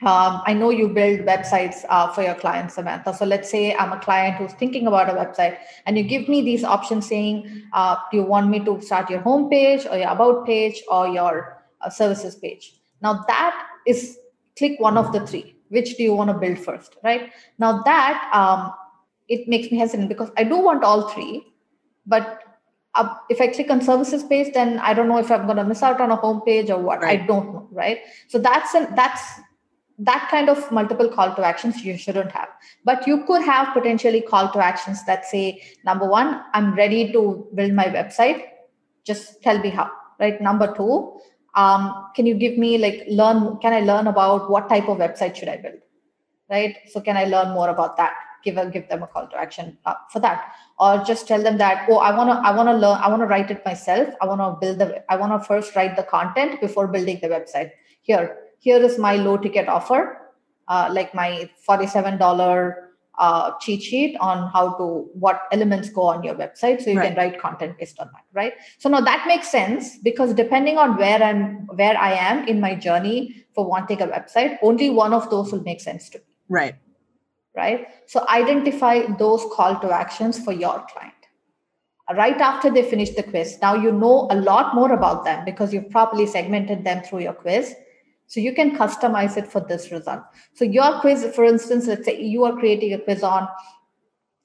um, 0.02 0.42
I 0.44 0.52
know 0.52 0.70
you 0.70 0.88
build 0.88 1.20
websites 1.20 1.84
uh, 1.88 2.12
for 2.12 2.22
your 2.22 2.34
clients, 2.34 2.74
Samantha. 2.74 3.14
So 3.14 3.24
let's 3.24 3.50
say 3.50 3.74
I'm 3.74 3.92
a 3.92 3.98
client 3.98 4.36
who's 4.36 4.52
thinking 4.52 4.86
about 4.86 5.08
a 5.08 5.14
website, 5.14 5.56
and 5.86 5.96
you 5.96 6.04
give 6.04 6.28
me 6.28 6.42
these 6.42 6.64
options 6.64 7.06
saying, 7.06 7.62
uh, 7.72 7.96
"Do 8.10 8.18
you 8.18 8.24
want 8.24 8.50
me 8.50 8.60
to 8.64 8.80
start 8.82 9.08
your 9.08 9.20
homepage 9.22 9.90
or 9.90 9.96
your 9.96 10.10
about 10.10 10.44
page, 10.46 10.82
or 10.90 11.08
your 11.08 11.62
uh, 11.80 11.88
services 11.88 12.34
page?" 12.34 12.74
Now 13.00 13.24
that 13.26 13.66
is 13.86 14.18
click 14.58 14.78
one 14.80 14.98
of 14.98 15.12
the 15.12 15.26
three 15.26 15.55
which 15.68 15.96
do 15.96 16.02
you 16.02 16.14
want 16.14 16.30
to 16.30 16.34
build 16.34 16.58
first 16.58 16.96
right? 17.02 17.32
Now 17.58 17.82
that 17.82 18.30
um, 18.32 18.72
it 19.28 19.48
makes 19.48 19.70
me 19.70 19.78
hesitant 19.78 20.08
because 20.08 20.30
i 20.36 20.44
do 20.44 20.56
want 20.56 20.84
all 20.84 21.08
three 21.08 21.46
but 22.06 22.42
uh, 22.94 23.14
if 23.28 23.40
i 23.40 23.48
click 23.48 23.70
on 23.70 23.80
services 23.80 24.22
page 24.24 24.52
then 24.54 24.78
i 24.78 24.94
don't 24.94 25.08
know 25.08 25.18
if 25.18 25.30
i'm 25.30 25.46
going 25.46 25.56
to 25.56 25.64
miss 25.64 25.82
out 25.82 26.00
on 26.00 26.10
a 26.10 26.16
home 26.16 26.40
page 26.42 26.70
or 26.70 26.78
what. 26.78 27.00
Right. 27.00 27.20
i 27.20 27.26
don't 27.26 27.52
know 27.52 27.68
right? 27.72 28.00
So 28.28 28.38
that's 28.38 28.74
an 28.74 28.94
that's 28.94 29.22
that 29.98 30.28
kind 30.30 30.50
of 30.50 30.70
multiple 30.70 31.08
call 31.08 31.34
to 31.34 31.42
actions 31.42 31.82
you 31.82 31.96
shouldn't 31.96 32.30
have. 32.32 32.48
But 32.84 33.06
you 33.06 33.24
could 33.24 33.40
have 33.40 33.72
potentially 33.72 34.20
call 34.20 34.52
to 34.52 34.58
actions 34.62 35.02
that 35.06 35.24
say 35.24 35.62
number 35.84 36.06
one 36.06 36.42
i'm 36.54 36.74
ready 36.74 37.12
to 37.12 37.48
build 37.54 37.72
my 37.72 37.86
website. 37.86 38.44
Just 39.04 39.42
tell 39.42 39.58
me 39.58 39.70
how 39.70 39.90
right? 40.18 40.40
Number 40.40 40.74
two 40.74 41.18
um, 41.56 42.08
can 42.14 42.26
you 42.26 42.34
give 42.34 42.58
me 42.58 42.78
like 42.78 43.04
learn 43.08 43.56
can 43.58 43.72
i 43.72 43.80
learn 43.80 44.06
about 44.06 44.50
what 44.50 44.68
type 44.68 44.88
of 44.88 44.98
website 44.98 45.34
should 45.34 45.48
i 45.48 45.56
build? 45.56 45.80
Right? 46.50 46.76
So 46.88 47.00
can 47.00 47.16
i 47.16 47.24
learn 47.24 47.50
more 47.50 47.70
about 47.70 47.96
that? 47.96 48.14
Give 48.44 48.58
a, 48.58 48.70
give 48.70 48.88
them 48.88 49.02
a 49.02 49.06
call 49.08 49.26
to 49.26 49.36
action 49.36 49.76
uh, 49.86 49.94
for 50.12 50.20
that. 50.20 50.52
Or 50.78 51.02
just 51.02 51.26
tell 51.26 51.42
them 51.42 51.58
that 51.58 51.86
oh 51.90 51.98
i 51.98 52.16
want 52.16 52.30
to 52.30 52.48
i 52.48 52.54
want 52.54 52.68
to 52.68 52.74
learn 52.74 52.98
i 52.98 53.08
want 53.08 53.22
to 53.22 53.26
write 53.26 53.50
it 53.50 53.64
myself. 53.64 54.08
I 54.20 54.26
want 54.26 54.40
to 54.40 54.56
build 54.60 54.78
the 54.78 55.04
i 55.10 55.16
want 55.16 55.32
to 55.32 55.44
first 55.46 55.74
write 55.74 55.96
the 55.96 56.04
content 56.04 56.60
before 56.60 56.86
building 56.86 57.18
the 57.22 57.28
website. 57.28 57.70
Here 58.02 58.36
here 58.58 58.78
is 58.78 58.98
my 58.98 59.16
low 59.16 59.36
ticket 59.36 59.68
offer 59.68 60.26
uh, 60.68 60.88
like 60.92 61.14
my 61.14 61.48
$47 61.68 62.74
uh, 63.18 63.52
cheat 63.60 63.82
sheet 63.82 64.16
on 64.20 64.50
how 64.50 64.74
to 64.74 65.08
what 65.14 65.42
elements 65.52 65.88
go 65.88 66.02
on 66.02 66.22
your 66.22 66.34
website 66.34 66.82
so 66.82 66.90
you 66.90 66.98
right. 66.98 67.08
can 67.08 67.16
write 67.16 67.40
content 67.40 67.76
based 67.78 67.98
on 67.98 68.08
that 68.12 68.24
right? 68.34 68.54
So 68.78 68.88
now 68.88 69.00
that 69.00 69.24
makes 69.26 69.50
sense 69.50 69.98
because 69.98 70.34
depending 70.34 70.78
on 70.78 70.96
where 70.96 71.22
i'm 71.22 71.66
where 71.76 71.96
i 71.96 72.12
am 72.12 72.46
in 72.46 72.60
my 72.60 72.74
journey 72.74 73.44
for 73.54 73.66
wanting 73.66 74.02
a 74.02 74.06
website 74.06 74.58
only 74.62 74.90
one 74.90 75.12
of 75.12 75.28
those 75.30 75.52
will 75.52 75.62
make 75.62 75.80
sense 75.80 76.08
to 76.10 76.18
me. 76.18 76.24
Right. 76.48 76.76
Right? 77.56 77.88
So 78.06 78.26
identify 78.28 79.06
those 79.18 79.44
call 79.52 79.80
to 79.80 79.90
actions 79.90 80.38
for 80.38 80.52
your 80.52 80.84
client. 80.92 81.14
Right 82.14 82.36
after 82.36 82.70
they 82.70 82.82
finish 82.82 83.10
the 83.10 83.22
quiz 83.22 83.58
now 83.60 83.74
you 83.74 83.90
know 83.90 84.28
a 84.30 84.36
lot 84.36 84.74
more 84.74 84.92
about 84.92 85.24
them 85.24 85.44
because 85.44 85.72
you've 85.74 85.90
properly 85.90 86.26
segmented 86.26 86.84
them 86.84 87.02
through 87.02 87.20
your 87.20 87.32
quiz 87.32 87.74
so 88.26 88.40
you 88.40 88.52
can 88.52 88.76
customize 88.76 89.36
it 89.36 89.46
for 89.46 89.60
this 89.60 89.92
result. 89.92 90.22
So 90.54 90.64
your 90.64 91.00
quiz, 91.00 91.32
for 91.34 91.44
instance, 91.44 91.86
let's 91.86 92.04
say 92.04 92.20
you 92.20 92.44
are 92.44 92.56
creating 92.56 92.92
a 92.92 92.98
quiz 92.98 93.22
on 93.22 93.48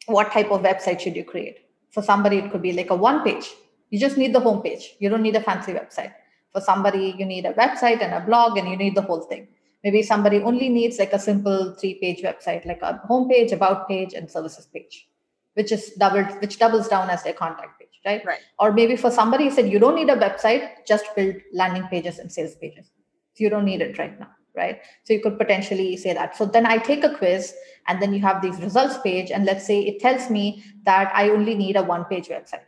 what 0.05 0.31
type 0.31 0.51
of 0.51 0.61
website 0.61 0.99
should 0.99 1.15
you 1.15 1.23
create. 1.23 1.59
For 1.89 2.03
somebody, 2.03 2.37
it 2.37 2.51
could 2.51 2.61
be 2.61 2.73
like 2.73 2.91
a 2.91 2.95
one 2.95 3.23
page. 3.23 3.49
You 3.89 3.99
just 3.99 4.17
need 4.17 4.33
the 4.33 4.39
home 4.39 4.61
page. 4.61 4.95
You 4.99 5.09
don't 5.09 5.23
need 5.23 5.35
a 5.35 5.41
fancy 5.41 5.73
website. 5.73 6.13
For 6.53 6.61
somebody, 6.61 7.15
you 7.17 7.25
need 7.25 7.45
a 7.45 7.53
website 7.53 8.01
and 8.01 8.13
a 8.13 8.25
blog, 8.25 8.57
and 8.57 8.69
you 8.69 8.77
need 8.77 8.95
the 8.95 9.01
whole 9.01 9.21
thing. 9.21 9.47
Maybe 9.83 10.03
somebody 10.03 10.41
only 10.41 10.69
needs 10.69 10.99
like 10.99 11.11
a 11.11 11.19
simple 11.19 11.75
three-page 11.79 12.21
website, 12.21 12.65
like 12.65 12.81
a 12.83 12.97
home 13.07 13.27
page, 13.27 13.51
about 13.51 13.87
page, 13.87 14.13
and 14.13 14.29
services 14.29 14.67
page, 14.67 15.07
which 15.55 15.71
is 15.71 15.91
doubled, 15.97 16.27
which 16.39 16.59
doubles 16.59 16.87
down 16.87 17.09
as 17.09 17.23
their 17.23 17.33
contact 17.33 17.79
page, 17.79 17.99
right? 18.05 18.23
Right. 18.23 18.39
Or 18.59 18.71
maybe 18.71 18.95
for 18.95 19.09
somebody 19.09 19.45
you 19.45 19.51
said 19.51 19.69
you 19.69 19.79
don't 19.79 19.95
need 19.95 20.09
a 20.09 20.15
website, 20.15 20.69
just 20.87 21.05
build 21.15 21.35
landing 21.51 21.87
pages 21.87 22.19
and 22.19 22.31
sales 22.31 22.55
pages 22.55 22.91
you 23.37 23.49
don't 23.49 23.65
need 23.65 23.81
it 23.81 23.97
right 23.97 24.19
now 24.19 24.29
right? 24.55 24.81
So 25.03 25.13
you 25.13 25.21
could 25.21 25.37
potentially 25.37 25.95
say 25.97 26.13
that. 26.13 26.35
So 26.35 26.45
then 26.45 26.65
i 26.65 26.77
take 26.77 27.03
a 27.03 27.15
quiz 27.15 27.53
and 27.87 28.01
then 28.01 28.13
you 28.13 28.19
have 28.21 28.41
these 28.41 28.59
results 28.61 28.97
page 28.97 29.31
and 29.31 29.45
let's 29.45 29.65
say 29.65 29.79
it 29.81 29.99
tells 29.99 30.29
me 30.29 30.63
that 30.83 31.11
i 31.15 31.29
only 31.29 31.55
need 31.55 31.75
a 31.75 31.83
one 31.83 32.05
page 32.05 32.27
website 32.27 32.67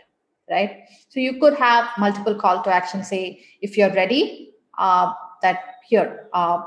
right? 0.50 0.84
So 1.10 1.20
you 1.20 1.40
could 1.40 1.56
have 1.56 1.90
multiple 1.98 2.36
call 2.36 2.64
to 2.64 2.74
action 2.74 3.04
say 3.04 3.44
if 3.62 3.78
you're 3.78 3.94
ready 3.94 4.54
uh, 4.78 5.14
that 5.42 5.60
here 5.88 6.30
uh, 6.34 6.62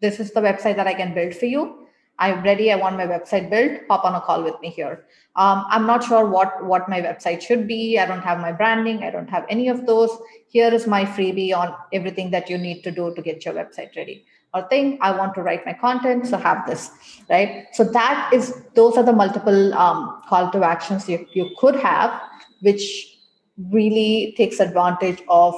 this 0.00 0.20
is 0.20 0.32
the 0.32 0.40
website 0.40 0.76
that 0.76 0.86
i 0.86 0.94
can 0.94 1.14
build 1.14 1.34
for 1.34 1.46
you 1.46 1.79
i'm 2.20 2.42
ready 2.42 2.70
i 2.72 2.76
want 2.76 2.96
my 2.96 3.06
website 3.06 3.50
built 3.50 3.80
hop 3.88 4.04
on 4.04 4.14
a 4.14 4.20
call 4.20 4.42
with 4.42 4.60
me 4.60 4.70
here. 4.70 5.04
Um, 5.36 5.64
i'm 5.70 5.86
not 5.86 6.04
sure 6.04 6.26
what 6.26 6.64
what 6.64 6.88
my 6.88 7.00
website 7.00 7.40
should 7.40 7.66
be 7.66 7.98
i 7.98 8.06
don't 8.06 8.22
have 8.30 8.38
my 8.40 8.52
branding 8.52 9.02
i 9.02 9.10
don't 9.10 9.30
have 9.30 9.46
any 9.48 9.68
of 9.68 9.86
those. 9.86 10.10
Here 10.48 10.72
is 10.74 10.86
my 10.86 11.04
freebie 11.04 11.54
on 11.56 11.74
everything 11.92 12.30
that 12.32 12.50
you 12.50 12.58
need 12.58 12.82
to 12.82 12.90
do 12.90 13.14
to 13.14 13.22
get 13.22 13.44
your 13.44 13.54
website 13.54 13.94
ready. 13.96 14.24
Or 14.52 14.62
thing 14.68 14.98
i 15.00 15.10
want 15.16 15.34
to 15.36 15.42
write 15.42 15.64
my 15.64 15.72
content 15.72 16.26
so 16.26 16.36
have 16.36 16.66
this 16.66 16.90
right? 17.28 17.66
So 17.72 17.84
that 17.84 18.32
is 18.34 18.64
those 18.74 18.96
are 18.96 19.04
the 19.04 19.12
multiple 19.12 19.74
um, 19.74 20.22
call 20.28 20.50
to 20.50 20.64
actions 20.64 21.08
you, 21.08 21.26
you 21.32 21.50
could 21.58 21.76
have 21.76 22.20
which 22.60 23.18
really 23.70 24.34
takes 24.36 24.60
advantage 24.60 25.22
of 25.28 25.54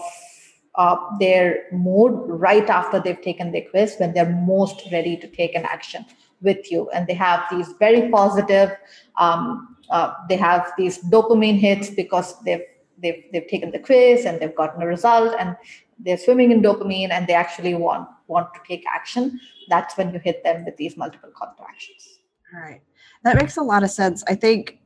uh, 0.74 0.96
their 1.20 1.64
mood 1.72 2.12
right 2.26 2.68
after 2.68 3.00
they've 3.00 3.20
taken 3.20 3.52
their 3.52 3.64
quiz 3.70 3.96
when 3.98 4.12
they're 4.14 4.30
most 4.30 4.82
ready 4.90 5.16
to 5.16 5.26
take 5.28 5.54
an 5.54 5.64
action 5.64 6.04
with 6.42 6.70
you. 6.70 6.90
And 6.90 7.06
they 7.06 7.14
have 7.14 7.44
these 7.50 7.68
very 7.78 8.10
positive 8.10 8.70
um, 9.16 9.76
uh, 9.90 10.14
they 10.28 10.36
have 10.36 10.72
these 10.78 11.02
dopamine 11.10 11.58
hits 11.58 11.90
because 11.90 12.40
they've 12.42 12.62
they've 12.98 13.24
they've 13.32 13.48
taken 13.48 13.70
the 13.70 13.78
quiz 13.78 14.24
and 14.24 14.40
they've 14.40 14.56
gotten 14.56 14.82
a 14.82 14.86
result 14.86 15.34
and 15.38 15.56
they're 15.98 16.18
swimming 16.18 16.50
in 16.50 16.62
dopamine 16.62 17.10
and 17.10 17.26
they 17.26 17.34
actually 17.34 17.74
want 17.74 18.08
want 18.26 18.52
to 18.54 18.60
take 18.66 18.84
action. 18.86 19.38
That's 19.68 19.96
when 19.96 20.12
you 20.12 20.18
hit 20.18 20.42
them 20.44 20.64
with 20.64 20.76
these 20.76 20.96
multiple 20.96 21.30
call 21.36 21.54
to 21.56 21.62
actions 21.62 22.20
all 22.54 22.60
right. 22.60 22.82
That 23.24 23.36
makes 23.36 23.56
a 23.56 23.62
lot 23.62 23.82
of 23.82 23.90
sense. 23.90 24.24
I 24.28 24.34
think 24.34 24.78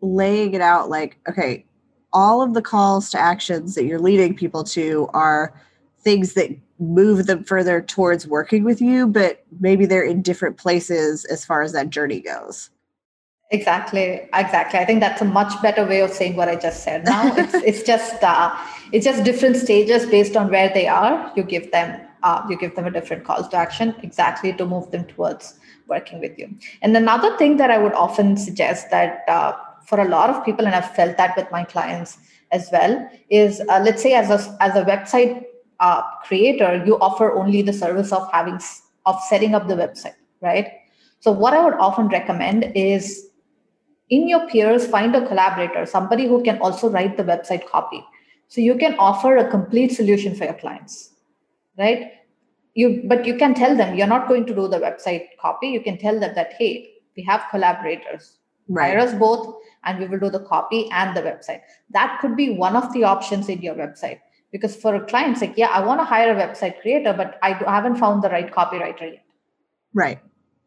laying 0.00 0.54
it 0.54 0.62
out 0.62 0.88
like 0.88 1.18
okay 1.28 1.62
all 2.14 2.40
of 2.42 2.54
the 2.54 2.62
calls 2.62 3.10
to 3.10 3.18
actions 3.18 3.74
that 3.74 3.84
you're 3.84 3.98
leading 3.98 4.34
people 4.34 4.64
to 4.64 5.06
are 5.12 5.54
things 6.02 6.34
that 6.34 6.50
move 6.78 7.26
them 7.26 7.44
further 7.44 7.82
towards 7.82 8.26
working 8.26 8.64
with 8.64 8.80
you, 8.80 9.06
but 9.06 9.44
maybe 9.60 9.86
they're 9.86 10.02
in 10.02 10.22
different 10.22 10.56
places 10.56 11.24
as 11.26 11.44
far 11.44 11.62
as 11.62 11.72
that 11.72 11.90
journey 11.90 12.20
goes. 12.20 12.70
Exactly, 13.52 14.28
exactly. 14.32 14.78
I 14.78 14.84
think 14.84 15.00
that's 15.00 15.20
a 15.20 15.24
much 15.24 15.60
better 15.60 15.84
way 15.84 16.00
of 16.00 16.10
saying 16.10 16.36
what 16.36 16.48
I 16.48 16.54
just 16.54 16.84
said. 16.84 17.04
Now 17.04 17.34
it's 17.36 17.54
it's 17.54 17.82
just 17.82 18.22
uh, 18.22 18.56
it's 18.92 19.04
just 19.04 19.24
different 19.24 19.56
stages 19.56 20.06
based 20.06 20.36
on 20.36 20.50
where 20.50 20.70
they 20.72 20.86
are. 20.86 21.32
You 21.34 21.42
give 21.42 21.72
them 21.72 22.00
uh, 22.22 22.46
you 22.48 22.56
give 22.56 22.76
them 22.76 22.86
a 22.86 22.92
different 22.92 23.24
call 23.24 23.48
to 23.48 23.56
action 23.56 23.94
exactly 24.02 24.52
to 24.52 24.64
move 24.64 24.90
them 24.92 25.04
towards 25.04 25.58
working 25.88 26.20
with 26.20 26.38
you. 26.38 26.54
And 26.80 26.96
another 26.96 27.36
thing 27.38 27.56
that 27.56 27.72
I 27.72 27.78
would 27.78 27.92
often 27.94 28.36
suggest 28.36 28.90
that 28.92 29.24
uh, 29.28 29.54
for 29.84 30.00
a 30.00 30.08
lot 30.08 30.30
of 30.30 30.44
people, 30.44 30.64
and 30.64 30.74
I've 30.74 30.94
felt 30.94 31.16
that 31.16 31.36
with 31.36 31.50
my 31.50 31.64
clients 31.64 32.18
as 32.52 32.68
well, 32.70 33.10
is 33.30 33.60
uh, 33.68 33.80
let's 33.84 34.00
say 34.00 34.14
as 34.14 34.30
a 34.30 34.56
as 34.60 34.76
a 34.76 34.84
website 34.84 35.44
uh, 35.80 36.02
creator, 36.24 36.82
you 36.86 36.98
offer 36.98 37.32
only 37.32 37.62
the 37.62 37.72
service 37.72 38.12
of 38.12 38.30
having 38.30 38.60
of 39.06 39.20
setting 39.28 39.54
up 39.54 39.66
the 39.66 39.74
website, 39.74 40.14
right? 40.40 40.68
So, 41.20 41.32
what 41.32 41.54
I 41.54 41.64
would 41.64 41.74
often 41.74 42.08
recommend 42.08 42.72
is 42.74 43.28
in 44.10 44.28
your 44.28 44.48
peers, 44.48 44.86
find 44.86 45.14
a 45.16 45.26
collaborator, 45.26 45.86
somebody 45.86 46.26
who 46.26 46.42
can 46.42 46.58
also 46.58 46.90
write 46.90 47.16
the 47.16 47.24
website 47.24 47.66
copy. 47.66 48.04
So, 48.48 48.60
you 48.60 48.76
can 48.76 48.94
offer 48.98 49.36
a 49.36 49.50
complete 49.50 49.92
solution 49.92 50.34
for 50.34 50.44
your 50.44 50.54
clients, 50.54 51.14
right? 51.78 52.12
You, 52.74 53.02
but 53.06 53.24
you 53.24 53.36
can 53.36 53.54
tell 53.54 53.76
them 53.76 53.96
you're 53.96 54.06
not 54.06 54.28
going 54.28 54.46
to 54.46 54.54
do 54.54 54.68
the 54.68 54.78
website 54.78 55.26
copy. 55.40 55.68
You 55.68 55.80
can 55.80 55.98
tell 55.98 56.20
them 56.20 56.34
that, 56.36 56.52
hey, 56.52 56.88
we 57.16 57.22
have 57.24 57.44
collaborators. 57.50 58.36
Right. 58.68 58.92
Hire 58.92 59.00
us 59.00 59.14
both, 59.14 59.56
and 59.84 59.98
we 59.98 60.06
will 60.06 60.20
do 60.20 60.30
the 60.30 60.44
copy 60.44 60.88
and 60.92 61.16
the 61.16 61.22
website. 61.22 61.62
That 61.90 62.18
could 62.20 62.36
be 62.36 62.50
one 62.50 62.76
of 62.76 62.92
the 62.92 63.02
options 63.02 63.48
in 63.48 63.60
your 63.60 63.74
website 63.74 64.20
because 64.52 64.76
for 64.76 64.94
a 64.94 65.04
client, 65.04 65.40
like, 65.40 65.54
yeah, 65.56 65.68
I 65.68 65.84
want 65.84 66.00
to 66.00 66.04
hire 66.04 66.36
a 66.36 66.40
website 66.40 66.80
creator, 66.80 67.12
but 67.12 67.38
I 67.42 67.52
haven't 67.52 67.96
found 67.96 68.22
the 68.22 68.28
right 68.28 68.50
copywriter 68.52 69.12
yet. 69.12 69.24
Right 69.94 70.20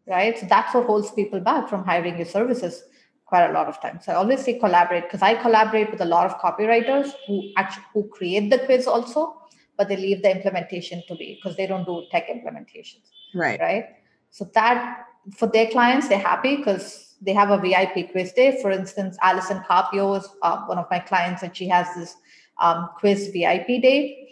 right? 0.07 0.37
So 0.37 0.45
that's 0.47 0.73
what 0.73 0.85
holds 0.85 1.11
people 1.11 1.39
back 1.39 1.69
from 1.69 1.85
hiring 1.85 2.17
your 2.17 2.25
services 2.25 2.83
quite 3.25 3.49
a 3.49 3.53
lot 3.53 3.67
of 3.67 3.81
times. 3.81 4.05
So 4.05 4.11
I 4.11 4.15
always 4.15 4.43
say 4.43 4.59
collaborate 4.59 5.03
because 5.03 5.21
I 5.21 5.35
collaborate 5.35 5.91
with 5.91 6.01
a 6.01 6.05
lot 6.05 6.25
of 6.25 6.37
copywriters 6.39 7.11
who 7.27 7.51
actually 7.57 7.85
who 7.93 8.07
create 8.09 8.49
the 8.49 8.59
quiz 8.59 8.87
also, 8.87 9.35
but 9.77 9.87
they 9.87 9.97
leave 9.97 10.21
the 10.21 10.31
implementation 10.31 11.01
to 11.07 11.15
be 11.15 11.39
because 11.41 11.57
they 11.57 11.65
don't 11.65 11.85
do 11.85 12.05
tech 12.11 12.27
implementations. 12.27 13.09
Right. 13.33 13.59
Right. 13.59 13.85
So 14.29 14.49
that 14.53 15.05
for 15.37 15.47
their 15.47 15.67
clients, 15.67 16.09
they're 16.09 16.19
happy 16.19 16.57
because 16.57 17.15
they 17.21 17.33
have 17.33 17.49
a 17.49 17.57
VIP 17.57 18.11
quiz 18.11 18.33
day. 18.33 18.59
For 18.61 18.71
instance, 18.71 19.17
Allison 19.21 19.63
Carpio 19.65 20.15
is 20.15 20.27
uh, 20.41 20.65
one 20.65 20.77
of 20.77 20.85
my 20.91 20.99
clients, 20.99 21.41
and 21.43 21.55
she 21.55 21.67
has 21.69 21.87
this 21.95 22.15
um, 22.59 22.89
quiz 22.99 23.29
VIP 23.33 23.81
day 23.81 24.23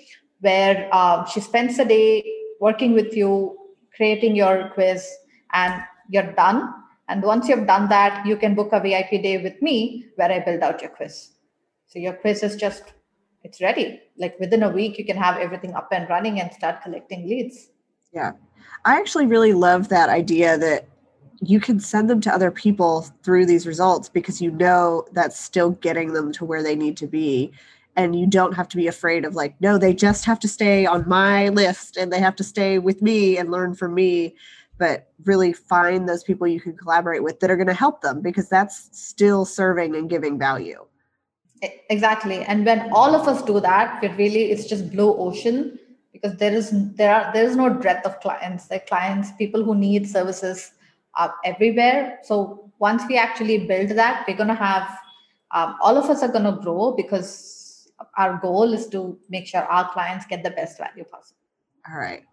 where 0.42 0.94
um, 0.94 1.26
she 1.28 1.40
spends 1.40 1.80
a 1.80 1.86
day 1.86 2.24
working 2.60 2.94
with 2.94 3.16
you, 3.16 3.58
creating 3.96 4.36
your 4.36 4.70
quiz, 4.74 5.08
and 5.54 5.82
you're 6.10 6.32
done. 6.34 6.74
And 7.08 7.24
once 7.24 7.48
you've 7.48 7.68
done 7.68 7.90
that, 7.90 8.26
you 8.26 8.38
can 8.38 8.56
book 8.56 8.70
a 8.72 8.80
VIP 8.80 9.22
day 9.22 9.42
with 9.42 9.62
me 9.62 10.06
where 10.16 10.32
I 10.32 10.40
build 10.40 10.62
out 10.62 10.82
your 10.82 10.92
quiz. 10.92 11.32
So 11.88 12.00
your 12.00 12.14
quiz 12.14 12.42
is 12.44 12.56
just, 12.56 12.94
it's 13.44 13.62
ready. 13.62 14.02
Like 14.18 14.40
within 14.40 14.64
a 14.64 14.70
week, 14.70 14.98
you 14.98 15.06
can 15.06 15.18
have 15.18 15.38
everything 15.38 15.74
up 15.74 15.90
and 15.92 16.10
running 16.10 16.40
and 16.40 16.52
start 16.54 16.82
collecting 16.82 17.28
leads. 17.28 17.70
Yeah. 18.14 18.32
I 18.86 18.98
actually 18.98 19.26
really 19.26 19.54
love 19.54 19.90
that 19.90 20.10
idea 20.10 20.58
that 20.58 20.88
you 21.42 21.60
can 21.60 21.80
send 21.80 22.10
them 22.10 22.22
to 22.22 22.34
other 22.34 22.52
people 22.52 23.02
through 23.24 23.46
these 23.46 23.66
results 23.68 24.10
because 24.10 24.42
you 24.42 24.52
know 24.52 25.06
that's 25.12 25.40
still 25.40 25.72
getting 25.72 26.14
them 26.14 26.32
to 26.34 26.46
where 26.46 26.64
they 26.64 26.76
need 26.76 26.96
to 26.98 27.08
be 27.08 27.52
and 27.96 28.18
you 28.18 28.26
don't 28.26 28.54
have 28.54 28.68
to 28.70 28.78
be 28.78 28.88
afraid 28.88 29.26
of 29.26 29.36
like 29.36 29.60
no 29.60 29.78
they 29.78 29.94
just 29.94 30.26
have 30.26 30.40
to 30.40 30.48
stay 30.48 30.86
on 30.86 31.08
my 31.08 31.50
list 31.50 31.98
and 31.98 32.12
they 32.12 32.20
have 32.20 32.36
to 32.36 32.44
stay 32.44 32.80
with 32.80 33.02
me 33.02 33.38
and 33.38 33.52
learn 33.52 33.76
from 33.76 33.94
me. 33.94 34.36
But 34.78 35.12
really 35.26 35.54
find 35.54 36.10
those 36.10 36.24
people 36.24 36.48
you 36.48 36.60
can 36.60 36.76
collaborate 36.76 37.24
with 37.24 37.40
that 37.40 37.52
are 37.52 37.56
going 37.56 37.68
to 37.68 37.74
help 37.74 38.02
them 38.02 38.22
because 38.22 38.50
that's 38.50 38.90
still 38.92 39.46
serving 39.46 39.96
and 39.96 40.10
giving 40.10 40.40
value. 40.40 40.84
Exactly. 41.92 42.42
And 42.44 42.66
when 42.66 42.92
all 42.92 43.14
of 43.14 43.28
us 43.28 43.44
do 43.44 43.60
that 43.60 44.04
it 44.04 44.18
really 44.18 44.52
it's 44.52 44.66
just 44.66 44.92
blue 44.92 45.16
ocean 45.16 45.78
because 46.12 46.38
there 46.38 46.54
is 46.54 46.72
there 46.96 47.14
are 47.14 47.32
there 47.34 47.46
is 47.46 47.56
no 47.56 47.70
breadth 47.70 48.06
of 48.06 48.20
clients. 48.22 48.68
The 48.68 48.80
clients 48.80 49.32
people 49.34 49.64
who 49.64 49.76
need 49.76 50.10
services 50.10 50.72
are 51.16 51.34
everywhere. 51.46 52.20
So 52.24 52.72
once 52.80 53.04
we 53.08 53.18
actually 53.18 53.68
build 53.68 53.90
that 53.90 54.26
we're 54.28 54.38
going 54.38 54.48
to 54.48 54.56
have 54.56 54.90
um, 55.52 55.76
all 55.82 55.98
of 55.98 56.10
us 56.10 56.24
are 56.24 56.32
going 56.32 56.46
to 56.46 56.62
grow 56.62 56.94
because 56.96 57.61
our 58.18 58.38
goal 58.40 58.74
is 58.74 58.88
to 58.88 59.18
make 59.30 59.48
sure 59.48 59.62
our 59.62 59.90
clients 59.92 60.26
get 60.26 60.44
the 60.44 60.52
best 60.52 60.78
value 60.78 61.04
possible 61.04 61.40
all 61.90 61.98
right 61.98 62.24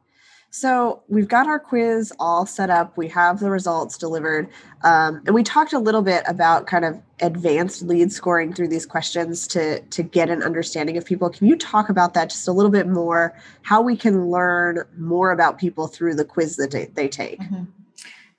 so 0.50 1.02
we've 1.08 1.28
got 1.28 1.46
our 1.46 1.58
quiz 1.58 2.12
all 2.18 2.46
set 2.46 2.70
up. 2.70 2.96
We 2.96 3.08
have 3.08 3.38
the 3.38 3.50
results 3.50 3.98
delivered. 3.98 4.48
Um, 4.82 5.22
and 5.26 5.34
we 5.34 5.42
talked 5.42 5.74
a 5.74 5.78
little 5.78 6.00
bit 6.00 6.22
about 6.26 6.66
kind 6.66 6.86
of 6.86 6.98
advanced 7.20 7.82
lead 7.82 8.10
scoring 8.12 8.54
through 8.54 8.68
these 8.68 8.86
questions 8.86 9.46
to, 9.48 9.80
to 9.80 10.02
get 10.02 10.30
an 10.30 10.42
understanding 10.42 10.96
of 10.96 11.04
people. 11.04 11.28
Can 11.28 11.48
you 11.48 11.56
talk 11.56 11.90
about 11.90 12.14
that 12.14 12.30
just 12.30 12.48
a 12.48 12.52
little 12.52 12.70
bit 12.70 12.88
more? 12.88 13.38
How 13.62 13.82
we 13.82 13.94
can 13.94 14.30
learn 14.30 14.84
more 14.96 15.32
about 15.32 15.58
people 15.58 15.86
through 15.86 16.14
the 16.14 16.24
quiz 16.24 16.56
that 16.56 16.70
they, 16.70 16.86
they 16.86 17.08
take? 17.08 17.40
Mm-hmm. 17.40 17.64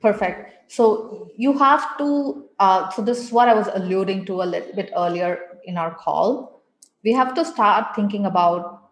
Perfect. 0.02 0.72
So 0.72 1.30
you 1.36 1.58
have 1.60 1.98
to, 2.00 2.46
uh, 2.58 2.90
so 2.90 3.04
this 3.04 3.24
is 3.24 3.32
what 3.32 3.50
I 3.50 3.54
was 3.54 3.70
alluding 3.72 4.26
to 4.26 4.42
a 4.42 4.46
little 4.46 4.74
bit 4.74 4.92
earlier 4.98 5.60
in 5.66 5.78
our 5.78 5.94
call. 5.94 6.59
We 7.04 7.14
have 7.14 7.34
to 7.36 7.46
start 7.46 7.96
thinking 7.96 8.26
about 8.26 8.90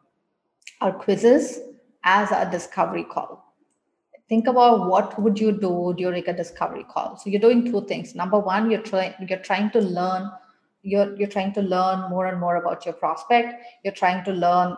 our 0.82 0.94
quizzes 0.94 1.60
as 2.04 2.32
a 2.32 2.50
discovery 2.50 3.04
call. 3.04 3.44
Think 4.30 4.48
about 4.48 4.90
what 4.90 5.20
would 5.22 5.40
you 5.40 5.52
do 5.52 5.94
during 5.98 6.28
a 6.28 6.34
discovery 6.34 6.86
call. 6.90 7.18
So 7.18 7.30
you're 7.30 7.42
doing 7.42 7.70
two 7.70 7.86
things. 7.86 8.16
Number 8.16 8.40
one 8.40 8.70
you're 8.70 8.82
trying 8.82 9.14
you're 9.28 9.40
trying 9.40 9.72
to 9.72 9.80
learn 9.80 10.30
you're 10.84 11.16
you're 11.18 11.30
trying 11.30 11.54
to 11.54 11.62
learn 11.62 12.10
more 12.10 12.28
and 12.28 12.40
more 12.40 12.58
about 12.58 12.86
your 12.86 12.94
prospect. 12.94 13.64
You're 13.84 13.94
trying 13.94 14.24
to 14.26 14.32
learn 14.32 14.78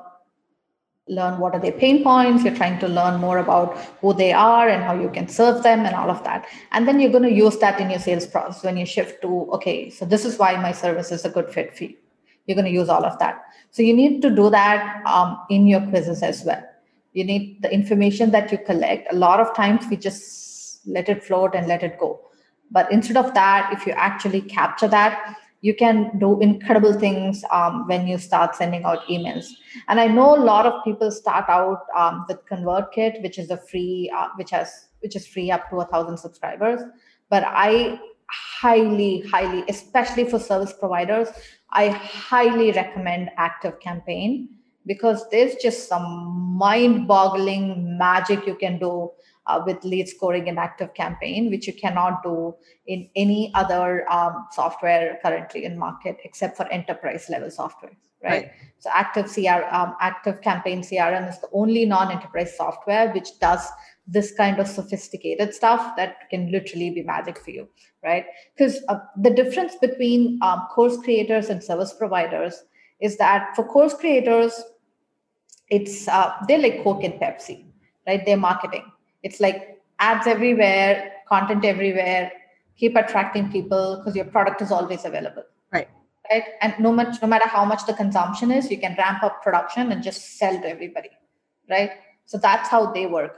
learn 1.07 1.39
what 1.39 1.55
are 1.55 1.59
their 1.59 1.71
pain 1.71 2.03
points. 2.03 2.43
You're 2.43 2.55
trying 2.55 2.79
to 2.79 2.87
learn 2.87 3.19
more 3.19 3.39
about 3.39 3.77
who 4.01 4.13
they 4.13 4.31
are 4.31 4.69
and 4.69 4.83
how 4.83 4.93
you 4.93 5.09
can 5.09 5.27
serve 5.27 5.63
them 5.63 5.85
and 5.85 5.95
all 5.95 6.11
of 6.11 6.23
that. 6.23 6.45
And 6.71 6.87
then 6.87 6.99
you're 6.99 7.11
going 7.11 7.23
to 7.23 7.33
use 7.33 7.57
that 7.57 7.79
in 7.79 7.89
your 7.89 7.99
sales 7.99 8.27
process 8.27 8.63
when 8.63 8.77
you 8.77 8.85
shift 8.85 9.21
to 9.23 9.49
okay 9.53 9.89
so 9.89 10.05
this 10.05 10.25
is 10.25 10.37
why 10.37 10.55
my 10.55 10.71
service 10.71 11.11
is 11.11 11.25
a 11.25 11.29
good 11.29 11.51
fit 11.51 11.75
for 11.75 11.85
you 11.85 11.95
you're 12.49 12.55
going 12.55 12.65
to 12.65 12.71
use 12.71 12.89
all 12.89 13.05
of 13.05 13.17
that. 13.19 13.43
So 13.69 13.83
you 13.83 13.93
need 13.93 14.23
to 14.23 14.31
do 14.31 14.49
that 14.49 15.05
um, 15.05 15.39
in 15.51 15.67
your 15.67 15.81
quizzes 15.81 16.23
as 16.23 16.43
well. 16.43 16.63
You 17.13 17.23
need 17.23 17.61
the 17.61 17.71
information 17.71 18.31
that 18.31 18.51
you 18.51 18.57
collect. 18.57 19.13
A 19.13 19.15
lot 19.15 19.39
of 19.39 19.55
times 19.55 19.85
we 19.87 19.97
just 19.97 20.81
let 20.87 21.09
it 21.09 21.23
float 21.23 21.53
and 21.53 21.67
let 21.67 21.83
it 21.83 21.99
go. 21.99 22.19
But 22.71 22.91
instead 22.91 23.17
of 23.17 23.35
that 23.35 23.71
if 23.71 23.85
you 23.85 23.93
actually 23.93 24.41
capture 24.41 24.87
that 24.87 25.37
you 25.61 25.75
can 25.75 26.17
do 26.19 26.39
incredible 26.39 26.93
things 26.93 27.43
um, 27.51 27.85
when 27.87 28.07
you 28.07 28.17
start 28.17 28.55
sending 28.55 28.83
out 28.85 29.05
emails. 29.07 29.47
And 29.89 29.99
i 29.99 30.07
know 30.07 30.35
a 30.35 30.41
lot 30.41 30.65
of 30.65 30.83
people 30.83 31.11
start 31.11 31.49
out 31.49 31.81
um, 31.97 32.25
with 32.29 32.37
convertkit 32.45 33.21
which 33.21 33.37
is 33.37 33.49
a 33.49 33.57
free 33.57 34.09
uh, 34.15 34.29
which 34.37 34.51
has 34.51 34.87
which 35.01 35.15
is 35.15 35.27
free 35.27 35.51
up 35.51 35.69
to 35.69 35.81
a 35.81 35.85
thousand 35.85 36.17
subscribers. 36.17 36.79
But 37.29 37.43
i 37.45 37.99
highly 38.29 39.21
highly 39.21 39.63
especially 39.67 40.23
for 40.23 40.39
service 40.39 40.71
providers 40.71 41.29
i 41.71 41.89
highly 41.89 42.71
recommend 42.71 43.29
ActiveCampaign 43.37 44.47
because 44.85 45.29
there's 45.29 45.55
just 45.55 45.87
some 45.87 46.57
mind 46.57 47.07
boggling 47.07 47.97
magic 47.97 48.45
you 48.47 48.55
can 48.55 48.79
do 48.79 49.11
uh, 49.47 49.61
with 49.65 49.83
lead 49.83 50.07
scoring 50.07 50.47
in 50.47 50.55
ActiveCampaign 50.55 51.49
which 51.49 51.67
you 51.67 51.73
cannot 51.73 52.23
do 52.23 52.55
in 52.87 53.09
any 53.15 53.51
other 53.55 54.09
um, 54.11 54.47
software 54.51 55.19
currently 55.23 55.65
in 55.65 55.77
market 55.77 56.17
except 56.23 56.57
for 56.57 56.67
enterprise 56.71 57.27
level 57.29 57.49
software 57.49 57.95
right, 58.23 58.31
right. 58.31 58.51
so 58.79 58.89
active 58.93 59.25
cr 59.25 59.63
um, 59.71 59.95
ActiveCampaign 60.01 60.79
crm 60.79 61.29
is 61.29 61.39
the 61.39 61.49
only 61.53 61.85
non-enterprise 61.85 62.55
software 62.55 63.11
which 63.13 63.39
does 63.39 63.67
this 64.11 64.33
kind 64.35 64.59
of 64.59 64.67
sophisticated 64.67 65.53
stuff 65.53 65.95
that 65.95 66.29
can 66.29 66.51
literally 66.51 66.89
be 66.89 67.03
magic 67.03 67.39
for 67.39 67.51
you 67.51 67.67
right? 68.03 68.25
Because 68.55 68.81
uh, 68.87 68.99
the 69.17 69.29
difference 69.29 69.75
between 69.75 70.39
um, 70.41 70.67
course 70.71 70.97
creators 70.97 71.49
and 71.49 71.63
service 71.63 71.93
providers 71.93 72.63
is 73.01 73.17
that 73.17 73.55
for 73.55 73.63
course 73.63 73.93
creators 73.93 74.61
it's 75.69 76.07
uh, 76.07 76.31
they're 76.47 76.59
like 76.59 76.83
coke 76.83 77.03
and 77.03 77.13
pepsi 77.15 77.65
right? 78.07 78.25
They're 78.25 78.37
marketing. 78.37 78.85
It's 79.21 79.39
like 79.39 79.81
ads 79.99 80.27
everywhere 80.27 81.11
content 81.27 81.63
everywhere. 81.63 82.31
Keep 82.77 82.95
attracting 82.95 83.51
people 83.51 83.97
because 83.97 84.15
your 84.15 84.25
product 84.25 84.61
is 84.61 84.71
always 84.71 85.05
available. 85.05 85.43
Right. 85.71 85.87
Right? 86.31 86.43
And 86.61 86.73
no 86.79 86.91
much 86.91 87.21
no 87.21 87.27
matter 87.27 87.47
how 87.47 87.65
much 87.65 87.85
the 87.85 87.93
consumption 87.93 88.51
is 88.51 88.71
you 88.71 88.79
can 88.79 88.95
ramp 88.97 89.23
up 89.23 89.43
production 89.43 89.91
and 89.91 90.01
just 90.01 90.37
sell 90.37 90.59
to 90.59 90.67
everybody 90.67 91.09
right? 91.69 91.91
So 92.25 92.37
that's 92.37 92.69
how 92.69 92.91
they 92.91 93.05
work 93.05 93.37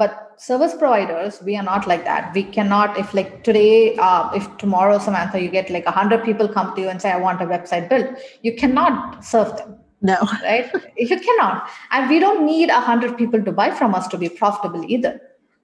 but 0.00 0.34
service 0.48 0.74
providers 0.80 1.40
we 1.48 1.56
are 1.56 1.62
not 1.68 1.86
like 1.90 2.04
that 2.04 2.34
we 2.34 2.42
cannot 2.56 2.98
if 3.02 3.14
like 3.18 3.32
today 3.48 3.96
uh, 3.96 4.30
if 4.40 4.44
tomorrow 4.58 4.98
samantha 4.98 5.40
you 5.40 5.48
get 5.48 5.70
like 5.76 5.86
100 5.86 6.24
people 6.28 6.48
come 6.56 6.74
to 6.76 6.82
you 6.82 6.88
and 6.94 7.00
say 7.00 7.10
i 7.10 7.20
want 7.26 7.40
a 7.46 7.46
website 7.54 7.88
built 7.88 8.28
you 8.42 8.54
cannot 8.62 9.24
serve 9.24 9.56
them 9.56 9.76
no. 10.02 10.16
Right? 10.42 10.70
You 10.96 11.20
cannot. 11.20 11.68
And 11.90 12.08
we 12.08 12.18
don't 12.18 12.46
need 12.46 12.68
100 12.68 13.16
people 13.16 13.42
to 13.42 13.52
buy 13.52 13.70
from 13.70 13.94
us 13.94 14.06
to 14.08 14.18
be 14.18 14.28
profitable 14.28 14.84
either, 14.86 15.20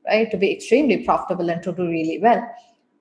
right? 0.06 0.30
To 0.30 0.36
be 0.36 0.52
extremely 0.52 1.04
profitable 1.04 1.50
and 1.50 1.62
to 1.62 1.72
do 1.72 1.86
really 1.86 2.18
well. 2.20 2.46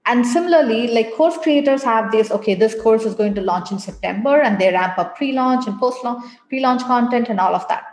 And 0.05 0.25
similarly, 0.25 0.87
like 0.87 1.13
course 1.13 1.37
creators 1.37 1.83
have 1.83 2.11
this, 2.11 2.31
okay, 2.31 2.55
this 2.55 2.79
course 2.81 3.05
is 3.05 3.13
going 3.13 3.35
to 3.35 3.41
launch 3.41 3.71
in 3.71 3.79
September 3.79 4.41
and 4.41 4.59
they 4.59 4.71
ramp 4.71 4.97
up 4.97 5.15
pre 5.15 5.31
launch 5.31 5.67
and 5.67 5.79
post 5.79 6.03
launch, 6.03 6.23
pre 6.49 6.59
launch 6.59 6.81
content 6.83 7.29
and 7.29 7.39
all 7.39 7.53
of 7.53 7.67
that. 7.67 7.83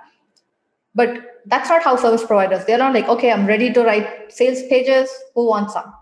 But 0.95 1.38
that's 1.49 1.69
not 1.69 1.83
how 1.83 1.97
service 1.97 2.25
providers, 2.25 2.65
they're 2.65 2.79
not 2.79 2.95
like, 2.95 3.09
okay, 3.09 3.33
I'm 3.33 3.47
ready 3.47 3.73
to 3.73 3.83
write 3.83 4.33
sales 4.33 4.63
pages. 4.69 5.11
Who 5.35 5.49
wants 5.49 5.73
some? 5.73 5.93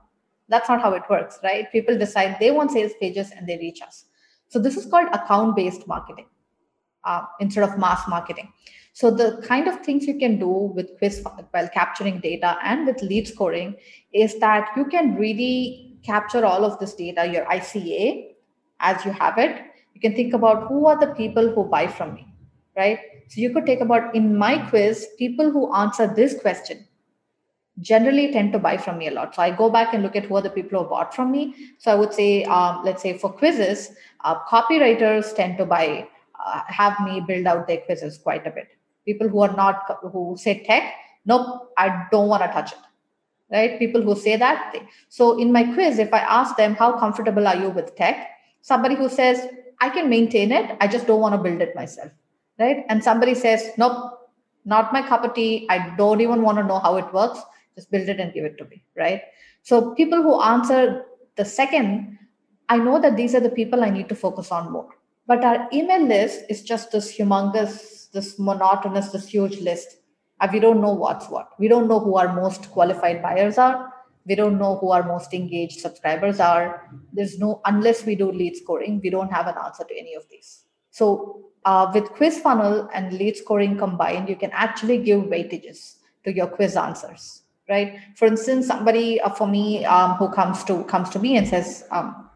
That's 0.49 0.69
not 0.69 0.81
how 0.81 0.93
it 0.95 1.03
works, 1.09 1.39
right? 1.43 1.71
People 1.73 1.99
decide 1.99 2.37
they 2.39 2.51
want 2.51 2.71
sales 2.73 2.93
pages 3.01 3.31
and 3.37 3.47
they 3.47 3.57
reach 3.59 3.81
us. 3.83 4.05
So 4.49 4.59
this 4.59 4.77
is 4.77 4.87
called 4.87 5.09
account 5.13 5.57
based 5.57 5.87
marketing 5.87 6.27
uh, 7.05 7.23
instead 7.41 7.65
of 7.65 7.79
mass 7.79 8.07
marketing. 8.09 8.53
So 8.93 9.11
the 9.11 9.43
kind 9.47 9.69
of 9.69 9.81
things 9.81 10.07
you 10.07 10.19
can 10.19 10.39
do 10.39 10.49
with 10.49 10.97
quiz 10.99 11.23
while 11.51 11.69
capturing 11.69 12.21
data 12.21 12.57
and 12.65 12.87
with 12.87 13.03
lead 13.03 13.29
scoring 13.29 13.77
is 14.13 14.39
that 14.39 14.71
you 14.77 14.87
can 14.87 15.17
really 15.17 15.99
capture 16.03 16.47
all 16.47 16.65
of 16.65 16.79
this 16.79 16.95
data, 16.95 17.27
your 17.27 17.45
ICA, 17.47 18.29
as 18.81 19.05
you 19.05 19.13
have 19.13 19.39
it. 19.39 19.61
You 19.95 20.01
can 20.01 20.15
think 20.15 20.33
about 20.35 20.69
who 20.69 20.87
are 20.87 20.99
the 20.99 21.15
people 21.15 21.53
who 21.53 21.65
buy 21.65 21.89
from 21.89 22.15
me, 22.15 22.27
right? 22.77 22.99
So 23.29 23.41
you 23.41 23.53
could 23.53 23.67
take 23.67 23.81
about 23.81 24.15
in 24.15 24.37
my 24.37 24.59
quiz, 24.69 25.07
people 25.19 25.51
who 25.51 25.73
answer 25.75 26.07
this 26.07 26.39
question 26.41 26.87
generally 27.81 28.33
tend 28.33 28.53
to 28.53 28.59
buy 28.59 28.77
from 28.77 28.99
me 28.99 29.09
a 29.09 29.11
lot. 29.11 29.35
So 29.35 29.43
I 29.43 29.51
go 29.51 29.69
back 29.69 29.93
and 29.93 30.03
look 30.03 30.17
at 30.17 30.25
who 30.25 30.37
are 30.37 30.43
the 30.43 30.51
people 30.51 30.83
who 30.83 30.89
bought 30.89 31.15
from 31.15 31.31
me. 31.31 31.55
So 31.79 31.91
I 31.91 31.95
would 31.95 32.15
say, 32.15 32.45
um, 32.45 32.83
let's 32.85 33.03
say 33.03 33.19
for 33.19 33.31
quizzes, 33.31 33.91
uh, 34.25 34.39
copywriters 34.45 35.35
tend 35.35 35.59
to 35.59 35.67
buy, 35.67 36.09
uh, 36.43 36.61
have 36.69 36.99
me 37.01 37.21
build 37.21 37.47
out 37.47 37.67
their 37.67 37.79
quizzes 37.79 38.17
quite 38.17 38.47
a 38.47 38.51
bit 38.51 38.69
people 39.07 39.29
who 39.29 39.41
are 39.41 39.55
not 39.57 39.99
who 40.13 40.37
say 40.45 40.55
tech 40.65 40.93
nope 41.33 41.73
i 41.79 41.87
don't 42.11 42.29
want 42.29 42.43
to 42.43 42.49
touch 42.57 42.73
it 42.73 42.85
right 43.57 43.79
people 43.79 44.03
who 44.03 44.15
say 44.25 44.37
that 44.45 44.77
so 45.09 45.39
in 45.45 45.53
my 45.57 45.65
quiz 45.75 45.99
if 46.07 46.13
i 46.21 46.23
ask 46.39 46.57
them 46.57 46.75
how 46.75 46.91
comfortable 47.05 47.49
are 47.53 47.57
you 47.65 47.71
with 47.71 47.95
tech 47.97 48.29
somebody 48.73 48.97
who 49.03 49.09
says 49.09 49.47
i 49.81 49.89
can 49.97 50.11
maintain 50.11 50.53
it 50.61 50.77
i 50.81 50.89
just 50.97 51.07
don't 51.07 51.21
want 51.27 51.35
to 51.39 51.43
build 51.49 51.67
it 51.69 51.75
myself 51.81 52.11
right 52.59 52.85
and 52.89 53.03
somebody 53.03 53.35
says 53.35 53.71
nope 53.79 54.31
not 54.65 54.93
my 54.93 55.03
cup 55.07 55.25
of 55.25 55.35
tea 55.35 55.67
i 55.71 55.79
don't 55.97 56.21
even 56.21 56.43
want 56.43 56.59
to 56.59 56.65
know 56.65 56.79
how 56.79 56.97
it 56.97 57.13
works 57.13 57.41
just 57.75 57.91
build 57.91 58.09
it 58.09 58.21
and 58.21 58.33
give 58.33 58.45
it 58.45 58.57
to 58.59 58.65
me 58.67 58.83
right 58.97 59.23
so 59.63 59.95
people 59.95 60.23
who 60.23 60.41
answer 60.43 61.05
the 61.37 61.45
second 61.45 62.19
i 62.69 62.77
know 62.77 63.01
that 63.01 63.17
these 63.17 63.35
are 63.35 63.45
the 63.49 63.57
people 63.61 63.85
i 63.85 63.91
need 63.91 64.09
to 64.09 64.15
focus 64.15 64.51
on 64.51 64.73
more 64.73 64.89
but 65.27 65.45
our 65.45 65.69
email 65.73 66.07
list 66.07 66.45
is 66.49 66.63
just 66.63 66.93
this 66.93 67.17
humongous 67.17 67.97
this 68.17 68.39
monotonous, 68.39 69.11
this 69.11 69.29
huge 69.29 69.61
list. 69.61 69.99
And 70.41 70.53
we 70.53 70.59
don't 70.59 70.81
know 70.81 70.93
what's 70.93 71.29
what. 71.29 71.51
We 71.59 71.69
don't 71.69 71.89
know 71.89 72.01
who 72.01 72.17
our 72.17 72.33
most 72.35 72.71
qualified 72.71 73.23
buyers 73.23 73.59
are. 73.59 73.93
We 74.27 74.35
don't 74.35 74.59
know 74.59 74.77
who 74.77 74.91
our 74.91 75.05
most 75.05 75.33
engaged 75.33 75.81
subscribers 75.81 76.41
are. 76.41 76.91
There's 77.13 77.39
no, 77.39 77.61
unless 77.65 78.05
we 78.05 78.17
do 78.17 78.33
lead 78.33 78.57
scoring, 78.57 79.01
we 79.03 79.11
don't 79.11 79.33
have 79.33 79.47
an 79.47 79.55
answer 79.65 79.85
to 79.85 79.99
any 79.99 80.15
of 80.15 80.25
these. 80.29 80.65
So 80.91 81.51
uh, 81.67 81.91
with 81.93 82.09
quiz 82.11 82.39
funnel 82.39 82.89
and 82.95 83.13
lead 83.13 83.37
scoring 83.37 83.77
combined, 83.77 84.29
you 84.29 84.37
can 84.37 84.51
actually 84.53 84.99
give 84.99 85.23
weightages 85.25 85.97
to 86.25 86.33
your 86.33 86.47
quiz 86.47 86.77
answers, 86.77 87.43
right? 87.69 87.99
For 88.15 88.27
instance, 88.27 88.67
somebody 88.67 89.21
uh, 89.21 89.31
for 89.31 89.47
me 89.47 89.85
um, 89.85 90.13
who 90.13 90.31
comes 90.31 90.65
to 90.65 90.85
comes 90.85 91.11
to 91.11 91.19
me 91.19 91.37
and 91.37 91.47
says, 91.47 91.85
um, 91.91 92.31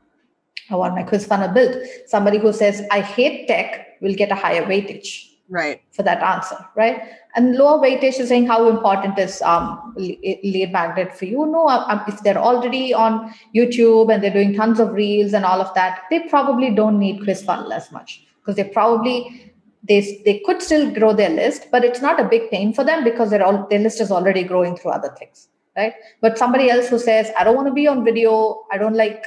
"I 0.69 0.77
want 0.77 0.95
my 0.95 1.05
quiz 1.05 1.25
funnel 1.27 1.49
built." 1.49 1.77
Somebody 2.07 2.39
who 2.39 2.53
says, 2.53 2.83
"I 2.91 3.01
hate 3.01 3.47
tech," 3.49 3.87
will 4.01 4.15
get 4.15 4.33
a 4.33 4.35
higher 4.35 4.65
weightage 4.65 5.31
right 5.51 5.83
for 5.91 6.05
that 6.05 6.23
answer 6.23 6.57
right 6.77 7.03
and 7.35 7.57
lower 7.57 7.79
weightage 7.85 8.21
is 8.21 8.29
saying 8.29 8.47
how 8.47 8.69
important 8.69 9.19
is 9.19 9.43
um, 9.43 9.93
lead 9.97 10.71
magnet 10.73 11.13
for 11.13 11.25
you 11.25 11.45
no 11.45 11.67
uh, 11.67 11.85
um, 11.89 12.01
if 12.07 12.21
they're 12.21 12.39
already 12.39 12.95
on 12.95 13.35
youtube 13.53 14.13
and 14.15 14.23
they're 14.23 14.33
doing 14.33 14.55
tons 14.55 14.79
of 14.79 14.93
reels 14.93 15.33
and 15.33 15.45
all 15.45 15.61
of 15.61 15.75
that 15.75 16.03
they 16.09 16.21
probably 16.29 16.71
don't 16.71 17.01
need 17.01 17.23
quiz 17.25 17.43
funnel 17.43 17.73
as 17.73 17.91
much 17.91 18.25
because 18.51 18.65
they 18.65 18.73
probably 18.73 19.53
they, 19.83 20.23
they 20.25 20.43
could 20.45 20.61
still 20.61 20.91
grow 20.93 21.13
their 21.13 21.31
list 21.31 21.67
but 21.71 21.85
it's 21.85 22.01
not 22.01 22.21
a 22.21 22.25
big 22.25 22.51
pain 22.51 22.73
for 22.73 22.85
them 22.85 23.05
because 23.05 23.31
their 23.31 23.45
all 23.45 23.67
their 23.69 23.79
list 23.79 24.01
is 24.01 24.11
already 24.11 24.43
growing 24.43 24.77
through 24.77 24.91
other 24.91 25.15
things 25.19 25.49
right? 25.77 25.95
But 26.21 26.37
somebody 26.37 26.69
else 26.69 26.89
who 26.89 26.99
says 26.99 27.31
i 27.39 27.45
don't 27.45 27.57
want 27.57 27.69
to 27.69 27.75
be 27.75 27.87
on 27.87 28.05
video 28.05 28.65
i 28.73 28.79
don't 28.79 28.95
like 28.95 29.27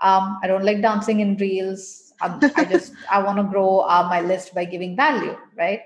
um, 0.00 0.38
i 0.42 0.46
don't 0.46 0.64
like 0.64 0.80
dancing 0.80 1.20
in 1.20 1.36
reels 1.36 2.14
um, 2.20 2.40
i 2.56 2.64
just 2.64 2.92
i 3.10 3.22
want 3.22 3.38
to 3.38 3.44
grow 3.44 3.80
uh, 3.80 4.06
my 4.08 4.20
list 4.20 4.54
by 4.54 4.64
giving 4.64 4.96
value 4.96 5.36
right? 5.56 5.80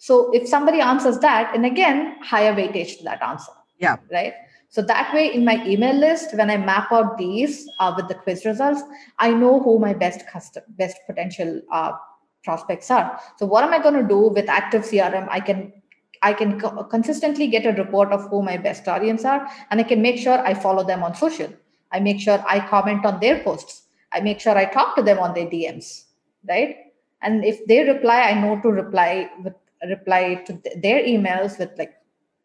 So 0.00 0.30
if 0.32 0.46
somebody 0.48 0.80
answers 0.80 1.18
that 1.20 1.54
and 1.54 1.66
again 1.66 2.16
higher 2.22 2.54
weightage 2.54 2.98
to 2.98 3.04
that 3.04 3.22
answer 3.22 3.52
yeah. 3.78 3.96
right? 4.12 4.34
So 4.70 4.82
that 4.82 5.14
way 5.14 5.32
in 5.34 5.44
my 5.46 5.64
email 5.66 5.94
list 5.94 6.34
when 6.36 6.50
i 6.50 6.56
map 6.58 6.92
out 6.92 7.16
these 7.16 7.68
uh, 7.80 7.94
with 7.96 8.08
the 8.08 8.14
quiz 8.14 8.44
results 8.44 8.82
i 9.18 9.30
know 9.30 9.60
who 9.60 9.78
my 9.78 9.94
best 9.94 10.26
custom 10.28 10.62
best 10.76 10.98
potential 11.06 11.62
uh, 11.72 11.92
prospects 12.48 12.90
are 12.98 13.06
so 13.38 13.46
what 13.54 13.64
am 13.68 13.74
i 13.78 13.82
going 13.86 13.98
to 14.02 14.08
do 14.14 14.20
with 14.38 14.54
active 14.60 14.82
crm 14.90 15.26
i 15.38 15.40
can 15.48 15.64
i 16.30 16.32
can 16.42 16.58
co- 16.60 16.84
consistently 16.94 17.48
get 17.56 17.66
a 17.72 17.74
report 17.82 18.12
of 18.18 18.28
who 18.30 18.42
my 18.52 18.56
best 18.68 18.88
audience 18.96 19.24
are 19.34 19.42
and 19.70 19.80
i 19.80 19.90
can 19.92 20.06
make 20.10 20.22
sure 20.28 20.38
i 20.52 20.54
follow 20.68 20.86
them 20.92 21.04
on 21.08 21.20
social 21.24 21.52
i 21.92 22.00
make 22.08 22.24
sure 22.28 22.42
i 22.54 22.58
comment 22.76 23.12
on 23.12 23.20
their 23.26 23.42
posts 23.50 23.82
I 24.12 24.20
make 24.20 24.40
sure 24.40 24.56
I 24.56 24.64
talk 24.64 24.96
to 24.96 25.02
them 25.02 25.18
on 25.18 25.34
their 25.34 25.46
DMs, 25.46 26.04
right? 26.48 26.76
And 27.22 27.44
if 27.44 27.64
they 27.66 27.84
reply, 27.84 28.22
I 28.22 28.40
know 28.40 28.60
to 28.62 28.68
reply 28.68 29.30
with 29.42 29.54
reply 29.88 30.42
to 30.46 30.52
th- 30.54 30.82
their 30.82 31.02
emails 31.02 31.58
with 31.58 31.70
like 31.78 31.94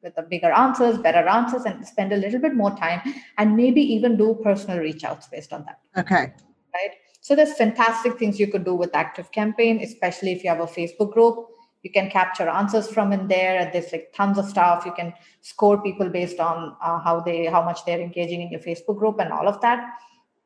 with 0.01 0.15
the 0.15 0.23
bigger 0.23 0.51
answers, 0.51 0.97
better 0.97 1.27
answers, 1.27 1.63
and 1.63 1.85
spend 1.87 2.11
a 2.11 2.17
little 2.17 2.39
bit 2.39 2.53
more 2.53 2.75
time 2.75 3.01
and 3.37 3.55
maybe 3.55 3.81
even 3.81 4.17
do 4.17 4.37
personal 4.43 4.79
reach 4.79 5.03
outs 5.03 5.27
based 5.27 5.53
on 5.53 5.65
that. 5.65 5.79
Okay. 5.97 6.33
Right. 6.73 6.91
So 7.23 7.37
there's 7.37 7.53
fantastic 7.53 8.19
things 8.19 8.37
you 8.37 8.47
could 8.47 8.65
do 8.65 8.75
with 8.75 8.91
ActiveCampaign, 8.91 9.81
especially 9.81 10.33
if 10.33 10.43
you 10.43 10.49
have 10.49 10.59
a 10.59 10.65
Facebook 10.65 11.13
group. 11.13 11.47
You 11.81 11.89
can 11.89 12.09
capture 12.09 12.49
answers 12.49 12.89
from 12.89 13.13
in 13.13 13.29
there, 13.29 13.59
and 13.59 13.73
there's 13.73 13.93
like 13.93 14.11
tons 14.13 14.37
of 14.37 14.45
stuff. 14.45 14.85
You 14.85 14.91
can 14.91 15.13
score 15.39 15.81
people 15.81 16.09
based 16.09 16.41
on 16.41 16.75
uh, 16.83 16.99
how 16.99 17.21
they 17.21 17.45
how 17.45 17.63
much 17.63 17.85
they're 17.85 18.01
engaging 18.01 18.41
in 18.41 18.51
your 18.51 18.59
Facebook 18.59 18.99
group 18.99 19.19
and 19.19 19.31
all 19.31 19.47
of 19.47 19.61
that. 19.61 19.85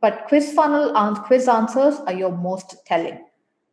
But 0.02 0.26
quiz 0.28 0.54
funnel 0.54 0.96
and 0.96 1.18
quiz 1.18 1.48
answers 1.48 1.96
are 2.06 2.14
your 2.14 2.32
most 2.32 2.86
telling 2.86 3.26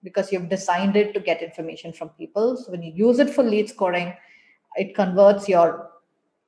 because 0.03 0.33
you've 0.33 0.49
designed 0.49 0.97
it 0.97 1.13
to 1.13 1.21
get 1.21 1.43
information 1.43 1.93
from 1.93 2.09
people. 2.11 2.57
So 2.57 2.73
when 2.73 2.83
you 2.83 2.93
use 2.95 3.19
it 3.19 3.29
for 3.29 3.45
lead 3.45 3.69
scoring, 3.69 4.15
it 4.77 4.95
converts 4.95 5.47
your 5.47 5.91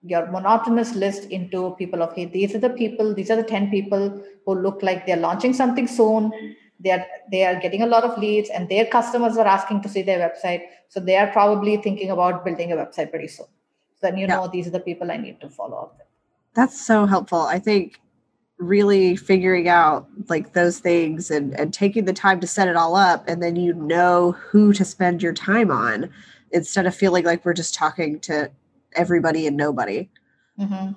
your 0.06 0.30
monotonous 0.30 0.94
list 0.94 1.24
into 1.30 1.74
people 1.78 2.02
of 2.02 2.14
hey 2.14 2.26
these 2.26 2.54
are 2.54 2.58
the 2.58 2.70
people 2.70 3.14
these 3.14 3.30
are 3.30 3.36
the 3.36 3.42
10 3.42 3.70
people 3.70 4.22
who 4.46 4.54
look 4.54 4.82
like 4.82 5.04
they're 5.06 5.16
launching 5.16 5.52
something 5.52 5.86
soon. 5.86 6.32
They 6.78 6.90
are 6.90 7.06
they 7.30 7.44
are 7.44 7.58
getting 7.60 7.82
a 7.82 7.86
lot 7.86 8.04
of 8.04 8.18
leads 8.18 8.48
and 8.50 8.68
their 8.68 8.86
customers 8.86 9.36
are 9.36 9.46
asking 9.46 9.82
to 9.82 9.88
see 9.88 10.02
their 10.02 10.18
website. 10.28 10.62
So 10.88 11.00
they 11.00 11.16
are 11.16 11.26
probably 11.32 11.76
thinking 11.78 12.10
about 12.10 12.44
building 12.44 12.72
a 12.72 12.76
website 12.76 13.10
pretty 13.10 13.28
soon. 13.28 13.46
So 13.94 14.00
then 14.02 14.16
you 14.16 14.26
yeah. 14.26 14.36
know 14.36 14.48
these 14.48 14.66
are 14.66 14.70
the 14.78 14.80
people 14.80 15.10
i 15.10 15.16
need 15.16 15.40
to 15.40 15.48
follow 15.48 15.78
up 15.78 15.94
with. 15.98 16.06
That's 16.54 16.80
so 16.80 17.06
helpful. 17.06 17.40
I 17.40 17.58
think 17.58 18.00
really 18.58 19.16
figuring 19.16 19.68
out 19.68 20.06
like 20.28 20.52
those 20.52 20.78
things 20.78 21.30
and, 21.30 21.58
and 21.58 21.74
taking 21.74 22.04
the 22.04 22.12
time 22.12 22.40
to 22.40 22.46
set 22.46 22.68
it 22.68 22.76
all 22.76 22.96
up 22.96 23.28
and 23.28 23.42
then 23.42 23.54
you 23.54 23.74
know 23.74 24.32
who 24.32 24.72
to 24.72 24.82
spend 24.82 25.22
your 25.22 25.34
time 25.34 25.70
on 25.70 26.08
instead 26.52 26.86
of 26.86 26.94
feeling 26.94 27.22
like 27.24 27.44
we're 27.44 27.52
just 27.52 27.74
talking 27.74 28.18
to 28.18 28.50
everybody 28.96 29.46
and 29.46 29.56
nobody 29.56 30.08
mm-hmm. 30.58 30.92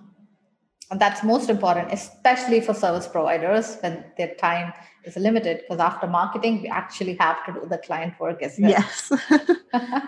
and 0.92 1.00
that's 1.00 1.24
most 1.24 1.50
important 1.50 1.92
especially 1.92 2.62
for 2.62 2.74
service 2.74 3.08
providers 3.08 3.78
when 3.82 4.04
their 4.18 4.34
time 4.36 4.74
is 5.06 5.16
limited 5.16 5.60
because 5.60 5.80
after 5.80 6.08
marketing 6.08 6.62
we 6.62 6.68
actually 6.68 7.16
have 7.16 7.46
to 7.46 7.54
do 7.54 7.66
the 7.68 7.78
client 7.80 8.14
work 8.20 8.42
as 8.42 8.58
well 8.60 8.72
yes 8.72 9.12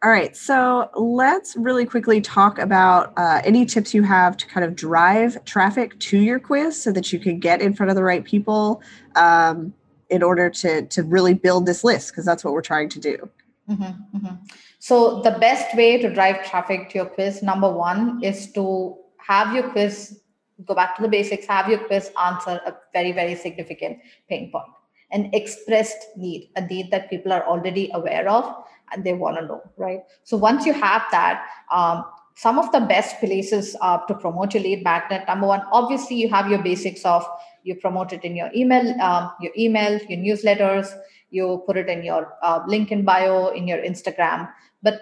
All 0.00 0.12
right, 0.12 0.36
so 0.36 0.88
let's 0.94 1.56
really 1.56 1.84
quickly 1.84 2.20
talk 2.20 2.60
about 2.60 3.12
uh, 3.16 3.40
any 3.44 3.66
tips 3.66 3.92
you 3.92 4.04
have 4.04 4.36
to 4.36 4.46
kind 4.46 4.64
of 4.64 4.76
drive 4.76 5.44
traffic 5.44 5.98
to 5.98 6.18
your 6.18 6.38
quiz 6.38 6.80
so 6.80 6.92
that 6.92 7.12
you 7.12 7.18
can 7.18 7.40
get 7.40 7.60
in 7.60 7.74
front 7.74 7.90
of 7.90 7.96
the 7.96 8.04
right 8.04 8.24
people 8.24 8.80
um, 9.16 9.74
in 10.08 10.22
order 10.22 10.50
to 10.50 10.86
to 10.86 11.02
really 11.02 11.34
build 11.34 11.66
this 11.66 11.82
list 11.82 12.12
because 12.12 12.24
that's 12.24 12.44
what 12.44 12.52
we're 12.52 12.62
trying 12.62 12.88
to 12.90 13.00
do. 13.00 13.28
Mm-hmm, 13.68 14.16
mm-hmm. 14.16 14.34
So 14.78 15.20
the 15.20 15.32
best 15.32 15.76
way 15.76 16.00
to 16.00 16.12
drive 16.12 16.44
traffic 16.48 16.88
to 16.90 16.98
your 16.98 17.06
quiz, 17.06 17.42
number 17.42 17.70
one, 17.70 18.22
is 18.22 18.50
to 18.52 18.96
have 19.18 19.54
your 19.54 19.70
quiz 19.70 20.20
go 20.64 20.74
back 20.74 20.96
to 20.96 21.02
the 21.02 21.08
basics. 21.08 21.46
Have 21.46 21.68
your 21.68 21.80
quiz 21.80 22.10
answer 22.24 22.60
a 22.66 22.74
very 22.92 23.12
very 23.12 23.34
significant 23.34 23.98
pain 24.28 24.50
point, 24.50 24.72
an 25.12 25.30
expressed 25.34 25.98
need, 26.16 26.50
a 26.56 26.62
need 26.66 26.90
that 26.90 27.10
people 27.10 27.32
are 27.32 27.46
already 27.46 27.90
aware 27.92 28.28
of 28.28 28.64
and 28.92 29.04
they 29.04 29.12
want 29.12 29.36
to 29.36 29.44
know, 29.44 29.62
right? 29.76 30.00
So 30.24 30.36
once 30.36 30.64
you 30.64 30.72
have 30.72 31.02
that, 31.10 31.46
um, 31.70 32.04
some 32.34 32.58
of 32.58 32.70
the 32.70 32.80
best 32.80 33.18
places 33.18 33.76
uh, 33.80 33.98
to 34.06 34.14
promote 34.14 34.54
your 34.54 34.62
lead 34.62 34.84
magnet. 34.84 35.24
Number 35.26 35.48
one, 35.48 35.62
obviously, 35.72 36.16
you 36.16 36.28
have 36.28 36.48
your 36.48 36.62
basics 36.62 37.04
of 37.04 37.26
you 37.64 37.74
promote 37.74 38.12
it 38.12 38.24
in 38.24 38.36
your 38.36 38.48
email, 38.54 38.98
um, 39.00 39.32
your 39.40 39.52
email, 39.58 39.98
your 40.08 40.18
newsletters. 40.18 40.88
You 41.30 41.62
put 41.66 41.76
it 41.76 41.88
in 41.88 42.02
your 42.02 42.34
uh, 42.42 42.60
link 42.66 42.90
in 42.90 43.04
bio, 43.04 43.48
in 43.48 43.68
your 43.68 43.78
Instagram. 43.78 44.50
But 44.82 45.00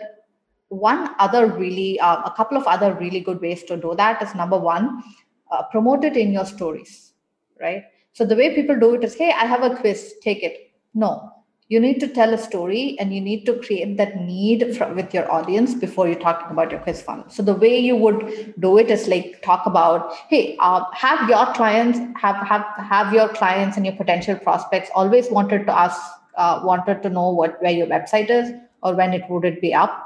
one 0.68 1.10
other 1.18 1.46
really, 1.46 2.00
uh, 2.00 2.22
a 2.24 2.32
couple 2.36 2.56
of 2.56 2.64
other 2.66 2.94
really 2.94 3.20
good 3.20 3.40
ways 3.40 3.62
to 3.64 3.76
do 3.76 3.94
that 3.96 4.22
is 4.22 4.34
number 4.34 4.58
one, 4.58 5.02
uh, 5.50 5.62
promote 5.64 6.04
it 6.04 6.16
in 6.16 6.32
your 6.32 6.44
stories, 6.44 7.12
right? 7.60 7.84
So 8.12 8.24
the 8.24 8.34
way 8.34 8.54
people 8.54 8.78
do 8.78 8.94
it 8.94 9.04
is, 9.04 9.14
hey, 9.14 9.30
I 9.30 9.44
have 9.46 9.62
a 9.62 9.76
quiz, 9.76 10.14
take 10.22 10.42
it. 10.42 10.72
No, 10.94 11.36
you 11.68 11.80
need 11.80 11.98
to 11.98 12.06
tell 12.06 12.32
a 12.32 12.38
story 12.38 12.96
and 13.00 13.12
you 13.12 13.20
need 13.20 13.44
to 13.44 13.54
create 13.58 13.96
that 13.96 14.16
need 14.20 14.76
from, 14.76 14.94
with 14.94 15.12
your 15.12 15.30
audience 15.30 15.74
before 15.74 16.06
you're 16.06 16.18
talking 16.18 16.48
about 16.50 16.70
your 16.70 16.80
quiz 16.80 17.02
funnel 17.02 17.24
so 17.28 17.42
the 17.42 17.54
way 17.54 17.76
you 17.78 17.96
would 17.96 18.54
do 18.60 18.78
it 18.78 18.90
is 18.90 19.08
like 19.08 19.42
talk 19.42 19.66
about 19.66 20.14
hey 20.28 20.56
uh, 20.60 20.84
have 20.92 21.28
your 21.28 21.52
clients 21.54 21.98
have 22.20 22.36
have 22.36 22.64
have 22.78 23.12
your 23.12 23.28
clients 23.28 23.76
and 23.76 23.84
your 23.84 23.96
potential 23.96 24.36
prospects 24.36 24.90
always 24.94 25.30
wanted 25.30 25.66
to 25.66 25.76
ask 25.76 26.00
uh, 26.36 26.60
wanted 26.62 27.02
to 27.02 27.10
know 27.10 27.30
what 27.30 27.60
where 27.62 27.72
your 27.72 27.86
website 27.86 28.30
is 28.30 28.52
or 28.82 28.94
when 28.94 29.12
it 29.12 29.22
would 29.28 29.44
it 29.44 29.60
be 29.60 29.74
up? 29.74 30.02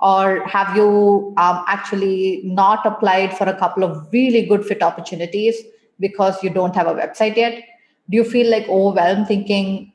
Or 0.00 0.46
have 0.46 0.74
you 0.76 1.34
um, 1.36 1.64
actually 1.66 2.40
not 2.44 2.86
applied 2.86 3.36
for 3.36 3.44
a 3.44 3.58
couple 3.58 3.84
of 3.84 4.08
really 4.12 4.46
good 4.46 4.64
fit 4.64 4.82
opportunities 4.82 5.56
because 5.98 6.42
you 6.42 6.48
don't 6.48 6.74
have 6.74 6.86
a 6.86 6.94
website 6.94 7.36
yet? 7.36 7.62
Do 8.08 8.16
you 8.16 8.24
feel 8.24 8.50
like 8.50 8.68
overwhelmed 8.68 9.28
thinking 9.28 9.92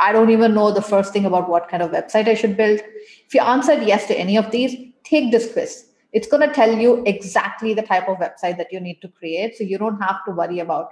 i 0.00 0.10
don't 0.12 0.30
even 0.30 0.54
know 0.54 0.72
the 0.72 0.82
first 0.82 1.12
thing 1.12 1.24
about 1.24 1.48
what 1.48 1.68
kind 1.68 1.84
of 1.84 1.92
website 1.92 2.26
i 2.26 2.34
should 2.34 2.56
build 2.56 2.80
if 3.26 3.32
you 3.32 3.40
answered 3.40 3.80
yes 3.84 4.08
to 4.08 4.18
any 4.18 4.36
of 4.36 4.50
these 4.50 4.74
take 5.08 5.30
this 5.30 5.52
quiz. 5.52 5.86
It's 6.12 6.26
going 6.26 6.46
to 6.46 6.54
tell 6.54 6.72
you 6.72 7.02
exactly 7.04 7.74
the 7.74 7.82
type 7.82 8.08
of 8.08 8.18
website 8.18 8.56
that 8.56 8.72
you 8.72 8.80
need 8.80 9.00
to 9.02 9.08
create 9.08 9.56
so 9.56 9.64
you 9.64 9.78
don't 9.78 10.00
have 10.00 10.24
to 10.26 10.32
worry 10.32 10.60
about 10.60 10.90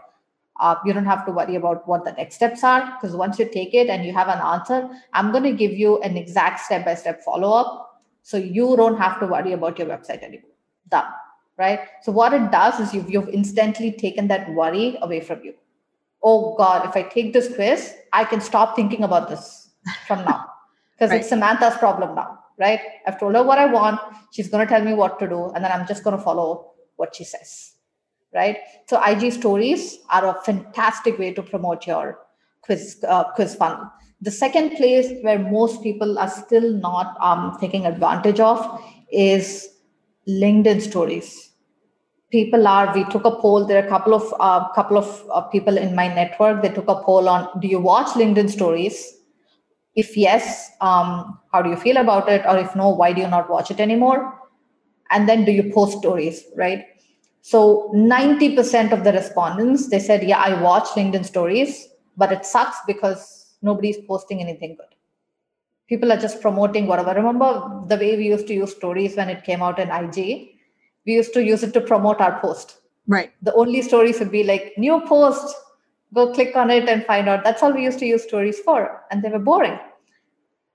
uh, 0.61 0.76
you 0.84 0.92
don't 0.92 1.04
have 1.04 1.24
to 1.26 1.32
worry 1.32 1.57
about 1.57 1.86
what 1.88 2.04
the 2.04 2.12
next 2.12 2.36
steps 2.36 2.64
are 2.64 2.96
because 2.96 3.16
once 3.16 3.38
you 3.38 3.48
take 3.50 3.74
it 3.74 3.88
and 3.88 4.04
you 4.04 4.12
have 4.12 4.28
an 4.28 4.38
answer 4.38 4.88
i'm 5.12 5.30
going 5.32 5.42
to 5.42 5.52
give 5.52 5.72
you 5.72 6.00
an 6.02 6.16
exact 6.16 6.61
step 6.61 6.84
by 6.84 6.94
step 6.94 7.22
follow 7.24 7.52
up 7.52 8.02
so 8.22 8.36
you 8.36 8.76
don't 8.76 8.96
have 8.96 9.18
to 9.20 9.26
worry 9.26 9.52
about 9.52 9.78
your 9.78 9.88
website 9.88 10.22
anymore 10.22 10.57
done 10.88 11.11
right 11.59 11.80
so 12.02 12.12
what 12.12 12.32
it 12.32 12.50
does 12.50 12.80
is 12.80 12.94
you've, 12.94 13.11
you've 13.11 13.28
instantly 13.28 13.92
taken 13.92 14.28
that 14.28 14.52
worry 14.54 14.96
away 15.02 15.20
from 15.20 15.42
you 15.42 15.54
oh 16.22 16.54
god 16.57 16.88
if 16.88 16.96
i 16.96 17.02
take 17.02 17.32
this 17.32 17.54
quiz 17.54 17.94
i 18.12 18.24
can 18.24 18.40
stop 18.40 18.74
thinking 18.76 19.04
about 19.04 19.28
this 19.28 19.70
from 20.07 20.24
now 20.24 20.44
because 20.92 21.11
right. 21.11 21.20
it's 21.20 21.28
samantha's 21.28 21.76
problem 21.76 22.14
now 22.14 22.38
right? 22.59 22.80
I've 23.07 23.18
told 23.18 23.34
her 23.34 23.42
what 23.42 23.59
I 23.59 23.66
want. 23.66 24.00
She's 24.32 24.48
going 24.48 24.66
to 24.66 24.72
tell 24.72 24.84
me 24.84 24.94
what 24.94 25.18
to 25.20 25.28
do. 25.28 25.50
And 25.54 25.64
then 25.64 25.72
I'm 25.72 25.86
just 25.86 26.04
going 26.04 26.16
to 26.16 26.22
follow 26.22 26.72
what 26.96 27.14
she 27.14 27.24
says, 27.24 27.72
right? 28.35 28.59
So 28.87 29.01
IG 29.03 29.31
stories 29.31 29.99
are 30.11 30.27
a 30.27 30.43
fantastic 30.43 31.18
way 31.18 31.33
to 31.35 31.43
promote 31.43 31.87
your 31.87 32.18
quiz, 32.62 33.03
uh, 33.07 33.24
quiz 33.33 33.55
funnel. 33.55 33.91
The 34.20 34.31
second 34.31 34.77
place 34.77 35.09
where 35.22 35.39
most 35.39 35.83
people 35.83 36.18
are 36.18 36.31
still 36.31 36.72
not 36.72 37.16
um, 37.20 37.57
taking 37.61 37.87
advantage 37.87 38.41
of 38.41 38.81
is 39.12 39.68
LinkedIn 40.29 40.81
stories. 40.83 41.51
People 42.31 42.66
are. 42.66 42.93
We 42.95 43.05
took 43.05 43.24
a 43.24 43.31
poll. 43.31 43.64
There 43.66 43.83
are 43.83 43.87
a 43.87 43.89
couple 43.89 44.14
of 44.14 44.35
uh, 44.41 44.68
couple 44.74 44.99
of 44.99 45.24
uh, 45.33 45.43
people 45.43 45.79
in 45.79 45.95
my 45.95 46.09
network. 46.12 46.62
They 46.62 46.70
took 46.70 46.89
a 46.89 46.97
poll 47.03 47.29
on: 47.29 47.49
Do 47.61 47.68
you 47.68 47.79
watch 47.81 48.09
LinkedIn 48.09 48.51
stories? 48.51 49.14
If 49.95 50.16
yes, 50.16 50.70
um, 50.81 51.39
how 51.53 51.62
do 51.62 51.70
you 51.70 51.77
feel 51.77 51.97
about 51.97 52.29
it? 52.29 52.45
Or 52.47 52.59
if 52.59 52.77
no, 52.77 52.91
why 52.91 53.12
do 53.12 53.20
you 53.22 53.29
not 53.29 53.51
watch 53.51 53.70
it 53.70 53.81
anymore? 53.81 54.35
And 55.11 55.29
then 55.29 55.45
do 55.45 55.53
you 55.53 55.72
post 55.72 55.99
stories, 55.99 56.45
right? 56.57 56.85
So 57.47 57.92
90% 57.94 58.90
of 58.90 59.05
the 59.05 59.12
respondents, 59.12 59.88
they 59.88 60.01
said, 60.01 60.24
yeah, 60.24 60.40
I 60.40 60.61
watch 60.61 60.88
LinkedIn 60.97 61.24
stories, 61.24 61.86
but 62.16 62.32
it 62.32 62.44
sucks 62.44 62.76
because 62.88 63.55
nobody's 63.62 63.99
posting 63.99 64.40
anything 64.40 64.74
good. 64.74 64.92
People 65.88 66.11
are 66.11 66.16
just 66.16 66.40
promoting 66.40 66.88
whatever. 66.88 67.14
Remember 67.14 67.84
the 67.86 67.99
way 67.99 68.16
we 68.16 68.26
used 68.26 68.49
to 68.49 68.55
use 68.55 68.74
stories 68.74 69.14
when 69.14 69.28
it 69.28 69.44
came 69.44 69.62
out 69.62 69.78
in 69.78 69.90
IG? 69.90 70.49
We 71.07 71.12
used 71.12 71.32
to 71.34 71.44
use 71.44 71.62
it 71.62 71.72
to 71.74 71.80
promote 71.80 72.20
our 72.20 72.40
post. 72.40 72.78
Right. 73.07 73.32
The 73.42 73.55
only 73.55 73.80
stories 73.82 74.18
would 74.18 74.32
be 74.32 74.42
like 74.42 74.72
new 74.76 75.01
post, 75.07 75.55
go 76.12 76.32
click 76.32 76.57
on 76.57 76.68
it 76.68 76.88
and 76.88 77.05
find 77.05 77.28
out. 77.28 77.44
That's 77.44 77.62
all 77.62 77.72
we 77.72 77.84
used 77.84 78.01
to 78.01 78.07
use 78.07 78.24
stories 78.24 78.59
for, 78.59 79.05
and 79.12 79.22
they 79.22 79.28
were 79.28 79.38
boring. 79.38 79.78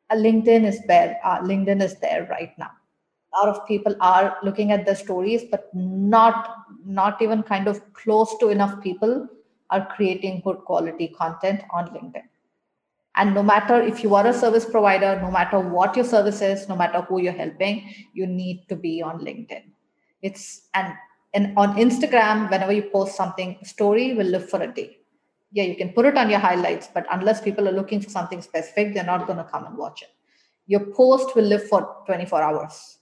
A 0.09 0.15
LinkedIn 0.15 0.65
is 0.65 0.79
there. 0.87 1.19
Uh, 1.21 1.41
LinkedIn 1.41 1.81
is 1.81 1.99
there 1.99 2.29
right 2.31 2.57
now. 2.57 2.71
A 3.33 3.45
lot 3.45 3.55
of 3.55 3.67
people 3.67 3.95
are 4.01 4.37
looking 4.43 4.71
at 4.71 4.85
the 4.85 4.95
stories, 4.95 5.43
but 5.49 5.69
not 5.73 6.55
not 6.85 7.21
even 7.21 7.43
kind 7.43 7.67
of 7.67 7.93
close 7.93 8.35
to 8.39 8.49
enough 8.49 8.81
people 8.81 9.27
are 9.69 9.87
creating 9.95 10.41
good 10.43 10.57
quality 10.59 11.09
content 11.09 11.61
on 11.71 11.87
LinkedIn. 11.89 12.23
And 13.15 13.33
no 13.35 13.43
matter 13.43 13.81
if 13.81 14.03
you 14.03 14.15
are 14.15 14.25
a 14.27 14.33
service 14.33 14.65
provider, 14.65 15.19
no 15.21 15.29
matter 15.29 15.59
what 15.59 15.95
your 15.95 16.05
service 16.05 16.41
is, 16.41 16.67
no 16.67 16.75
matter 16.75 17.01
who 17.01 17.21
you're 17.21 17.33
helping, 17.33 17.93
you 18.13 18.25
need 18.25 18.67
to 18.69 18.75
be 18.75 19.01
on 19.01 19.19
LinkedIn. 19.19 19.63
It's 20.21 20.67
and, 20.73 20.93
and 21.33 21.53
on 21.57 21.75
Instagram, 21.75 22.49
whenever 22.49 22.71
you 22.71 22.83
post 22.83 23.15
something, 23.15 23.57
story 23.63 24.13
will 24.13 24.27
live 24.27 24.49
for 24.49 24.61
a 24.61 24.73
day 24.73 25.01
yeah, 25.51 25.63
you 25.63 25.75
can 25.75 25.89
put 25.89 26.05
it 26.05 26.17
on 26.17 26.29
your 26.29 26.39
highlights, 26.39 26.87
but 26.93 27.05
unless 27.11 27.41
people 27.41 27.67
are 27.67 27.73
looking 27.73 28.01
for 28.01 28.09
something 28.09 28.41
specific, 28.41 28.93
they're 28.93 29.03
not 29.03 29.27
going 29.27 29.37
to 29.37 29.43
come 29.43 29.65
and 29.65 29.77
watch 29.77 30.01
it. 30.01 30.09
Your 30.67 30.85
post 30.93 31.35
will 31.35 31.43
live 31.43 31.67
for 31.67 31.97
24 32.05 32.41
hours, 32.41 32.99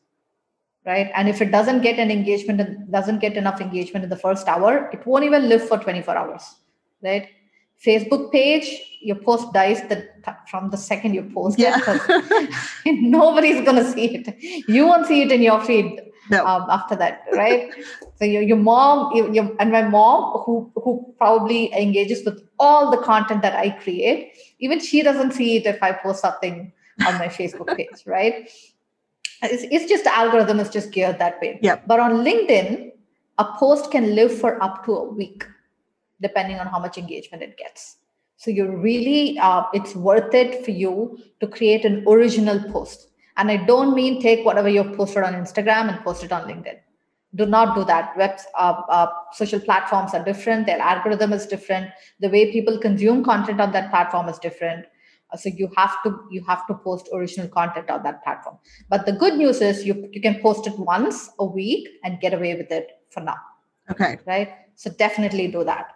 right? 0.85 1.11
And 1.15 1.29
if 1.29 1.41
it 1.41 1.51
doesn't 1.51 1.81
get 1.81 1.99
an 1.99 2.11
engagement 2.11 2.61
and 2.61 2.91
doesn't 2.91 3.19
get 3.19 3.37
enough 3.37 3.61
engagement 3.61 4.03
in 4.03 4.09
the 4.09 4.17
first 4.17 4.47
hour, 4.47 4.89
it 4.91 5.05
won't 5.05 5.25
even 5.25 5.49
live 5.49 5.67
for 5.67 5.77
24 5.77 6.17
hours, 6.17 6.43
right? 7.03 7.27
Facebook 7.85 8.31
page, 8.31 8.81
your 9.01 9.15
post 9.15 9.53
dies 9.53 9.81
the, 9.87 10.07
from 10.49 10.69
the 10.69 10.77
second 10.77 11.13
you 11.13 11.23
post 11.33 11.57
yeah. 11.57 11.79
it. 11.87 12.49
nobody's 13.01 13.63
going 13.63 13.77
to 13.77 13.89
see 13.89 14.15
it. 14.15 14.35
You 14.67 14.85
won't 14.85 15.07
see 15.07 15.21
it 15.21 15.31
in 15.31 15.41
your 15.41 15.61
feed 15.61 16.01
no. 16.29 16.45
um, 16.45 16.65
after 16.69 16.95
that, 16.97 17.23
right? 17.33 17.71
so 18.15 18.25
your, 18.25 18.41
your 18.41 18.57
mom, 18.57 19.15
your, 19.15 19.33
your, 19.33 19.55
and 19.59 19.71
my 19.71 19.81
mom, 19.81 20.41
who 20.43 20.71
who 20.75 21.13
probably 21.17 21.73
engages 21.73 22.25
with 22.25 22.41
all 22.59 22.91
the 22.91 22.97
content 22.97 23.41
that 23.41 23.55
I 23.55 23.69
create, 23.69 24.33
even 24.59 24.79
she 24.79 25.01
doesn't 25.01 25.31
see 25.31 25.57
it 25.57 25.65
if 25.65 25.81
I 25.81 25.93
post 25.93 26.21
something 26.21 26.71
on 27.05 27.17
my 27.17 27.27
Facebook 27.27 27.75
page, 27.77 28.05
right? 28.05 28.49
It's, 29.41 29.63
it's 29.71 29.89
just 29.89 30.03
the 30.03 30.15
algorithm 30.15 30.59
is 30.59 30.69
just 30.69 30.91
geared 30.91 31.19
that 31.19 31.39
way. 31.41 31.59
Yeah. 31.61 31.79
But 31.87 31.99
on 31.99 32.23
LinkedIn, 32.25 32.91
a 33.37 33.45
post 33.57 33.91
can 33.91 34.15
live 34.15 34.37
for 34.37 34.61
up 34.61 34.85
to 34.85 34.95
a 34.95 35.03
week, 35.03 35.45
depending 36.21 36.59
on 36.59 36.67
how 36.67 36.79
much 36.79 36.97
engagement 36.97 37.43
it 37.43 37.57
gets. 37.57 37.97
So 38.37 38.51
you're 38.51 38.77
really, 38.77 39.37
uh, 39.39 39.63
it's 39.73 39.95
worth 39.95 40.33
it 40.33 40.63
for 40.63 40.71
you 40.71 41.19
to 41.39 41.47
create 41.47 41.85
an 41.85 42.05
original 42.07 42.59
post 42.71 43.09
and 43.39 43.49
I 43.49 43.55
don't 43.55 43.95
mean 43.95 44.21
take 44.21 44.45
whatever 44.45 44.67
you've 44.67 44.97
posted 44.97 45.23
on 45.23 45.33
Instagram 45.33 45.87
and 45.87 46.03
post 46.03 46.25
it 46.25 46.31
on 46.33 46.43
LinkedIn. 46.43 46.77
Do 47.35 47.45
not 47.45 47.73
do 47.73 47.85
that. 47.85 48.17
Webs, 48.17 48.43
uh, 48.57 48.81
uh, 48.89 49.07
social 49.31 49.61
platforms 49.61 50.13
are 50.13 50.23
different. 50.25 50.65
Their 50.65 50.79
algorithm 50.79 51.31
is 51.31 51.45
different. 51.45 51.89
The 52.19 52.27
way 52.27 52.51
people 52.51 52.77
consume 52.79 53.23
content 53.23 53.61
on 53.61 53.71
that 53.71 53.91
platform 53.91 54.27
is 54.27 54.39
different. 54.39 54.87
Uh, 55.31 55.37
so 55.37 55.49
you 55.49 55.69
have 55.77 56.01
to 56.03 56.19
you 56.31 56.43
have 56.45 56.65
to 56.67 56.73
post 56.73 57.09
original 57.13 57.47
content 57.47 57.89
on 57.89 58.03
that 58.03 58.23
platform. 58.23 58.57
But 58.89 59.05
the 59.05 59.13
good 59.13 59.35
news 59.37 59.61
is 59.61 59.85
you 59.85 60.09
you 60.11 60.21
can 60.21 60.39
post 60.41 60.67
it 60.67 60.77
once 60.77 61.29
a 61.39 61.45
week 61.45 61.87
and 62.03 62.19
get 62.19 62.33
away 62.33 62.55
with 62.55 62.71
it 62.71 62.89
for 63.09 63.21
now. 63.21 63.37
Okay. 63.91 64.17
Right. 64.25 64.49
So 64.75 64.89
definitely 64.91 65.47
do 65.47 65.63
that 65.65 65.93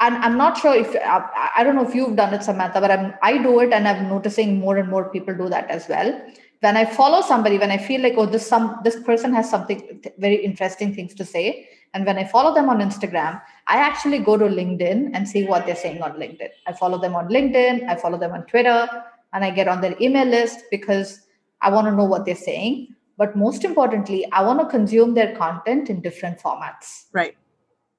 and 0.00 0.16
i'm 0.16 0.36
not 0.36 0.56
sure 0.56 0.74
if 0.74 0.94
uh, 0.96 1.26
i 1.56 1.64
don't 1.64 1.74
know 1.74 1.86
if 1.86 1.94
you've 1.94 2.16
done 2.16 2.34
it 2.34 2.42
samantha 2.42 2.80
but 2.80 2.90
i'm 2.90 3.14
i 3.22 3.36
do 3.38 3.60
it 3.60 3.72
and 3.72 3.88
i'm 3.88 4.08
noticing 4.08 4.58
more 4.58 4.76
and 4.76 4.88
more 4.88 5.10
people 5.10 5.34
do 5.34 5.48
that 5.48 5.68
as 5.70 5.88
well 5.88 6.12
when 6.60 6.76
i 6.76 6.84
follow 6.84 7.20
somebody 7.20 7.58
when 7.58 7.70
i 7.70 7.78
feel 7.78 8.00
like 8.00 8.14
oh 8.16 8.26
this 8.26 8.46
some 8.46 8.76
this 8.84 9.00
person 9.02 9.32
has 9.32 9.50
something 9.50 10.00
very 10.18 10.36
interesting 10.36 10.94
things 10.94 11.14
to 11.14 11.24
say 11.24 11.68
and 11.94 12.06
when 12.06 12.18
i 12.18 12.24
follow 12.24 12.54
them 12.54 12.68
on 12.68 12.78
instagram 12.80 13.40
i 13.68 13.78
actually 13.78 14.18
go 14.18 14.36
to 14.36 14.44
linkedin 14.58 15.10
and 15.14 15.28
see 15.28 15.44
what 15.46 15.64
they're 15.66 15.82
saying 15.84 16.02
on 16.02 16.12
linkedin 16.22 16.50
i 16.66 16.72
follow 16.72 16.98
them 16.98 17.14
on 17.14 17.28
linkedin 17.28 17.86
i 17.88 17.96
follow 18.04 18.18
them 18.18 18.32
on 18.32 18.44
twitter 18.52 18.88
and 19.32 19.44
i 19.44 19.50
get 19.50 19.68
on 19.68 19.80
their 19.80 19.96
email 20.00 20.26
list 20.26 20.64
because 20.70 21.20
i 21.60 21.70
want 21.70 21.86
to 21.86 21.94
know 21.94 22.04
what 22.04 22.24
they're 22.24 22.46
saying 22.46 22.88
but 23.16 23.36
most 23.36 23.64
importantly 23.64 24.20
i 24.32 24.42
want 24.42 24.60
to 24.60 24.66
consume 24.66 25.14
their 25.14 25.36
content 25.36 25.90
in 25.90 26.00
different 26.00 26.38
formats 26.38 27.04
right 27.12 27.36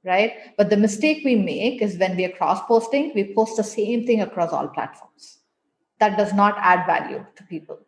right? 0.03 0.34
But 0.57 0.70
the 0.70 0.78
mistake 0.78 1.24
we 1.26 1.36
make 1.36 1.82
is 1.82 1.97
when 1.97 2.15
we 2.15 2.26
are 2.26 2.32
cross 2.32 2.61
posting, 2.67 3.11
we 3.13 3.34
post 3.34 3.57
the 3.57 3.63
same 3.63 4.05
thing 4.05 4.22
across 4.22 4.51
all 4.51 4.67
platforms. 4.67 5.39
That 5.99 6.17
does 6.17 6.34
not 6.34 6.55
add 6.57 6.86
value 6.86 7.26
to 7.36 7.43
people. 7.43 7.80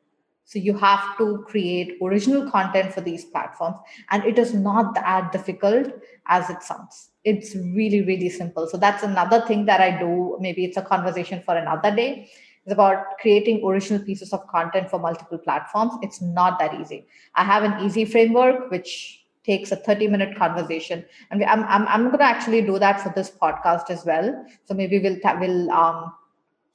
So 0.43 0.59
you 0.59 0.77
have 0.77 1.17
to 1.17 1.45
create 1.47 1.97
original 2.01 2.49
content 2.51 2.93
for 2.93 2.99
these 2.99 3.23
platforms. 3.23 3.77
And 4.09 4.25
it 4.25 4.37
is 4.37 4.53
not 4.53 4.95
that 4.95 5.31
difficult 5.31 5.93
as 6.27 6.49
it 6.49 6.61
sounds. 6.61 7.10
It's 7.23 7.55
really, 7.55 8.01
really 8.01 8.29
simple. 8.29 8.67
So 8.67 8.77
that's 8.77 9.03
another 9.03 9.41
thing 9.41 9.65
that 9.65 9.79
I 9.79 9.99
do. 9.99 10.37
Maybe 10.39 10.65
it's 10.65 10.77
a 10.77 10.81
conversation 10.81 11.41
for 11.45 11.55
another 11.55 11.95
day. 11.95 12.29
It's 12.65 12.73
about 12.73 13.17
creating 13.19 13.63
original 13.65 14.03
pieces 14.03 14.33
of 14.33 14.47
content 14.47 14.89
for 14.89 14.99
multiple 14.99 15.37
platforms. 15.37 15.93
It's 16.01 16.21
not 16.21 16.59
that 16.59 16.79
easy. 16.79 17.07
I 17.35 17.43
have 17.43 17.63
an 17.63 17.83
easy 17.83 18.05
framework, 18.05 18.69
which 18.69 19.21
takes 19.43 19.71
a 19.71 19.75
30 19.75 20.07
minute 20.07 20.37
conversation 20.37 21.03
and 21.31 21.43
i'm, 21.45 21.63
I'm, 21.63 21.87
I'm 21.87 22.03
going 22.07 22.19
to 22.19 22.23
actually 22.23 22.61
do 22.61 22.77
that 22.79 23.01
for 23.01 23.11
this 23.15 23.31
podcast 23.31 23.89
as 23.89 24.05
well 24.05 24.45
so 24.65 24.73
maybe 24.73 24.99
we'll 24.99 25.17
we'll 25.39 25.71
um, 25.71 26.13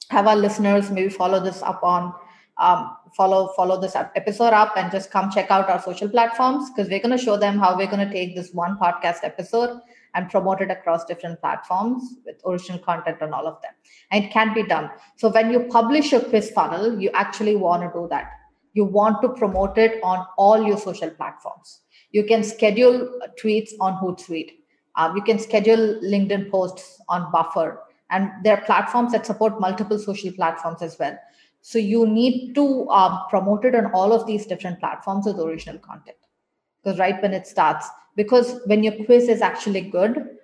have 0.09 0.27
our 0.27 0.35
listeners 0.35 0.91
maybe 0.91 1.09
follow 1.09 1.39
this 1.39 1.61
up 1.61 1.81
on 1.83 2.13
um, 2.57 2.97
follow 3.15 3.53
follow 3.55 3.79
this 3.79 3.95
episode 3.95 4.53
up 4.53 4.73
and 4.75 4.91
just 4.91 5.11
come 5.11 5.31
check 5.31 5.49
out 5.51 5.69
our 5.69 5.81
social 5.81 6.09
platforms 6.09 6.69
because 6.69 6.89
we're 6.89 6.99
going 6.99 7.15
to 7.15 7.23
show 7.23 7.37
them 7.37 7.57
how 7.57 7.77
we're 7.77 7.89
going 7.89 8.05
to 8.05 8.13
take 8.13 8.35
this 8.35 8.51
one 8.51 8.77
podcast 8.77 9.19
episode 9.23 9.79
and 10.17 10.29
promote 10.29 10.61
it 10.65 10.71
across 10.75 11.05
different 11.05 11.39
platforms 11.39 12.03
with 12.25 12.41
original 12.45 12.79
content 12.79 13.21
on 13.21 13.33
all 13.39 13.47
of 13.47 13.61
them 13.61 13.71
and 14.11 14.25
it 14.25 14.31
can 14.31 14.53
be 14.53 14.63
done 14.73 14.89
so 15.15 15.29
when 15.29 15.51
you 15.55 15.63
publish 15.77 16.11
a 16.11 16.19
quiz 16.19 16.51
funnel 16.51 16.99
you 16.99 17.09
actually 17.25 17.55
want 17.55 17.87
to 17.87 17.99
do 17.99 18.07
that 18.09 18.31
you 18.73 18.83
want 18.83 19.21
to 19.21 19.29
promote 19.41 19.77
it 19.77 19.99
on 20.03 20.25
all 20.37 20.67
your 20.71 20.77
social 20.77 21.09
platforms 21.21 21.81
you 22.11 22.23
can 22.23 22.43
schedule 22.43 23.19
tweets 23.41 23.71
on 23.79 23.97
Hootsuite. 23.97 24.51
Uh, 24.95 25.13
you 25.15 25.21
can 25.21 25.37
schedule 25.39 25.99
LinkedIn 26.01 26.49
posts 26.49 27.01
on 27.09 27.31
Buffer. 27.31 27.83
And 28.09 28.31
there 28.43 28.57
are 28.57 28.65
platforms 28.65 29.11
that 29.11 29.25
support 29.25 29.59
multiple 29.59 29.99
social 29.99 30.31
platforms 30.31 30.81
as 30.81 30.97
well. 30.97 31.17
So 31.61 31.77
you 31.77 32.07
need 32.07 32.55
to 32.55 32.89
um, 32.89 33.19
promote 33.29 33.65
it 33.65 33.75
on 33.75 33.91
all 33.91 34.13
of 34.13 34.25
these 34.25 34.45
different 34.45 34.79
platforms 34.79 35.25
with 35.25 35.39
original 35.39 35.79
content. 35.79 36.17
Because 36.83 36.99
right 36.99 37.21
when 37.21 37.33
it 37.33 37.47
starts, 37.47 37.87
because 38.15 38.59
when 38.65 38.83
your 38.83 39.03
quiz 39.05 39.27
is 39.29 39.41
actually 39.41 39.81
good, 39.81 40.37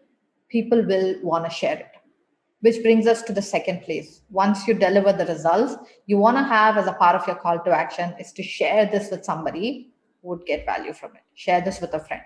people 0.50 0.84
will 0.86 1.16
want 1.24 1.46
to 1.46 1.52
share 1.52 1.78
it. 1.78 1.92
Which 2.62 2.82
brings 2.82 3.08
us 3.08 3.22
to 3.24 3.34
the 3.34 3.42
second 3.42 3.82
place. 3.82 4.22
Once 4.30 4.68
you 4.68 4.74
deliver 4.74 5.12
the 5.12 5.26
results, 5.26 5.76
you 6.06 6.18
want 6.18 6.38
to 6.38 6.44
have 6.44 6.78
as 6.78 6.88
a 6.88 6.94
part 6.94 7.16
of 7.16 7.28
your 7.28 7.36
call 7.36 7.60
to 7.60 7.72
action 7.72 8.14
is 8.20 8.32
to 8.34 8.44
share 8.44 8.86
this 8.86 9.12
with 9.12 9.26
somebody 9.26 9.94
who 10.22 10.30
would 10.30 10.46
get 10.46 10.66
value 10.66 10.94
from 10.94 11.16
it. 11.16 11.24
Share 11.34 11.62
this 11.62 11.82
with 11.82 11.94
a 11.94 12.00
friend 12.00 12.22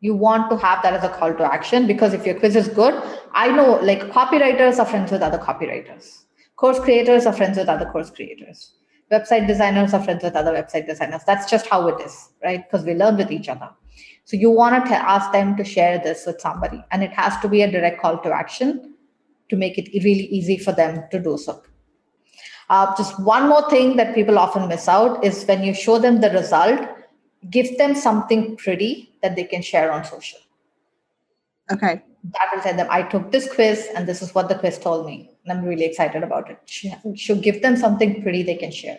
you 0.00 0.14
want 0.14 0.48
to 0.50 0.56
have 0.56 0.82
that 0.82 0.94
as 0.94 1.04
a 1.04 1.08
call 1.08 1.34
to 1.34 1.52
action 1.52 1.86
because 1.86 2.14
if 2.14 2.24
your 2.24 2.38
quiz 2.38 2.56
is 2.56 2.68
good 2.68 2.94
i 3.32 3.50
know 3.50 3.78
like 3.82 4.02
copywriters 4.18 4.78
are 4.78 4.86
friends 4.86 5.10
with 5.10 5.22
other 5.22 5.38
copywriters 5.38 6.24
course 6.56 6.78
creators 6.78 7.26
are 7.26 7.32
friends 7.32 7.58
with 7.58 7.68
other 7.68 7.86
course 7.86 8.10
creators 8.10 8.74
website 9.12 9.46
designers 9.46 9.94
are 9.94 10.02
friends 10.02 10.22
with 10.22 10.36
other 10.36 10.52
website 10.52 10.86
designers 10.86 11.22
that's 11.26 11.50
just 11.50 11.66
how 11.66 11.86
it 11.88 12.00
is 12.00 12.30
right 12.44 12.64
because 12.70 12.84
we 12.84 12.94
learn 12.94 13.16
with 13.16 13.30
each 13.30 13.48
other 13.48 13.70
so 14.24 14.36
you 14.36 14.50
want 14.50 14.86
to 14.86 14.94
ask 14.94 15.32
them 15.32 15.56
to 15.56 15.64
share 15.64 15.98
this 15.98 16.26
with 16.26 16.40
somebody 16.40 16.82
and 16.90 17.02
it 17.02 17.12
has 17.12 17.40
to 17.40 17.48
be 17.48 17.62
a 17.62 17.70
direct 17.70 18.00
call 18.00 18.18
to 18.18 18.32
action 18.32 18.94
to 19.48 19.56
make 19.56 19.78
it 19.78 19.88
really 20.04 20.26
easy 20.26 20.58
for 20.58 20.72
them 20.72 21.04
to 21.10 21.18
do 21.18 21.38
so 21.38 21.62
uh, 22.70 22.94
just 22.96 23.18
one 23.20 23.48
more 23.48 23.68
thing 23.70 23.96
that 23.96 24.14
people 24.14 24.38
often 24.38 24.68
miss 24.68 24.88
out 24.88 25.24
is 25.24 25.44
when 25.44 25.64
you 25.64 25.72
show 25.72 25.98
them 25.98 26.20
the 26.20 26.30
result 26.30 26.86
give 27.50 27.78
them 27.78 27.94
something 27.94 28.56
pretty 28.56 29.12
that 29.22 29.36
they 29.36 29.44
can 29.44 29.62
share 29.62 29.92
on 29.92 30.04
social. 30.04 30.38
Okay. 31.70 32.02
That 32.32 32.48
will 32.52 32.62
tell 32.62 32.76
them, 32.76 32.86
I 32.90 33.02
took 33.02 33.30
this 33.30 33.52
quiz 33.54 33.88
and 33.94 34.06
this 34.06 34.22
is 34.22 34.34
what 34.34 34.48
the 34.48 34.54
quiz 34.54 34.78
told 34.78 35.06
me. 35.06 35.30
And 35.44 35.58
I'm 35.58 35.64
really 35.64 35.84
excited 35.84 36.22
about 36.22 36.50
it. 36.50 36.58
She 36.66 36.94
should 37.14 37.42
give 37.42 37.62
them 37.62 37.76
something 37.76 38.22
pretty 38.22 38.42
they 38.42 38.56
can 38.56 38.70
share. 38.70 38.98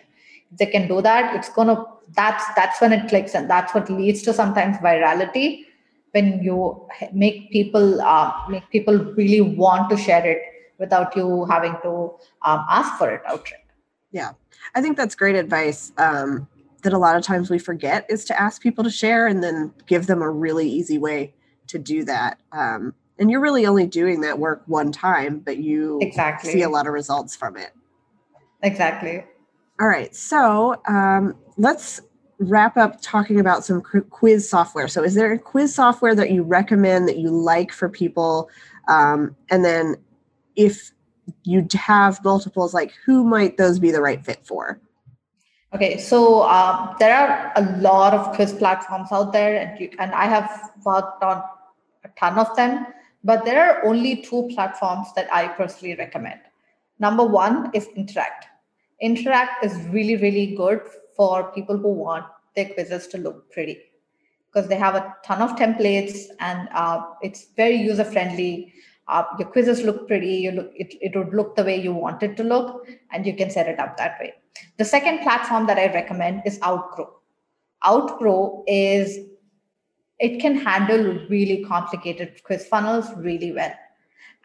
If 0.52 0.58
they 0.58 0.66
can 0.66 0.88
do 0.88 1.00
that, 1.02 1.36
it's 1.36 1.48
gonna 1.48 1.84
that's 2.16 2.44
that's 2.56 2.80
when 2.80 2.92
it 2.92 3.08
clicks 3.08 3.34
and 3.34 3.48
that's 3.48 3.72
what 3.72 3.88
leads 3.88 4.22
to 4.22 4.32
sometimes 4.32 4.76
virality 4.78 5.64
when 6.12 6.42
you 6.42 6.88
make 7.12 7.50
people 7.50 8.00
uh, 8.00 8.32
make 8.48 8.68
people 8.70 8.98
really 9.14 9.40
want 9.40 9.90
to 9.90 9.96
share 9.96 10.26
it 10.26 10.42
without 10.78 11.14
you 11.14 11.44
having 11.44 11.76
to 11.82 12.12
um, 12.42 12.64
ask 12.68 12.98
for 12.98 13.10
it 13.10 13.22
outright. 13.26 13.64
Yeah, 14.10 14.32
I 14.74 14.82
think 14.82 14.96
that's 14.96 15.14
great 15.14 15.36
advice. 15.36 15.92
Um, 15.98 16.48
that 16.82 16.92
a 16.92 16.98
lot 16.98 17.16
of 17.16 17.22
times 17.22 17.50
we 17.50 17.58
forget 17.58 18.06
is 18.08 18.24
to 18.24 18.40
ask 18.40 18.62
people 18.62 18.82
to 18.84 18.90
share 18.90 19.26
and 19.26 19.42
then 19.42 19.72
give 19.86 20.06
them 20.06 20.22
a 20.22 20.30
really 20.30 20.68
easy 20.68 20.98
way 20.98 21.34
to 21.66 21.78
do 21.78 22.04
that. 22.04 22.40
Um, 22.52 22.94
and 23.20 23.30
you're 23.30 23.40
really 23.40 23.66
only 23.66 23.86
doing 23.86 24.22
that 24.22 24.38
work 24.38 24.62
one 24.66 24.90
time, 24.90 25.40
but 25.40 25.58
you 25.58 25.98
exactly 26.00 26.52
see 26.52 26.62
a 26.62 26.70
lot 26.70 26.86
of 26.86 26.94
results 26.94 27.36
from 27.36 27.56
it. 27.56 27.72
Exactly. 28.62 29.22
All 29.78 29.86
right. 29.86 30.14
So 30.16 30.80
um, 30.88 31.36
let's 31.58 32.00
wrap 32.38 32.78
up 32.78 33.00
talking 33.02 33.38
about 33.38 33.64
some 33.64 33.82
quiz 33.82 34.48
software. 34.48 34.88
So, 34.88 35.04
is 35.04 35.14
there 35.14 35.32
a 35.32 35.38
quiz 35.38 35.74
software 35.74 36.14
that 36.14 36.30
you 36.30 36.42
recommend 36.42 37.06
that 37.08 37.18
you 37.18 37.28
like 37.28 37.70
for 37.70 37.88
people? 37.88 38.48
Um, 38.88 39.36
and 39.50 39.64
then, 39.64 39.96
if 40.56 40.90
you 41.44 41.66
have 41.74 42.24
multiples, 42.24 42.72
like 42.74 42.92
who 43.04 43.22
might 43.22 43.58
those 43.58 43.78
be 43.78 43.90
the 43.90 44.00
right 44.00 44.24
fit 44.24 44.40
for? 44.44 44.80
Okay, 45.74 45.98
so 45.98 46.40
uh, 46.40 46.96
there 46.98 47.14
are 47.14 47.52
a 47.54 47.62
lot 47.78 48.12
of 48.12 48.34
quiz 48.34 48.52
platforms 48.52 49.12
out 49.12 49.32
there, 49.32 49.56
and 49.56 49.78
you, 49.78 49.90
and 49.98 50.12
I 50.12 50.24
have 50.24 50.72
worked 50.84 51.22
on 51.22 51.42
a 52.04 52.08
ton 52.18 52.38
of 52.38 52.56
them. 52.56 52.86
But 53.22 53.44
there 53.44 53.62
are 53.62 53.84
only 53.84 54.22
two 54.22 54.48
platforms 54.54 55.08
that 55.14 55.32
I 55.32 55.48
personally 55.48 55.94
recommend. 55.94 56.40
Number 56.98 57.24
one 57.24 57.70
is 57.74 57.88
Interact. 57.96 58.46
Interact 59.00 59.64
is 59.64 59.74
really, 59.88 60.16
really 60.16 60.54
good 60.54 60.82
for 61.16 61.52
people 61.52 61.76
who 61.76 61.92
want 61.92 62.26
their 62.54 62.66
quizzes 62.66 63.06
to 63.08 63.18
look 63.18 63.50
pretty 63.50 63.78
because 64.52 64.68
they 64.68 64.76
have 64.76 64.94
a 64.94 65.14
ton 65.24 65.40
of 65.40 65.56
templates 65.56 66.24
and 66.40 66.68
uh, 66.74 67.02
it's 67.22 67.48
very 67.56 67.76
user 67.76 68.04
friendly. 68.04 68.72
Uh, 69.08 69.24
your 69.38 69.48
quizzes 69.48 69.82
look 69.82 70.06
pretty. 70.06 70.34
You 70.34 70.52
look 70.52 70.72
it, 70.74 70.94
it 71.00 71.16
would 71.16 71.34
look 71.34 71.56
the 71.56 71.64
way 71.64 71.80
you 71.80 71.92
want 71.92 72.22
it 72.22 72.36
to 72.36 72.44
look, 72.44 72.86
and 73.12 73.26
you 73.26 73.34
can 73.34 73.50
set 73.50 73.68
it 73.68 73.78
up 73.78 73.96
that 73.96 74.18
way. 74.20 74.34
The 74.76 74.84
second 74.84 75.20
platform 75.20 75.66
that 75.66 75.78
I 75.78 75.92
recommend 75.92 76.42
is 76.46 76.60
Outgrow. 76.62 77.10
Outgrow 77.86 78.64
is 78.66 79.18
it 80.20 80.40
can 80.40 80.56
handle 80.56 81.18
really 81.28 81.64
complicated 81.64 82.42
quiz 82.44 82.66
funnels 82.66 83.06
really 83.16 83.52
well. 83.52 83.72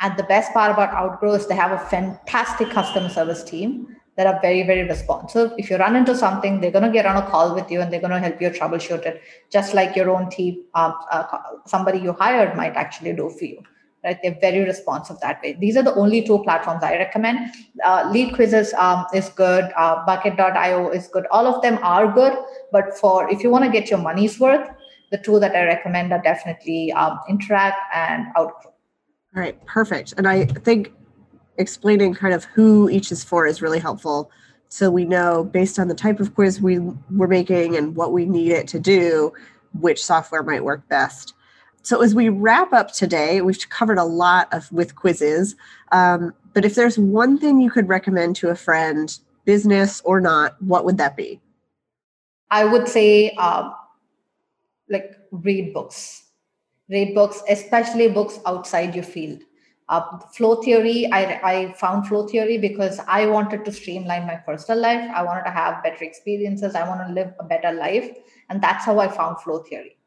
And 0.02 0.18
the 0.18 0.24
best 0.24 0.54
part 0.54 0.72
about 0.72 0.94
Outgrow 0.94 1.34
is 1.34 1.48
they 1.48 1.56
have 1.56 1.72
a 1.72 1.86
fantastic 1.90 2.70
customer 2.70 3.10
service 3.10 3.44
team 3.44 3.96
that 4.18 4.28
are 4.28 4.40
very, 4.42 4.64
very 4.64 4.84
responsive. 4.84 5.52
If 5.58 5.70
you 5.70 5.78
run 5.78 5.96
into 5.96 6.16
something, 6.16 6.62
they're 6.62 6.72
going 6.72 6.86
to 6.86 6.92
get 6.92 7.06
on 7.06 7.18
a 7.18 7.30
call 7.30 7.54
with 7.54 7.70
you 7.70 7.82
and 7.82 7.92
they're 7.92 8.00
going 8.00 8.12
to 8.12 8.20
help 8.20 8.42
you 8.42 8.50
troubleshoot 8.50 9.06
it, 9.06 9.22
just 9.52 9.74
like 9.74 9.96
your 9.96 10.10
own 10.10 10.30
team, 10.30 10.64
uh, 10.74 10.94
uh, 11.12 11.40
somebody 11.66 12.00
you 12.00 12.14
hired 12.14 12.56
might 12.56 12.76
actually 12.76 13.14
do 13.14 13.30
for 13.30 13.46
you 13.46 13.62
right? 14.06 14.20
They're 14.22 14.38
very 14.40 14.64
responsive 14.64 15.20
that 15.22 15.42
way. 15.42 15.58
These 15.60 15.76
are 15.76 15.84
the 15.84 15.96
only 15.96 16.22
two 16.22 16.42
platforms 16.44 16.84
I 16.84 16.96
recommend. 16.98 17.52
Uh, 17.84 18.04
LeadQuizzes 18.14 18.74
um, 18.76 19.06
is 19.14 19.30
good. 19.30 19.66
Uh, 19.76 20.06
Bucket.io 20.06 20.92
is 20.92 21.08
good. 21.08 21.26
All 21.32 21.48
of 21.48 21.62
them 21.64 21.80
are 21.82 22.12
good, 22.12 22.38
but 22.72 22.96
for 22.98 23.30
if 23.32 23.42
you 23.44 23.50
want 23.50 23.66
to 23.66 23.72
get 23.72 23.90
your 23.90 24.00
money's 24.00 24.40
worth, 24.40 24.70
the 25.12 25.18
two 25.18 25.40
that 25.40 25.56
I 25.56 25.66
recommend 25.66 26.12
are 26.12 26.22
definitely 26.22 26.92
um, 26.94 27.20
Interact 27.30 27.78
and 27.94 28.28
Outgrow. 28.38 28.74
All 29.36 29.42
right, 29.42 29.64
perfect. 29.66 30.14
And 30.18 30.28
I 30.28 30.46
think 30.46 30.94
explaining 31.58 32.14
kind 32.14 32.34
of 32.34 32.46
who 32.46 32.90
each 32.90 33.12
is 33.12 33.24
for 33.24 33.46
is 33.46 33.62
really 33.62 33.80
helpful. 33.80 34.32
So 34.70 34.90
we 34.90 35.06
know 35.06 35.44
based 35.44 35.80
on 35.80 35.88
the 35.88 35.96
type 35.96 36.20
of 36.20 36.36
quiz 36.36 36.62
we 36.62 36.80
we're 36.80 37.28
making 37.28 37.76
and 37.76 37.96
what 37.96 38.12
we 38.12 38.26
need 38.26 38.52
it 38.52 38.68
to 38.70 38.80
do, 38.80 39.32
which 39.80 40.04
software 40.04 40.44
might 40.44 40.64
work 40.64 40.88
best. 40.90 41.34
So 41.84 42.02
as 42.02 42.16
we 42.16 42.30
wrap 42.30 42.74
up 42.74 42.92
today, 42.92 43.42
we've 43.42 43.70
covered 43.70 44.00
a 44.00 44.04
lot 44.04 44.52
of 44.52 44.72
with 44.72 44.96
quizzes. 44.96 45.56
Um, 45.92 46.34
but 46.54 46.66
if 46.66 46.74
there's 46.76 46.98
one 46.98 47.38
thing 47.38 47.62
you 47.62 47.70
could 47.70 47.88
recommend 47.88 48.36
to 48.38 48.50
a 48.50 48.56
friend, 48.56 49.18
business 49.46 50.02
or 50.04 50.20
not, 50.20 50.60
what 50.62 50.84
would 50.84 50.98
that 50.98 51.16
be? 51.16 51.40
I 52.50 52.66
would 52.66 52.88
say, 52.88 53.36
uh, 53.38 53.70
like 54.90 55.18
read 55.32 55.74
books. 55.74 56.24
Read 56.90 57.16
books, 57.16 57.42
especially 57.50 58.10
books 58.10 58.40
outside 58.46 58.94
your 58.94 59.04
field. 59.04 59.42
Uh, 59.88 60.20
flow 60.34 60.62
theory, 60.62 61.08
I, 61.12 61.40
I 61.44 61.74
found 61.74 62.08
flow 62.08 62.28
theory 62.28 62.58
because 62.58 63.00
I 63.08 63.28
wanted 63.28 63.66
to 63.66 63.72
streamline 63.72 64.26
my 64.26 64.36
personal 64.36 64.82
life. 64.82 65.12
I 65.14 65.24
wanted 65.24 65.44
to 65.44 65.52
have 65.52 65.84
better 65.84 66.04
experiences. 66.04 66.76
I 66.76 66.88
want 66.88 67.08
to 67.08 67.14
live 67.14 67.34
a 67.40 67.44
better 67.44 67.72
life. 67.72 68.10
And 68.50 68.62
that's 68.62 68.86
how 68.86 69.00
I 69.00 69.08
found 69.08 69.40
flow 69.42 69.60
theory 69.60 69.98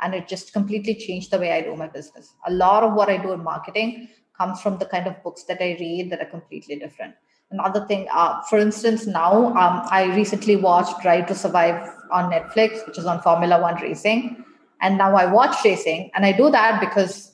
and 0.00 0.14
it 0.14 0.28
just 0.28 0.52
completely 0.52 0.94
changed 0.94 1.30
the 1.30 1.38
way 1.38 1.52
I 1.52 1.62
do 1.62 1.74
my 1.76 1.88
business. 1.88 2.34
A 2.46 2.52
lot 2.52 2.82
of 2.82 2.94
what 2.94 3.08
I 3.08 3.16
do 3.16 3.32
in 3.32 3.42
marketing 3.42 4.08
comes 4.36 4.60
from 4.60 4.78
the 4.78 4.86
kind 4.86 5.06
of 5.06 5.22
books 5.22 5.44
that 5.44 5.62
I 5.62 5.76
read 5.80 6.10
that 6.10 6.20
are 6.20 6.30
completely 6.30 6.76
different. 6.76 7.14
Another 7.50 7.86
thing, 7.86 8.08
uh, 8.12 8.42
for 8.42 8.58
instance, 8.58 9.06
now 9.06 9.48
um, 9.48 9.86
I 9.90 10.12
recently 10.16 10.56
watched 10.56 11.00
Drive 11.00 11.26
to 11.28 11.34
Survive 11.34 11.88
on 12.10 12.30
Netflix, 12.30 12.84
which 12.86 12.98
is 12.98 13.06
on 13.06 13.22
Formula 13.22 13.60
One 13.60 13.80
racing. 13.80 14.44
And 14.80 14.98
now 14.98 15.14
I 15.14 15.26
watch 15.26 15.64
racing, 15.64 16.10
and 16.14 16.26
I 16.26 16.32
do 16.32 16.50
that 16.50 16.80
because 16.80 17.32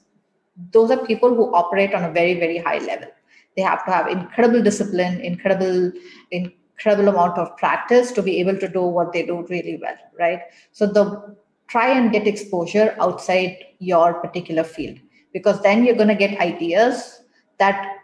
those 0.70 0.90
are 0.90 1.06
people 1.06 1.34
who 1.34 1.52
operate 1.54 1.94
on 1.94 2.04
a 2.04 2.12
very, 2.12 2.34
very 2.34 2.58
high 2.58 2.78
level. 2.78 3.08
They 3.56 3.62
have 3.62 3.84
to 3.86 3.90
have 3.90 4.06
incredible 4.06 4.62
discipline, 4.62 5.20
incredible, 5.20 5.92
incredible 6.30 7.08
amount 7.08 7.38
of 7.38 7.56
practice 7.56 8.12
to 8.12 8.22
be 8.22 8.38
able 8.38 8.58
to 8.58 8.68
do 8.68 8.82
what 8.82 9.12
they 9.12 9.24
do 9.24 9.46
really 9.48 9.78
well, 9.80 9.96
right? 10.18 10.42
So 10.72 10.86
the 10.86 11.36
try 11.68 11.88
and 11.88 12.12
get 12.12 12.26
exposure 12.26 12.94
outside 13.00 13.56
your 13.78 14.14
particular 14.14 14.62
field 14.62 14.98
because 15.32 15.60
then 15.62 15.84
you're 15.84 15.96
going 15.96 16.08
to 16.08 16.14
get 16.14 16.38
ideas 16.38 17.22
that 17.58 18.01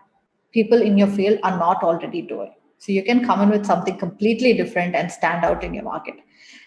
people 0.59 0.83
in 0.91 0.99
your 0.99 1.09
field 1.19 1.39
are 1.43 1.59
not 1.59 1.83
already 1.83 2.23
doing. 2.23 2.53
So 2.79 2.93
you 2.93 3.03
can 3.03 3.25
come 3.25 3.41
in 3.43 3.51
with 3.51 3.67
something 3.67 3.99
completely 3.99 4.55
different 4.55 4.95
and 4.95 5.11
stand 5.11 5.45
out 5.45 5.65
in 5.65 5.75
your 5.75 5.85
market. 5.85 6.17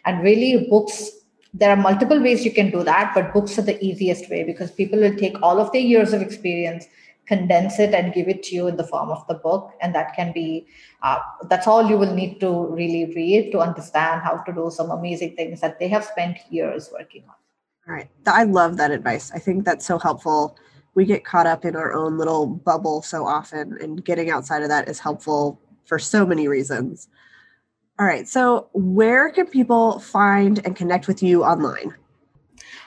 And 0.05 0.23
really 0.23 0.67
books 0.69 1.09
there 1.53 1.69
are 1.69 1.81
multiple 1.89 2.21
ways 2.25 2.45
you 2.45 2.51
can 2.57 2.71
do 2.71 2.81
that 2.81 3.11
but 3.13 3.33
books 3.33 3.59
are 3.59 3.67
the 3.69 3.77
easiest 3.85 4.29
way 4.29 4.41
because 4.41 4.71
people 4.71 4.97
will 4.97 5.15
take 5.17 5.35
all 5.41 5.59
of 5.59 5.69
their 5.73 5.81
years 5.81 6.13
of 6.13 6.21
experience 6.21 6.85
condense 7.31 7.79
it 7.79 7.93
and 7.93 8.13
give 8.13 8.27
it 8.27 8.43
to 8.43 8.55
you 8.55 8.67
in 8.67 8.77
the 8.77 8.83
form 8.83 9.09
of 9.09 9.25
the 9.27 9.35
book. 9.35 9.71
And 9.81 9.95
that 9.95 10.13
can 10.15 10.31
be 10.33 10.67
uh, 11.01 11.19
that's 11.49 11.67
all 11.67 11.89
you 11.89 11.97
will 11.97 12.13
need 12.13 12.39
to 12.41 12.67
really 12.67 13.05
read 13.15 13.51
to 13.51 13.59
understand 13.59 14.21
how 14.21 14.37
to 14.37 14.53
do 14.53 14.69
some 14.71 14.91
amazing 14.91 15.35
things 15.35 15.61
that 15.61 15.79
they 15.79 15.87
have 15.87 16.03
spent 16.03 16.37
years 16.49 16.89
working 16.91 17.23
on. 17.29 17.35
All 17.87 17.95
right. 17.95 18.09
I 18.27 18.43
love 18.43 18.77
that 18.77 18.91
advice. 18.91 19.31
I 19.33 19.39
think 19.39 19.65
that's 19.65 19.85
so 19.85 19.97
helpful 19.97 20.57
we 20.95 21.05
get 21.05 21.23
caught 21.23 21.47
up 21.47 21.65
in 21.65 21.75
our 21.75 21.93
own 21.93 22.17
little 22.17 22.47
bubble 22.47 23.01
so 23.01 23.25
often 23.25 23.77
and 23.81 24.03
getting 24.03 24.29
outside 24.29 24.63
of 24.63 24.69
that 24.69 24.89
is 24.89 24.99
helpful 24.99 25.59
for 25.85 25.97
so 25.99 26.25
many 26.25 26.47
reasons. 26.47 27.07
All 27.99 28.05
right 28.05 28.27
so 28.27 28.69
where 28.73 29.29
can 29.31 29.47
people 29.47 29.99
find 29.99 30.63
and 30.65 30.75
connect 30.75 31.07
with 31.07 31.21
you 31.21 31.43
online? 31.43 31.95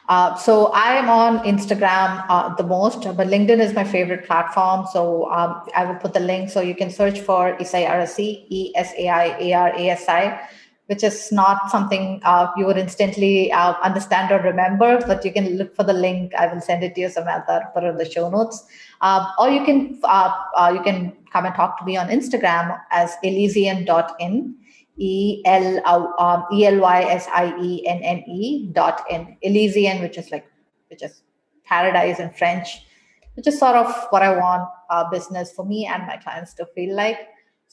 Uh, 0.07 0.34
so 0.36 0.66
I 0.66 0.96
am 0.96 1.09
on 1.09 1.38
Instagram 1.46 2.26
uh, 2.28 2.55
the 2.55 2.62
most, 2.62 3.05
but 3.16 3.26
LinkedIn 3.28 3.59
is 3.59 3.72
my 3.72 3.84
favorite 3.84 4.26
platform. 4.26 4.86
So 4.92 5.30
um, 5.30 5.66
I 5.74 5.86
will 5.86 5.94
put 5.94 6.12
the 6.12 6.20
link 6.20 6.50
so 6.50 6.61
you 6.61 6.74
can 6.74 6.90
search 6.90 7.20
for 7.20 7.57
Esai 7.57 7.88
Arasi, 7.88 8.44
E 8.50 8.72
S 8.76 8.92
A 8.98 9.09
I 9.09 9.38
A 9.38 9.52
R 9.55 9.68
A 9.74 9.88
S 9.88 10.09
I, 10.09 10.48
which 10.87 11.03
is 11.03 11.32
not 11.32 11.70
something 11.70 12.20
uh, 12.24 12.51
you 12.57 12.66
would 12.66 12.76
instantly 12.76 13.51
uh, 13.53 13.74
understand 13.82 14.30
or 14.30 14.39
remember, 14.41 15.01
but 15.07 15.24
you 15.24 15.32
can 15.32 15.57
look 15.57 15.74
for 15.74 15.82
the 15.82 15.93
link. 15.93 16.35
I 16.35 16.53
will 16.53 16.61
send 16.61 16.85
it 16.85 16.95
to 16.97 17.01
you, 17.01 17.09
Samantha, 17.09 17.70
put 17.74 17.85
in 17.85 17.97
the 17.97 18.11
show 18.11 18.28
notes. 18.28 18.64
Uh, 19.01 19.26
or 19.39 19.49
you 19.49 19.64
can 19.64 19.99
uh, 20.05 20.70
you 20.74 20.82
can 20.82 21.16
come 21.32 21.47
and 21.47 21.55
talk 21.55 21.78
to 21.78 21.85
me 21.85 21.97
on 21.97 22.09
Instagram 22.09 22.78
as 22.91 23.16
elysienne.in 23.24 24.55
E 24.97 25.43
L 25.45 26.14
um, 26.18 26.45
E 26.53 26.66
L 26.66 26.80
Y 26.80 27.03
S 27.03 27.26
I 27.35 27.55
E 27.61 27.87
N 27.87 28.01
N 28.03 28.18
E 28.28 28.70
dot 28.72 29.05
in 29.11 29.37
Elysian, 29.43 30.03
which 30.03 30.18
is 30.18 30.30
like 30.30 30.47
which 30.89 31.03
is 31.03 31.22
paradise 31.64 32.20
in 32.20 32.30
French, 32.30 32.87
which 33.35 33.47
is 33.47 33.59
sort 33.59 33.74
of 33.76 34.07
what 34.11 34.22
I 34.22 34.37
want 34.37 34.68
uh, 34.91 35.09
business 35.11 35.53
for 35.53 35.64
me 35.64 35.87
and 35.87 36.07
my 36.07 36.18
clients 36.18 36.55
to 36.55 36.66
feel 36.74 36.95
like. 36.95 37.18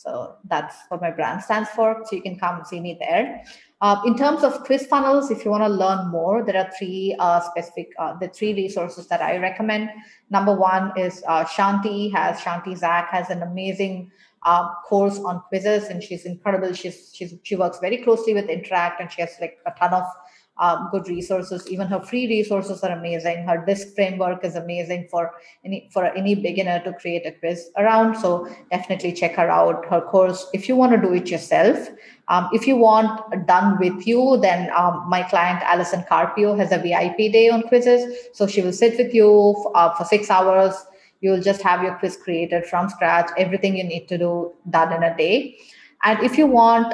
So 0.01 0.35
that's 0.49 0.75
what 0.87 0.99
my 0.99 1.11
brand 1.11 1.43
stands 1.43 1.69
for. 1.69 2.01
So 2.05 2.15
you 2.15 2.23
can 2.23 2.39
come 2.39 2.65
see 2.65 2.79
me 2.79 2.97
there. 2.99 3.43
Uh, 3.81 4.01
in 4.03 4.17
terms 4.17 4.43
of 4.43 4.63
quiz 4.63 4.87
funnels, 4.87 5.29
if 5.29 5.45
you 5.45 5.51
want 5.51 5.63
to 5.63 5.69
learn 5.69 6.07
more, 6.09 6.43
there 6.43 6.57
are 6.57 6.71
three 6.77 7.15
uh, 7.19 7.39
specific, 7.39 7.89
uh, 7.99 8.17
the 8.17 8.27
three 8.27 8.55
resources 8.55 9.07
that 9.09 9.21
I 9.21 9.37
recommend. 9.37 9.91
Number 10.31 10.55
one 10.55 10.91
is 10.97 11.23
uh, 11.27 11.43
Chanti 11.45 12.11
has 12.13 12.39
Chanti 12.39 12.75
Zak 12.75 13.09
has 13.11 13.29
an 13.29 13.43
amazing 13.43 14.11
uh, 14.43 14.73
course 14.87 15.19
on 15.19 15.41
quizzes, 15.49 15.85
and 15.89 16.01
she's 16.01 16.25
incredible. 16.25 16.73
She's 16.73 17.11
she's 17.13 17.35
she 17.43 17.55
works 17.55 17.77
very 17.77 17.97
closely 17.97 18.33
with 18.33 18.49
Interact, 18.49 18.99
and 19.01 19.11
she 19.11 19.21
has 19.21 19.35
like 19.39 19.59
a 19.67 19.71
ton 19.77 19.93
of 19.93 20.05
um, 20.61 20.87
good 20.91 21.09
resources. 21.09 21.69
Even 21.69 21.87
her 21.87 21.99
free 21.99 22.27
resources 22.27 22.81
are 22.83 22.91
amazing. 22.91 23.43
Her 23.45 23.65
disc 23.65 23.93
framework 23.95 24.45
is 24.45 24.55
amazing 24.55 25.07
for 25.11 25.31
any 25.65 25.89
for 25.91 26.05
any 26.05 26.35
beginner 26.35 26.81
to 26.85 26.93
create 26.93 27.25
a 27.25 27.33
quiz 27.33 27.69
around. 27.77 28.15
So 28.15 28.47
definitely 28.71 29.11
check 29.11 29.35
her 29.35 29.49
out. 29.49 29.85
Her 29.87 30.01
course, 30.01 30.47
if 30.53 30.69
you 30.69 30.77
want 30.77 30.93
to 30.93 31.01
do 31.01 31.13
it 31.13 31.29
yourself, 31.29 31.89
um, 32.29 32.47
if 32.53 32.65
you 32.67 32.77
want 32.77 33.19
done 33.47 33.77
with 33.79 34.07
you, 34.07 34.39
then 34.41 34.71
um, 34.73 35.03
my 35.09 35.23
client 35.23 35.61
Allison 35.63 36.05
Carpio 36.07 36.55
has 36.55 36.71
a 36.71 36.77
VIP 36.77 37.33
day 37.33 37.49
on 37.49 37.63
quizzes. 37.63 38.29
So 38.33 38.47
she 38.47 38.61
will 38.61 38.73
sit 38.73 38.97
with 38.97 39.13
you 39.13 39.69
uh, 39.75 39.93
for 39.95 40.05
six 40.05 40.29
hours 40.29 40.73
You'll 41.21 41.41
just 41.41 41.61
have 41.61 41.83
your 41.83 41.95
quiz 41.95 42.17
created 42.17 42.65
from 42.65 42.89
scratch, 42.89 43.29
everything 43.37 43.77
you 43.77 43.83
need 43.83 44.07
to 44.07 44.17
do 44.17 44.53
done 44.69 44.91
in 44.91 45.03
a 45.03 45.15
day. 45.15 45.55
And 46.03 46.19
if 46.23 46.37
you 46.37 46.47
want 46.47 46.93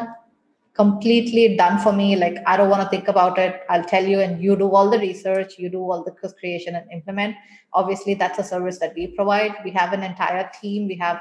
completely 0.77 1.57
done 1.57 1.79
for 1.79 1.91
me, 1.91 2.15
like 2.15 2.37
I 2.45 2.55
don't 2.55 2.69
want 2.69 2.83
to 2.83 2.89
think 2.89 3.07
about 3.07 3.39
it, 3.39 3.63
I'll 3.69 3.83
tell 3.83 4.05
you, 4.05 4.19
and 4.19 4.41
you 4.41 4.55
do 4.55 4.69
all 4.69 4.89
the 4.89 4.99
research, 4.99 5.55
you 5.57 5.69
do 5.69 5.79
all 5.79 6.03
the 6.03 6.11
quiz 6.11 6.33
creation 6.39 6.75
and 6.75 6.89
implement. 6.91 7.35
Obviously, 7.73 8.13
that's 8.13 8.37
a 8.37 8.43
service 8.43 8.77
that 8.79 8.93
we 8.95 9.07
provide. 9.07 9.55
We 9.65 9.71
have 9.71 9.91
an 9.91 10.03
entire 10.03 10.49
team. 10.61 10.87
We 10.87 10.95
have 10.97 11.19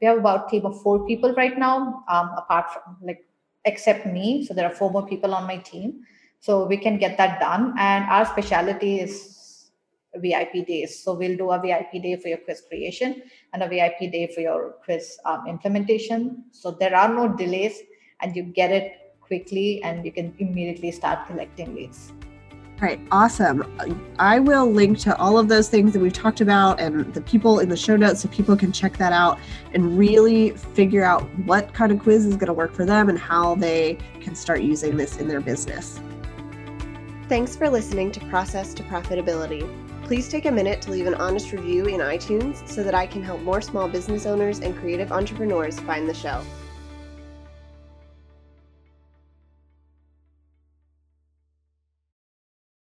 we 0.00 0.06
have 0.06 0.18
about 0.18 0.46
a 0.46 0.50
team 0.50 0.64
of 0.66 0.80
four 0.82 1.04
people 1.06 1.34
right 1.34 1.58
now, 1.58 2.04
um, 2.08 2.30
apart 2.38 2.72
from 2.72 2.96
like 3.02 3.26
except 3.64 4.06
me. 4.06 4.46
So 4.46 4.54
there 4.54 4.66
are 4.66 4.74
four 4.74 4.90
more 4.90 5.06
people 5.06 5.34
on 5.34 5.46
my 5.46 5.58
team. 5.58 6.02
So 6.40 6.66
we 6.66 6.76
can 6.76 6.98
get 6.98 7.18
that 7.18 7.40
done. 7.40 7.74
And 7.78 8.04
our 8.06 8.26
specialty 8.26 9.00
is 9.00 9.70
VIP 10.16 10.66
days. 10.66 11.02
So 11.02 11.14
we'll 11.14 11.36
do 11.36 11.50
a 11.50 11.60
VIP 11.60 12.02
day 12.02 12.16
for 12.16 12.28
your 12.28 12.38
quiz 12.38 12.62
creation 12.68 13.22
and 13.52 13.62
a 13.62 13.68
VIP 13.68 14.12
day 14.12 14.30
for 14.34 14.40
your 14.40 14.74
quiz 14.84 15.18
um, 15.24 15.46
implementation. 15.48 16.44
So 16.50 16.72
there 16.72 16.94
are 16.96 17.08
no 17.08 17.28
delays 17.28 17.78
and 18.22 18.34
you 18.34 18.42
get 18.42 18.70
it 18.70 19.14
quickly 19.20 19.82
and 19.82 20.04
you 20.04 20.12
can 20.12 20.34
immediately 20.38 20.90
start 20.90 21.26
collecting 21.26 21.74
leads. 21.74 22.12
All 22.80 22.88
right, 22.88 23.00
awesome. 23.12 23.62
I 24.18 24.40
will 24.40 24.68
link 24.68 24.98
to 25.00 25.16
all 25.16 25.38
of 25.38 25.46
those 25.46 25.68
things 25.68 25.92
that 25.92 26.00
we've 26.00 26.12
talked 26.12 26.40
about 26.40 26.80
and 26.80 27.14
the 27.14 27.20
people 27.20 27.60
in 27.60 27.68
the 27.68 27.76
show 27.76 27.96
notes 27.96 28.22
so 28.22 28.28
people 28.28 28.56
can 28.56 28.72
check 28.72 28.96
that 28.96 29.12
out 29.12 29.38
and 29.72 29.96
really 29.96 30.50
figure 30.50 31.04
out 31.04 31.22
what 31.46 31.72
kind 31.74 31.92
of 31.92 32.00
quiz 32.00 32.26
is 32.26 32.34
going 32.34 32.48
to 32.48 32.52
work 32.52 32.72
for 32.72 32.84
them 32.84 33.08
and 33.08 33.18
how 33.18 33.54
they 33.54 33.98
can 34.20 34.34
start 34.34 34.62
using 34.62 34.96
this 34.96 35.18
in 35.18 35.28
their 35.28 35.40
business. 35.40 36.00
Thanks 37.28 37.54
for 37.54 37.70
listening 37.70 38.10
to 38.12 38.20
Process 38.26 38.74
to 38.74 38.82
Profitability. 38.82 39.62
Please 40.02 40.28
take 40.28 40.46
a 40.46 40.50
minute 40.50 40.82
to 40.82 40.90
leave 40.90 41.06
an 41.06 41.14
honest 41.14 41.52
review 41.52 41.86
in 41.86 42.00
iTunes 42.00 42.68
so 42.68 42.82
that 42.82 42.96
I 42.96 43.06
can 43.06 43.22
help 43.22 43.40
more 43.42 43.62
small 43.62 43.88
business 43.88 44.26
owners 44.26 44.58
and 44.58 44.76
creative 44.76 45.12
entrepreneurs 45.12 45.78
find 45.78 46.08
the 46.08 46.14
show. 46.14 46.42